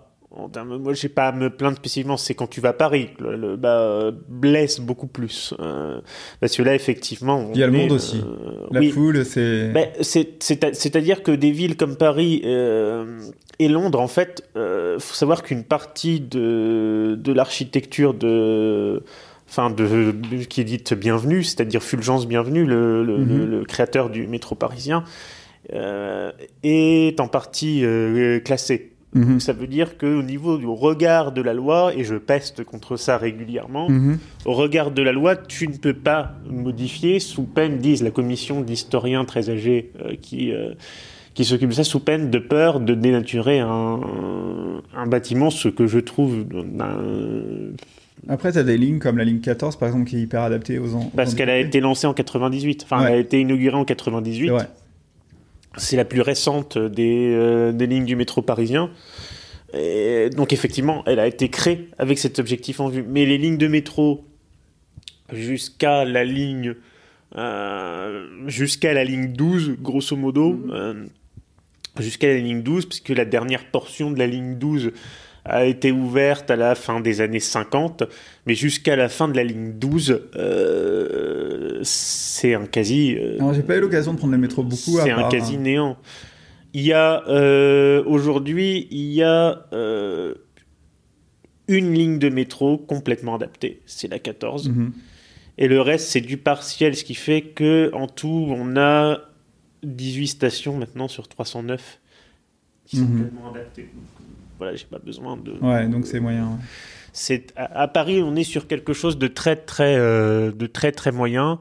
Moi, 0.64 0.94
j'ai 0.94 1.10
pas 1.10 1.28
à 1.28 1.32
me 1.32 1.50
plaindre 1.50 1.76
spécifiquement. 1.76 2.16
C'est 2.16 2.34
quand 2.34 2.46
tu 2.46 2.62
vas 2.62 2.70
à 2.70 2.72
Paris, 2.72 3.10
le, 3.18 3.36
le 3.36 3.56
bas 3.56 4.10
blesse 4.30 4.80
beaucoup 4.80 5.06
plus. 5.06 5.52
Euh, 5.60 6.00
parce 6.40 6.56
que 6.56 6.62
là, 6.62 6.74
effectivement, 6.74 7.50
Il 7.52 7.60
y 7.60 7.62
a 7.62 7.66
le 7.66 7.72
monde 7.74 7.92
aussi. 7.92 8.16
euh, 8.24 8.64
La 8.70 8.80
oui. 8.80 8.90
foule, 8.90 9.26
c'est. 9.26 9.68
Ben, 9.74 9.88
c'est- 10.00 10.42
c'est- 10.42 10.74
C'est-à-dire 10.74 11.22
que 11.22 11.32
des 11.32 11.50
villes 11.50 11.76
comme 11.76 11.96
Paris 11.96 12.40
euh, 12.46 13.20
et 13.58 13.68
Londres, 13.68 14.00
en 14.00 14.08
fait, 14.08 14.42
il 14.56 14.96
faut 15.00 15.14
savoir 15.14 15.42
qu'une 15.42 15.64
partie 15.64 16.20
de, 16.20 17.14
de 17.20 17.32
l'architecture 17.34 18.14
de, 18.14 19.02
enfin, 19.50 19.68
de, 19.68 20.12
qui 20.48 20.62
est 20.62 20.64
dite 20.64 20.94
Bienvenue, 20.94 21.42
c'est-à-dire 21.44 21.82
Fulgence 21.82 22.26
Bienvenue, 22.26 22.64
le, 22.64 23.04
le- 23.04 23.18
Mhm. 23.18 23.38
le- 23.38 23.58
le 23.58 23.64
créateur 23.66 24.08
du 24.08 24.26
métro 24.26 24.54
parisien, 24.54 25.04
euh, 25.04 25.10
est 25.70 27.20
en 27.20 27.28
partie 27.28 27.84
euh, 27.84 28.40
classée. 28.40 28.88
Mhm. 29.14 29.40
Ça 29.40 29.52
veut 29.52 29.66
dire 29.66 29.98
qu'au 29.98 30.22
niveau 30.22 30.56
du 30.56 30.66
regard 30.66 31.32
de 31.32 31.42
la 31.42 31.52
loi, 31.52 31.92
et 31.94 32.02
je 32.02 32.14
peste 32.14 32.64
contre 32.64 32.96
ça 32.96 33.18
régulièrement, 33.18 33.88
Mhm. 33.90 34.18
au 34.46 34.52
regard 34.54 34.90
de 34.90 35.02
la 35.02 35.12
loi, 35.12 35.36
tu 35.36 35.68
ne 35.68 35.76
peux 35.76 35.92
pas 35.92 36.32
modifier 36.48 37.20
sous 37.20 37.42
peine, 37.42 37.76
disent 37.78 38.02
la 38.02 38.10
commission 38.10 38.62
d'historiens 38.62 39.26
très 39.26 39.50
âgés 39.50 39.90
euh, 40.02 40.14
qui, 40.20 40.50
euh, 40.52 40.72
qui 41.34 41.44
s'occupe 41.44 41.68
de 41.68 41.74
ça, 41.74 41.84
sous 41.84 42.00
peine 42.00 42.30
de 42.30 42.38
peur 42.38 42.80
de 42.80 42.94
dénaturer 42.94 43.60
un, 43.60 44.00
un 44.96 45.06
bâtiment, 45.06 45.50
ce 45.50 45.68
que 45.68 45.86
je 45.86 45.98
trouve 45.98 46.44
d'un- 46.46 47.72
Après, 48.28 48.50
tu 48.52 48.58
as 48.58 48.62
des 48.64 48.78
lignes 48.78 48.98
comme 48.98 49.18
la 49.18 49.24
ligne 49.24 49.40
14, 49.40 49.76
par 49.76 49.88
exemple, 49.88 50.08
qui 50.08 50.16
est 50.16 50.20
hyper 50.22 50.40
adaptée 50.42 50.78
aux 50.78 50.94
ans. 50.94 51.10
parce 51.14 51.34
qu'elle 51.34 51.50
a 51.50 51.58
été 51.58 51.80
lancée 51.80 52.06
en 52.06 52.14
98, 52.14 52.84
enfin 52.84 53.02
Ouais. 53.02 53.08
elle 53.10 53.14
a 53.14 53.20
été 53.20 53.40
inaugurée 53.40 53.76
en 53.76 53.84
98. 53.84 54.50
C'est 55.76 55.96
la 55.96 56.04
plus 56.04 56.20
récente 56.20 56.78
des, 56.78 57.32
euh, 57.34 57.72
des 57.72 57.86
lignes 57.86 58.04
du 58.04 58.16
métro 58.16 58.42
parisien. 58.42 58.90
Et 59.74 60.28
donc 60.30 60.52
effectivement, 60.52 61.02
elle 61.06 61.18
a 61.18 61.26
été 61.26 61.48
créée 61.48 61.88
avec 61.98 62.18
cet 62.18 62.38
objectif 62.38 62.80
en 62.80 62.88
vue. 62.88 63.04
Mais 63.06 63.24
les 63.24 63.38
lignes 63.38 63.56
de 63.56 63.68
métro 63.68 64.24
jusqu'à 65.32 66.04
la 66.04 66.24
ligne 66.24 66.74
euh, 67.36 68.26
jusqu'à 68.46 68.92
la 68.92 69.04
ligne 69.04 69.32
12, 69.32 69.76
grosso 69.80 70.16
modo, 70.16 70.60
euh, 70.70 71.06
jusqu'à 71.98 72.28
la 72.28 72.38
ligne 72.38 72.62
12, 72.62 72.86
puisque 72.86 73.08
la 73.08 73.24
dernière 73.24 73.64
portion 73.70 74.10
de 74.10 74.18
la 74.18 74.26
ligne 74.26 74.56
12 74.56 74.92
a 75.44 75.64
été 75.64 75.90
ouverte 75.90 76.50
à 76.50 76.56
la 76.56 76.74
fin 76.74 77.00
des 77.00 77.20
années 77.20 77.40
50, 77.40 78.04
mais 78.46 78.54
jusqu'à 78.54 78.94
la 78.96 79.08
fin 79.08 79.26
de 79.28 79.34
la 79.36 79.42
ligne 79.44 79.72
12, 79.72 80.22
euh, 80.36 81.80
c'est 81.82 82.54
un 82.54 82.66
quasi... 82.66 83.16
euh, 83.16 83.36
Alors, 83.40 83.52
j'ai 83.54 83.62
pas 83.62 83.76
eu 83.76 83.80
l'occasion 83.80 84.12
de 84.12 84.18
prendre 84.18 84.32
le 84.32 84.38
métro 84.38 84.62
beaucoup. 84.62 84.98
c'est 85.02 85.10
un 85.10 85.28
quasi 85.28 85.58
néant. 85.58 85.96
Il 86.74 86.82
y 86.82 86.92
a 86.92 87.24
euh, 87.28 88.02
aujourd'hui, 88.06 88.86
il 88.90 89.12
y 89.12 89.22
a 89.22 89.66
une 91.68 91.92
ligne 91.94 92.18
de 92.18 92.28
métro 92.28 92.76
complètement 92.78 93.34
adaptée, 93.36 93.80
c'est 93.86 94.08
la 94.08 94.18
14, 94.18 94.68
Mhm. 94.68 94.92
et 95.58 95.68
le 95.68 95.80
reste 95.80 96.08
c'est 96.08 96.20
du 96.20 96.36
partiel, 96.36 96.96
ce 96.96 97.04
qui 97.04 97.14
fait 97.14 97.40
que 97.42 97.90
en 97.94 98.06
tout 98.08 98.46
on 98.50 98.76
a 98.76 99.18
18 99.82 100.26
stations 100.28 100.76
maintenant 100.76 101.08
sur 101.08 101.28
309 101.28 102.00
qui 102.86 102.96
sont 102.96 103.02
Mhm. 103.04 103.10
complètement 103.24 103.50
adaptées. 103.52 103.82
Donc, 103.94 104.21
voilà, 104.62 104.76
j'ai 104.76 104.86
pas 104.86 104.98
besoin 104.98 105.36
de. 105.36 105.52
Ouais, 105.60 105.88
donc 105.88 106.06
c'est 106.06 106.20
moyen. 106.20 106.44
ouais. 106.44 106.58
C'est 107.12 107.52
à, 107.56 107.82
à 107.82 107.88
Paris, 107.88 108.22
on 108.22 108.34
est 108.36 108.44
sur 108.44 108.66
quelque 108.66 108.92
chose 108.92 109.18
de 109.18 109.26
très 109.28 109.56
très 109.56 109.96
euh, 109.96 110.50
de 110.52 110.66
très 110.66 110.92
très 110.92 111.12
moyen, 111.12 111.58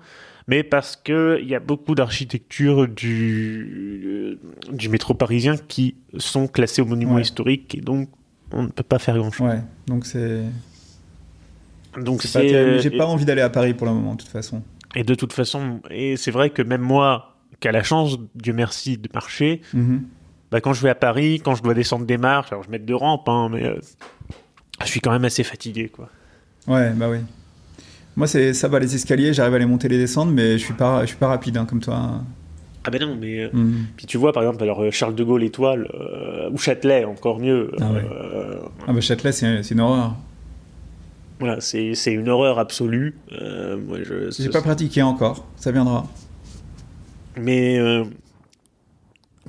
mais 0.48 0.64
parce 0.64 0.96
que 0.96 1.40
il 1.42 1.48
y 1.50 1.56
a 1.56 1.60
beaucoup 1.60 1.94
d'architectures 1.96 2.88
du 2.88 4.38
du 4.72 4.88
métro 4.90 5.14
parisien 5.14 5.56
qui 5.58 5.96
sont 6.18 6.48
classées 6.48 6.82
au 6.82 6.86
monument 6.86 7.16
Ouais. 7.16 7.22
historique 7.24 7.76
et 7.76 7.82
donc 7.82 8.10
on 8.54 8.64
ne 8.64 8.68
peut 8.70 8.84
pas 8.84 9.00
faire 9.00 9.18
grand 9.18 9.32
chose. 9.32 9.48
Ouais, 9.48 9.62
donc 9.88 10.06
c'est. 10.06 10.42
Donc 12.02 12.24
c'est. 12.24 12.80
J'ai 12.82 12.94
euh, 12.94 12.98
pas 12.98 13.06
envie 13.08 13.26
d'aller 13.26 13.42
à 13.42 13.50
Paris 13.50 13.74
pour 13.74 13.88
le 13.88 13.94
moment, 13.94 14.14
de 14.16 14.22
toute 14.22 14.30
façon. 14.32 14.62
et 14.96 15.04
de 15.04 15.16
toute 15.16 15.34
façon 15.34 15.82
et 15.90 16.16
c'est 16.18 16.32
vrai 16.32 16.50
que 16.50 16.62
même 16.62 16.82
moi 16.82 17.36
qui 17.60 17.68
a 17.68 17.72
la 17.74 17.84
chance, 17.84 18.18
Dieu 18.36 18.54
merci, 18.54 18.98
de 18.98 19.10
marcher, 19.14 19.62
Mhm. 19.74 20.04
Bah, 20.52 20.62
quand 20.62 20.74
je 20.74 20.82
vais 20.82 20.90
à 20.90 20.96
Paris, 20.96 21.42
quand 21.44 21.56
je 21.56 21.64
dois 21.64 21.74
descendre 21.74 22.06
des 22.06 22.18
marches, 22.18 22.52
alors 22.52 22.64
je 22.64 22.70
mets 22.70 22.80
deux 22.80 22.96
rampes, 22.96 23.28
hein, 23.30 23.50
mais 23.52 23.64
euh, 23.66 23.80
je 24.84 24.88
suis 24.88 25.00
quand 25.00 25.12
même 25.12 25.26
assez 25.26 25.44
fatigué 25.44 25.90
quoi. 25.90 26.10
Ouais, 26.68 26.92
bah 26.92 27.10
oui. 27.10 27.18
Moi, 28.16 28.28
c'est 28.28 28.54
ça 28.54 28.68
va 28.68 28.80
les 28.80 28.94
escaliers, 28.94 29.34
j'arrive 29.34 29.54
à 29.56 29.60
les 29.60 29.66
monter, 29.66 29.88
les 29.88 29.98
descendre, 29.98 30.32
mais 30.32 30.54
je 30.58 30.64
suis 30.66 30.74
pas, 30.74 31.02
je 31.02 31.08
suis 31.08 31.18
pas 31.18 31.28
rapide 31.28 31.58
hein, 31.58 31.66
comme 31.66 31.80
toi. 31.80 32.22
Ah 32.84 32.90
ben 32.90 33.00
non, 33.00 33.16
mais... 33.20 33.44
euh, 33.44 33.50
Mhm. 33.54 33.86
Puis 33.96 34.06
tu 34.08 34.18
vois, 34.18 34.34
par 34.34 34.44
exemple, 34.44 34.62
alors 34.64 34.82
euh, 34.82 34.92
Charles 34.92 35.16
de 35.16 35.24
Gaulle 35.24 35.44
étoile, 35.44 35.88
euh, 35.94 36.50
ou 36.52 36.58
Châtelet, 36.58 37.06
encore 37.06 37.40
mieux. 37.40 37.72
Ah 37.80 37.92
ouais. 37.92 38.04
euh, 38.12 38.56
Ah 38.88 38.92
bah 38.94 39.02
Châtelet, 39.02 39.32
c'est 39.32 39.62
une 39.72 39.80
horreur. 39.80 40.16
voilà, 41.40 41.62
c'est 41.62 41.94
c'est 41.96 42.12
une 42.12 42.28
horreur 42.28 42.60
absolue. 42.60 43.16
Euh, 43.32 43.78
moi, 43.78 44.00
je, 44.04 44.30
J'ai 44.38 44.50
pas 44.50 44.62
pratiqué 44.62 45.02
encore, 45.04 45.46
ça 45.56 45.72
viendra. 45.72 46.06
Mais 47.38 47.80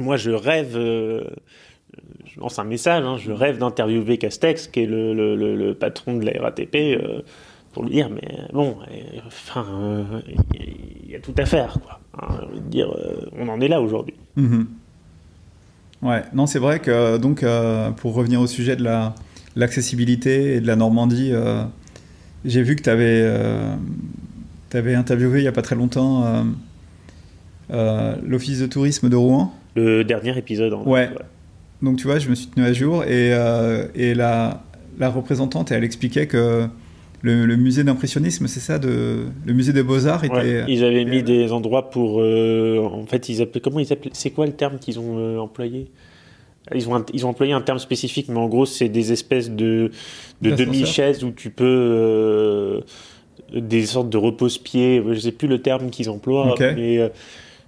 moi, 0.02 0.16
je 0.16 0.30
rêve. 0.30 0.76
euh, 0.76 1.22
je 2.26 2.40
lance 2.40 2.58
un 2.58 2.64
message. 2.64 3.04
hein, 3.04 3.16
je 3.18 3.32
rêve 3.32 3.58
d'interviewer 3.58 4.18
Castex, 4.18 4.66
qui 4.66 4.80
est 4.80 4.86
le, 4.86 5.72
patron 5.78 6.16
de 6.16 6.24
la 6.24 6.42
RATP, 6.42 6.74
euh, 6.74 7.20
pour 7.72 7.84
lui 7.84 7.92
dire 7.92 8.10
mais 8.10 8.28
bon, 8.52 8.76
euh, 8.90 9.20
enfin, 9.26 9.64
il 10.54 11.10
y 11.10 11.14
a 11.14 11.20
tout 11.20 11.34
à 11.38 11.46
faire. 11.46 11.78
Hein, 12.20 12.40
dire, 12.68 12.94
on 13.38 13.48
en 13.48 13.60
est 13.60 13.68
là 13.68 13.80
aujourd'hui. 13.80 14.14
Mhm. 14.36 14.66
Ouais, 16.02 16.22
non, 16.34 16.46
c'est 16.46 16.58
vrai 16.58 16.80
que 16.80 17.16
donc 17.16 17.44
pour 17.96 18.14
revenir 18.14 18.40
au 18.40 18.46
sujet 18.46 18.76
de 18.76 18.82
la 18.82 19.14
l'accessibilité 19.54 20.56
et 20.56 20.60
de 20.60 20.66
la 20.66 20.76
Normandie, 20.76 21.32
j'ai 22.44 22.62
vu 22.62 22.74
que 22.74 22.82
tu 22.82 22.90
avais, 22.90 23.24
interviewé 24.94 25.40
il 25.40 25.44
y 25.44 25.48
a 25.48 25.52
pas 25.52 25.62
très 25.62 25.76
longtemps 25.76 26.44
l'office 27.70 28.60
de 28.60 28.66
tourisme 28.66 29.08
de 29.08 29.16
Rouen. 29.16 29.52
Le 29.74 30.04
dernier 30.04 30.37
épisode. 30.37 30.72
En 30.74 30.85
Ouais. 30.85 31.08
Donc 31.82 31.96
tu 31.96 32.06
vois, 32.06 32.18
je 32.18 32.28
me 32.28 32.35
suis 32.35 32.46
tenu 32.48 32.64
à 32.64 32.72
jour 32.72 33.02
et, 33.04 33.32
euh, 33.35 33.87
et 33.94 34.14
la, 34.14 34.62
la 34.98 35.08
représentante, 35.08 35.72
elle 35.72 35.82
expliquait 35.85 36.26
que 36.26 36.66
le, 37.22 37.46
le 37.46 37.56
musée 37.56 37.82
d'impressionnisme, 37.85 38.46
c'est 38.48 38.61
ça, 38.61 38.78
de, 38.78 39.26
le 39.46 39.52
musée 39.52 39.72
des 39.72 39.82
beaux-arts 39.82 40.24
était... 40.24 40.35
Ouais, 40.35 40.64
ils 40.68 40.85
avaient 40.85 41.04
mis 41.04 41.18
et- 41.18 41.22
des 41.22 41.52
endroits 41.52 41.90
pour. 41.90 42.20
euh, 42.20 42.78
en 42.80 43.06
fait, 43.06 43.28
ils 43.28 43.40
appelaient. 43.42 43.61
Comment 43.61 43.78
ils 43.80 43.92
appelaient 43.92 44.11
C'est 44.14 44.30
quoi 44.30 44.46
le 44.46 44.52
terme 44.52 44.78
qu'ils 44.78 44.98
ont 45.00 45.18
euh, 45.18 45.38
employé? 45.38 45.88
Ils 46.74 46.88
ont, 46.88 46.94
un- 46.96 47.04
ils 47.12 47.26
ont 47.26 47.30
employé 47.30 47.52
un 47.52 47.61
terme 47.61 47.78
spécifique, 47.80 48.28
mais 48.28 48.38
en 48.38 48.48
gros, 48.48 48.66
c'est 48.66 48.88
des 48.88 49.11
espèces 49.12 49.50
de, 49.50 49.90
demi-chaises 50.40 51.24
où 51.24 51.30
tu 51.32 51.50
peux. 51.50 51.64
euh, 51.64 52.80
des 53.54 53.85
sortes 53.87 54.08
de 54.11 54.16
repose-pieds. 54.18 55.02
Je 55.12 55.18
sais 55.18 55.32
plus 55.32 55.48
le 55.48 55.61
terme 55.61 55.90
qu'ils 55.90 56.08
emploient, 56.11 56.52
Ok. 56.52 56.61
mais 56.61 56.98
euh, 56.98 57.08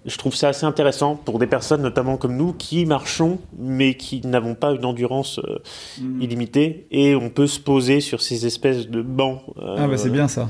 je 0.06 0.16
trouve 0.18 0.34
ça 0.34 0.48
assez 0.48 0.66
intéressant 0.66 1.16
pour 1.16 1.38
des 1.38 1.46
personnes, 1.46 1.80
notamment 1.82 2.16
comme 2.16 2.36
nous, 2.36 2.52
qui 2.52 2.84
marchons, 2.86 3.38
mais 3.58 3.94
qui 3.94 4.20
n'avons 4.26 4.54
pas 4.54 4.72
une 4.72 4.84
endurance 4.84 5.38
euh, 5.40 5.58
Mhm. 6.00 6.22
illimitée. 6.22 6.86
Et 6.90 7.14
on 7.14 7.30
peut 7.30 7.46
se 7.46 7.58
poser 7.60 8.00
sur 8.00 8.20
ces 8.22 8.46
espèces 8.46 8.88
de 8.88 9.00
bancs. 9.02 9.40
Ah 9.58 9.86
bah 9.88 9.96
c'est 9.96 10.08
euh, 10.08 10.12
bien 10.12 10.28
ça. 10.28 10.48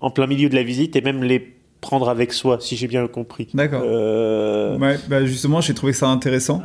en 0.00 0.10
plein 0.10 0.26
milieu 0.26 0.48
de 0.48 0.54
la 0.54 0.62
visite 0.62 0.96
et 0.96 1.00
même 1.00 1.22
les 1.22 1.54
prendre 1.80 2.08
avec 2.08 2.32
soi, 2.32 2.58
si 2.60 2.76
j'ai 2.76 2.88
bien 2.88 3.06
compris. 3.06 3.48
D'accord. 3.54 3.82
Euh, 3.84 4.76
Ouais, 4.78 4.96
bah 5.08 5.24
justement, 5.24 5.60
j'ai 5.60 5.74
trouvé 5.74 5.92
ça 5.92 6.08
intéressant. 6.08 6.62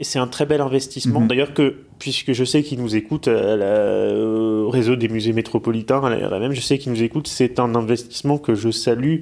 Et 0.00 0.04
c'est 0.04 0.18
un 0.18 0.26
très 0.26 0.46
bel 0.46 0.60
investissement. 0.60 1.20
Mhm. 1.20 1.28
D'ailleurs 1.28 1.54
que, 1.54 1.76
puisque 1.98 2.32
je 2.32 2.44
sais 2.44 2.62
qu'ils 2.62 2.80
nous 2.80 2.96
écoutent 2.96 3.28
à 3.28 3.56
la- 3.56 4.12
au 4.14 4.68
réseau 4.70 4.96
des 4.96 5.08
musées 5.08 5.32
métropolitains, 5.32 6.02
à 6.04 6.10
la 6.10 6.28
RMM, 6.28 6.52
je 6.52 6.60
sais 6.60 6.78
qu'ils 6.78 6.92
nous 6.92 7.02
écoutent, 7.02 7.28
c'est 7.28 7.58
un 7.60 7.74
investissement 7.74 8.38
que 8.38 8.54
je 8.54 8.70
salue 8.70 9.20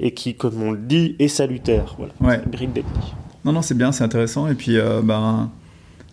et 0.00 0.12
qui, 0.12 0.34
comme 0.34 0.62
on 0.62 0.70
le 0.72 0.78
dit, 0.78 1.16
est 1.18 1.28
salutaire. 1.28 1.94
Voilà. 1.98 2.12
Ouais. 2.20 2.36
Ça 2.42 2.50
mérite 2.50 2.72
d'être 2.72 2.92
dit. 3.00 3.12
Non, 3.44 3.52
non, 3.52 3.62
c'est 3.62 3.76
bien, 3.76 3.92
c'est 3.92 4.04
intéressant. 4.04 4.48
Et 4.48 4.54
puis, 4.54 4.76
euh, 4.76 5.02
ben, 5.02 5.50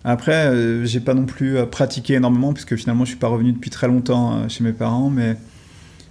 après, 0.03 0.47
euh, 0.47 0.85
j'ai 0.85 0.99
pas 0.99 1.13
non 1.13 1.25
plus 1.25 1.57
euh, 1.57 1.65
pratiqué 1.65 2.13
énormément, 2.15 2.53
puisque 2.53 2.75
finalement, 2.75 3.05
je 3.05 3.09
suis 3.11 3.19
pas 3.19 3.27
revenu 3.29 3.51
depuis 3.53 3.69
très 3.69 3.87
longtemps 3.87 4.33
euh, 4.35 4.49
chez 4.49 4.63
mes 4.63 4.73
parents, 4.73 5.09
mais 5.09 5.35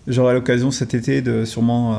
j'aurai 0.06 0.34
l'occasion 0.34 0.70
cet 0.70 0.94
été 0.94 1.22
de 1.22 1.44
sûrement 1.44 1.94
euh, 1.94 1.96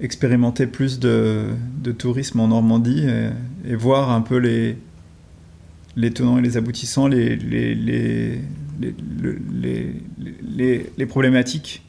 expérimenter 0.00 0.66
plus 0.66 0.98
de, 0.98 1.44
de 1.82 1.92
tourisme 1.92 2.40
en 2.40 2.48
Normandie 2.48 3.04
et, 3.06 3.70
et 3.72 3.74
voir 3.76 4.10
un 4.10 4.20
peu 4.22 4.36
les, 4.38 4.76
les 5.96 6.10
tenants 6.10 6.38
et 6.38 6.42
les 6.42 6.56
aboutissants, 6.56 7.06
les, 7.08 7.36
les, 7.36 7.74
les, 7.74 8.38
les, 8.80 8.94
le- 9.20 9.38
les, 9.52 9.92
les- 10.56 10.86
les 10.96 11.06
problématiques. 11.06 11.82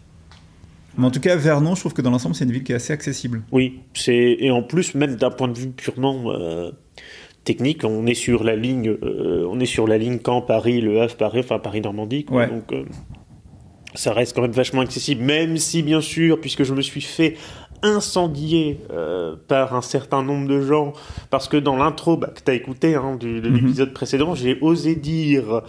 Mais 0.97 1.05
en 1.05 1.11
tout 1.11 1.21
cas, 1.21 1.37
Vernon, 1.37 1.73
je 1.75 1.79
trouve 1.79 1.93
que 1.93 2.01
dans 2.01 2.11
l'ensemble, 2.11 2.35
c'est 2.35 2.43
une 2.43 2.51
ville 2.51 2.63
qui 2.63 2.73
est 2.73 2.75
assez 2.75 2.91
accessible. 2.91 3.41
Oui, 3.51 3.79
c'est 3.93 4.35
et 4.39 4.51
en 4.51 4.61
plus 4.61 4.93
même 4.93 5.15
d'un 5.15 5.31
point 5.31 5.47
de 5.47 5.57
vue 5.57 5.69
purement 5.69 6.23
euh, 6.33 6.71
technique, 7.45 7.85
on 7.85 8.05
est 8.07 8.13
sur 8.13 8.43
la 8.43 8.57
ligne, 8.57 8.89
euh, 9.01 9.47
on 9.49 9.59
est 9.61 9.65
sur 9.65 9.87
la 9.87 9.97
ligne 9.97 10.19
Caen 10.23 10.41
Paris, 10.41 10.81
Le 10.81 11.01
Havre 11.01 11.15
Paris, 11.15 11.39
enfin 11.39 11.59
Paris 11.59 11.79
Normandie. 11.79 12.25
quoi. 12.25 12.39
Ouais. 12.39 12.47
Donc 12.49 12.73
euh, 12.73 12.83
ça 13.95 14.11
reste 14.13 14.35
quand 14.35 14.41
même 14.41 14.51
vachement 14.51 14.81
accessible, 14.81 15.21
même 15.23 15.55
si 15.57 15.81
bien 15.81 16.01
sûr, 16.01 16.39
puisque 16.41 16.63
je 16.63 16.73
me 16.73 16.81
suis 16.81 17.01
fait 17.01 17.35
incendier 17.83 18.79
euh, 18.91 19.35
par 19.47 19.75
un 19.75 19.81
certain 19.81 20.23
nombre 20.23 20.47
de 20.47 20.61
gens, 20.61 20.93
parce 21.29 21.47
que 21.47 21.57
dans 21.57 21.75
l'intro 21.77 22.17
bah, 22.17 22.31
que 22.33 22.41
tu 22.43 22.51
as 22.51 22.53
écouté 22.55 22.95
hein, 22.95 23.15
du- 23.19 23.41
de 23.41 23.49
Mhm. 23.49 23.55
l'épisode 23.55 23.93
précédent, 23.93 24.35
j'ai 24.35 24.57
osé 24.61 24.95
dire 24.95 25.61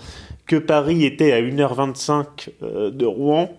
que 0.47 0.57
Paris 0.57 1.05
était 1.05 1.33
à 1.33 1.41
1h25 1.41 2.51
euh, 2.63 2.91
de 2.91 3.07
Rouen. 3.07 3.51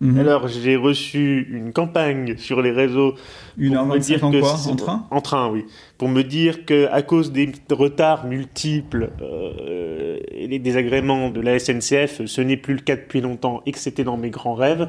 Mhm. 0.00 0.18
Alors 0.18 0.48
j'ai 0.48 0.74
reçu 0.74 1.46
une 1.52 1.72
campagne 1.72 2.36
sur 2.36 2.60
les 2.60 2.72
réseaux 2.72 3.14
Une 3.56 3.74
pour 3.74 3.84
me 3.86 3.92
25 3.94 4.06
dire 4.16 4.24
en 4.24 4.30
que 4.32 4.40
quoi 4.40 4.54
En 4.68 4.74
train 4.76 5.06
En 5.12 5.20
train, 5.20 5.48
oui. 5.48 5.64
Pour 5.96 6.08
me 6.08 6.22
dire 6.24 6.64
que 6.66 6.88
à 6.90 7.02
cause 7.02 7.30
des 7.30 7.52
retards 7.70 8.26
multiples 8.26 9.10
euh, 9.22 10.18
et 10.32 10.48
des 10.48 10.58
désagréments 10.58 11.30
de 11.30 11.40
la 11.40 11.56
SNCF, 11.60 12.22
ce 12.26 12.40
n'est 12.40 12.56
plus 12.56 12.74
le 12.74 12.80
cas 12.80 12.96
depuis 12.96 13.20
longtemps 13.20 13.62
et 13.64 13.70
que 13.70 13.78
c'était 13.78 14.02
dans 14.02 14.16
mes 14.16 14.30
grands 14.30 14.54
rêves. 14.54 14.88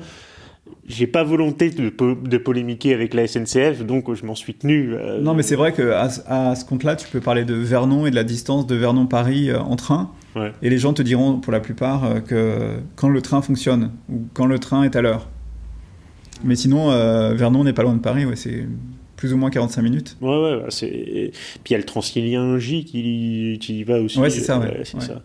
J'ai 0.88 1.08
pas 1.08 1.23
volonté 1.23 1.69
de, 1.69 1.89
po- 1.89 2.15
de 2.15 2.38
polémiquer 2.38 2.93
avec 2.93 3.13
la 3.13 3.26
SNCF, 3.28 3.84
donc 3.86 4.13
je 4.13 4.26
m'en 4.26 4.36
suis 4.36 4.54
tenu. 4.54 4.93
euh, 4.93 5.19
Non, 5.21 5.34
mais 5.34 5.43
c'est 5.43 5.56
vrai 5.56 5.71
que 5.73 5.91
à, 5.91 6.10
ce- 6.10 6.21
à 6.28 6.56
ce 6.56 6.65
compte-là, 6.65 6.95
tu 6.95 7.08
peux 7.10 7.19
parler 7.21 7.45
de 7.45 7.54
Vernon 7.54 8.06
et 8.06 8.12
de 8.12 8.15
la 8.15 8.23
distance 8.23 8.67
de 8.67 8.76
Vernon-Paris 8.76 9.49
euh, 9.49 9.60
en 9.60 9.76
train. 9.76 10.12
Ouais. 10.36 10.52
Et 10.62 10.69
les 10.69 10.78
gens 10.78 10.93
te 10.93 11.02
diront, 11.02 11.39
pour 11.39 11.52
la 11.54 11.60
plupart, 11.60 12.04
euh, 12.06 12.19
que 12.19 12.78
quand 12.95 13.10
le 13.10 13.21
train 13.21 13.41
fonctionne 13.41 13.91
ou 14.10 14.23
quand 14.34 14.45
le 14.45 14.60
train 14.60 14.84
est 14.84 14.95
à 14.95 15.02
l'heure. 15.02 15.30
Mais 16.43 16.56
sinon, 16.56 16.88
Vernon 17.36 17.63
n'est 17.63 17.71
pas 17.73 17.84
loin 17.84 17.93
de 17.93 17.99
Paris, 18.02 18.26
ouais, 18.26 18.36
c'est 18.36 18.67
plus 19.15 19.34
ou 19.34 19.38
moins 19.38 19.49
45 19.49 19.82
minutes. 19.82 20.17
Ouais, 20.19 20.30
ouais, 20.30 20.56
ouais, 20.56 20.65
c'est... 20.69 21.32
Puis 21.63 21.69
il 21.69 21.71
y 21.71 21.76
a 21.76 21.78
le 21.78 21.86
Transilien 21.86 22.58
J 22.58 22.84
qui, 22.84 23.58
qui 23.62 23.80
y 23.80 23.84
va 23.86 24.02
aussi. 24.02 24.19
Ouais, 24.19 24.30
c'est 24.30 24.41
ça, 24.41 24.60
Ouais. 24.60 24.84
ça. 24.84 25.21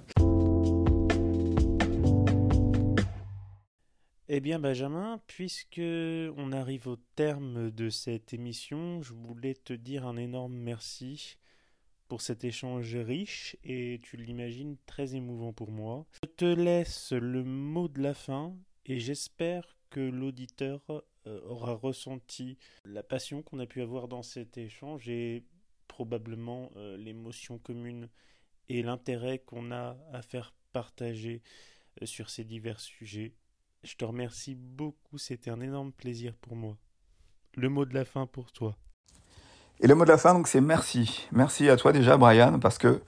Eh 4.30 4.40
bien, 4.40 4.58
Benjamin, 4.58 5.22
puisque 5.26 5.80
on 5.80 6.52
arrive 6.52 6.86
au 6.86 6.96
terme 7.16 7.70
de 7.70 7.88
cette 7.88 8.34
émission, 8.34 9.00
je 9.00 9.14
voulais 9.14 9.54
te 9.54 9.72
dire 9.72 10.06
un 10.06 10.18
énorme 10.18 10.52
merci 10.52 11.38
pour 12.08 12.20
cet 12.20 12.44
échange 12.44 12.94
riche 12.94 13.56
et 13.64 14.00
tu 14.02 14.18
l'imagines 14.18 14.76
très 14.84 15.14
émouvant 15.14 15.54
pour 15.54 15.70
moi. 15.70 16.04
Je 16.22 16.28
te 16.28 16.44
laisse 16.44 17.12
le 17.12 17.42
mot 17.42 17.88
de 17.88 18.02
la 18.02 18.12
fin 18.12 18.54
et 18.84 19.00
j'espère 19.00 19.78
que 19.88 20.00
l'auditeur 20.00 20.82
euh, 21.26 21.40
aura 21.46 21.72
ressenti 21.72 22.58
la 22.84 23.02
passion 23.02 23.42
qu'on 23.42 23.60
a 23.60 23.66
pu 23.66 23.80
avoir 23.80 24.08
dans 24.08 24.22
cet 24.22 24.58
échange 24.58 25.08
et 25.08 25.42
probablement 25.86 26.70
euh, 26.76 26.98
l'émotion 26.98 27.58
commune 27.58 28.10
et 28.68 28.82
l'intérêt 28.82 29.38
qu'on 29.38 29.72
a 29.72 29.96
à 30.12 30.20
faire 30.20 30.52
partager 30.74 31.40
euh, 32.02 32.04
sur 32.04 32.28
ces 32.28 32.44
divers 32.44 32.80
sujets. 32.80 33.32
Je 33.84 33.94
te 33.94 34.04
remercie 34.04 34.56
beaucoup, 34.56 35.18
c'était 35.18 35.50
un 35.50 35.60
énorme 35.60 35.92
plaisir 35.92 36.34
pour 36.40 36.56
moi. 36.56 36.76
Le 37.54 37.68
mot 37.68 37.84
de 37.84 37.94
la 37.94 38.04
fin 38.04 38.26
pour 38.26 38.50
toi. 38.50 38.76
Et 39.80 39.86
le 39.86 39.94
mot 39.94 40.04
de 40.04 40.10
la 40.10 40.18
fin, 40.18 40.34
donc, 40.34 40.48
c'est 40.48 40.60
merci. 40.60 41.28
Merci 41.30 41.68
à 41.68 41.76
toi 41.76 41.92
déjà, 41.92 42.16
Brian, 42.16 42.58
parce 42.58 42.76
que 42.78 43.00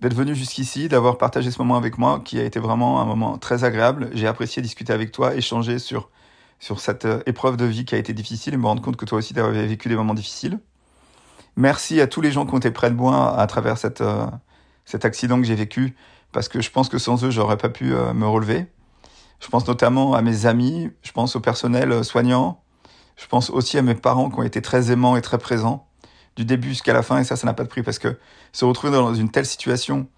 d'être 0.00 0.14
venu 0.14 0.34
jusqu'ici, 0.34 0.88
d'avoir 0.88 1.18
partagé 1.18 1.52
ce 1.52 1.58
moment 1.60 1.76
avec 1.76 1.98
moi, 1.98 2.20
qui 2.24 2.40
a 2.40 2.44
été 2.44 2.58
vraiment 2.58 3.00
un 3.00 3.04
moment 3.04 3.38
très 3.38 3.62
agréable. 3.62 4.10
J'ai 4.12 4.26
apprécié 4.26 4.60
discuter 4.60 4.92
avec 4.92 5.12
toi, 5.12 5.36
échanger 5.36 5.78
sur, 5.78 6.10
sur 6.58 6.80
cette 6.80 7.04
euh, 7.04 7.22
épreuve 7.26 7.56
de 7.56 7.64
vie 7.64 7.84
qui 7.84 7.94
a 7.94 7.98
été 7.98 8.12
difficile 8.12 8.54
et 8.54 8.56
me 8.56 8.66
rendre 8.66 8.82
compte 8.82 8.96
que 8.96 9.04
toi 9.04 9.18
aussi, 9.18 9.34
tu 9.34 9.40
avais 9.40 9.66
vécu 9.68 9.88
des 9.88 9.94
moments 9.94 10.14
difficiles. 10.14 10.58
Merci 11.54 12.00
à 12.00 12.08
tous 12.08 12.20
les 12.20 12.32
gens 12.32 12.44
qui 12.44 12.54
ont 12.54 12.58
été 12.58 12.72
près 12.72 12.90
de 12.90 12.96
moi 12.96 13.38
à 13.38 13.46
travers 13.46 13.76
euh, 14.00 14.26
cet 14.84 15.04
accident 15.04 15.40
que 15.40 15.46
j'ai 15.46 15.54
vécu, 15.54 15.94
parce 16.32 16.48
que 16.48 16.60
je 16.60 16.70
pense 16.72 16.88
que 16.88 16.98
sans 16.98 17.22
eux, 17.24 17.30
j'aurais 17.30 17.58
pas 17.58 17.68
pu 17.68 17.94
euh, 17.94 18.12
me 18.12 18.26
relever. 18.26 18.66
Je 19.42 19.48
pense 19.48 19.66
notamment 19.66 20.14
à 20.14 20.22
mes 20.22 20.46
amis, 20.46 20.90
je 21.02 21.10
pense 21.10 21.34
au 21.34 21.40
personnel 21.40 21.90
euh, 21.90 22.02
soignant, 22.04 22.62
je 23.16 23.26
pense 23.26 23.50
aussi 23.50 23.76
à 23.76 23.82
mes 23.82 23.96
parents 23.96 24.30
qui 24.30 24.38
ont 24.38 24.44
été 24.44 24.62
très 24.62 24.92
aimants 24.92 25.16
et 25.16 25.20
très 25.20 25.38
présents 25.38 25.88
du 26.36 26.44
début 26.44 26.68
jusqu'à 26.68 26.92
la 26.92 27.02
fin, 27.02 27.18
et 27.18 27.24
ça, 27.24 27.34
ça 27.36 27.46
n'a 27.46 27.52
pas 27.52 27.64
de 27.64 27.68
prix, 27.68 27.82
parce 27.82 27.98
que 27.98 28.18
se 28.52 28.64
retrouver 28.64 28.92
dans 28.92 29.14
une 29.14 29.30
telle 29.30 29.44
situation 29.44 30.08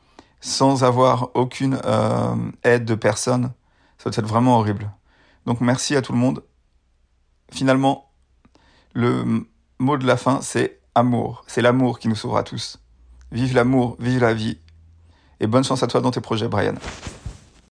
sans 0.41 0.85
avoir 0.85 1.31
aucune 1.35 1.81
euh, 1.87 2.37
aide 2.65 2.85
de 2.85 2.95
personne, 2.95 3.53
ça 3.97 4.11
doit 4.11 4.19
être 4.19 4.29
vraiment 4.29 4.59
horrible. 4.59 4.93
Donc 5.47 5.63
merci 5.63 5.97
à 5.97 6.03
tout 6.03 6.13
le 6.13 6.19
monde. 6.19 6.43
Finalement, 7.51 8.11
le 8.93 9.47
mot 9.79 9.97
de 9.97 10.07
la 10.07 10.19
fin, 10.19 10.41
c'est 10.43 10.81
amour. 10.95 11.45
C'est 11.47 11.63
l'amour 11.63 11.99
qui 11.99 12.09
nous 12.09 12.15
sauvera 12.15 12.43
tous. 12.43 12.79
Vive 13.33 13.55
l'amour, 13.55 13.97
vive 13.99 14.21
la 14.21 14.35
vie. 14.35 14.59
Et 15.41 15.47
bonne 15.47 15.65
chance 15.65 15.83
à 15.83 15.87
toi 15.87 16.03
dans 16.03 16.11
tes 16.11 16.21
projets, 16.21 16.49
Brian. 16.49 16.75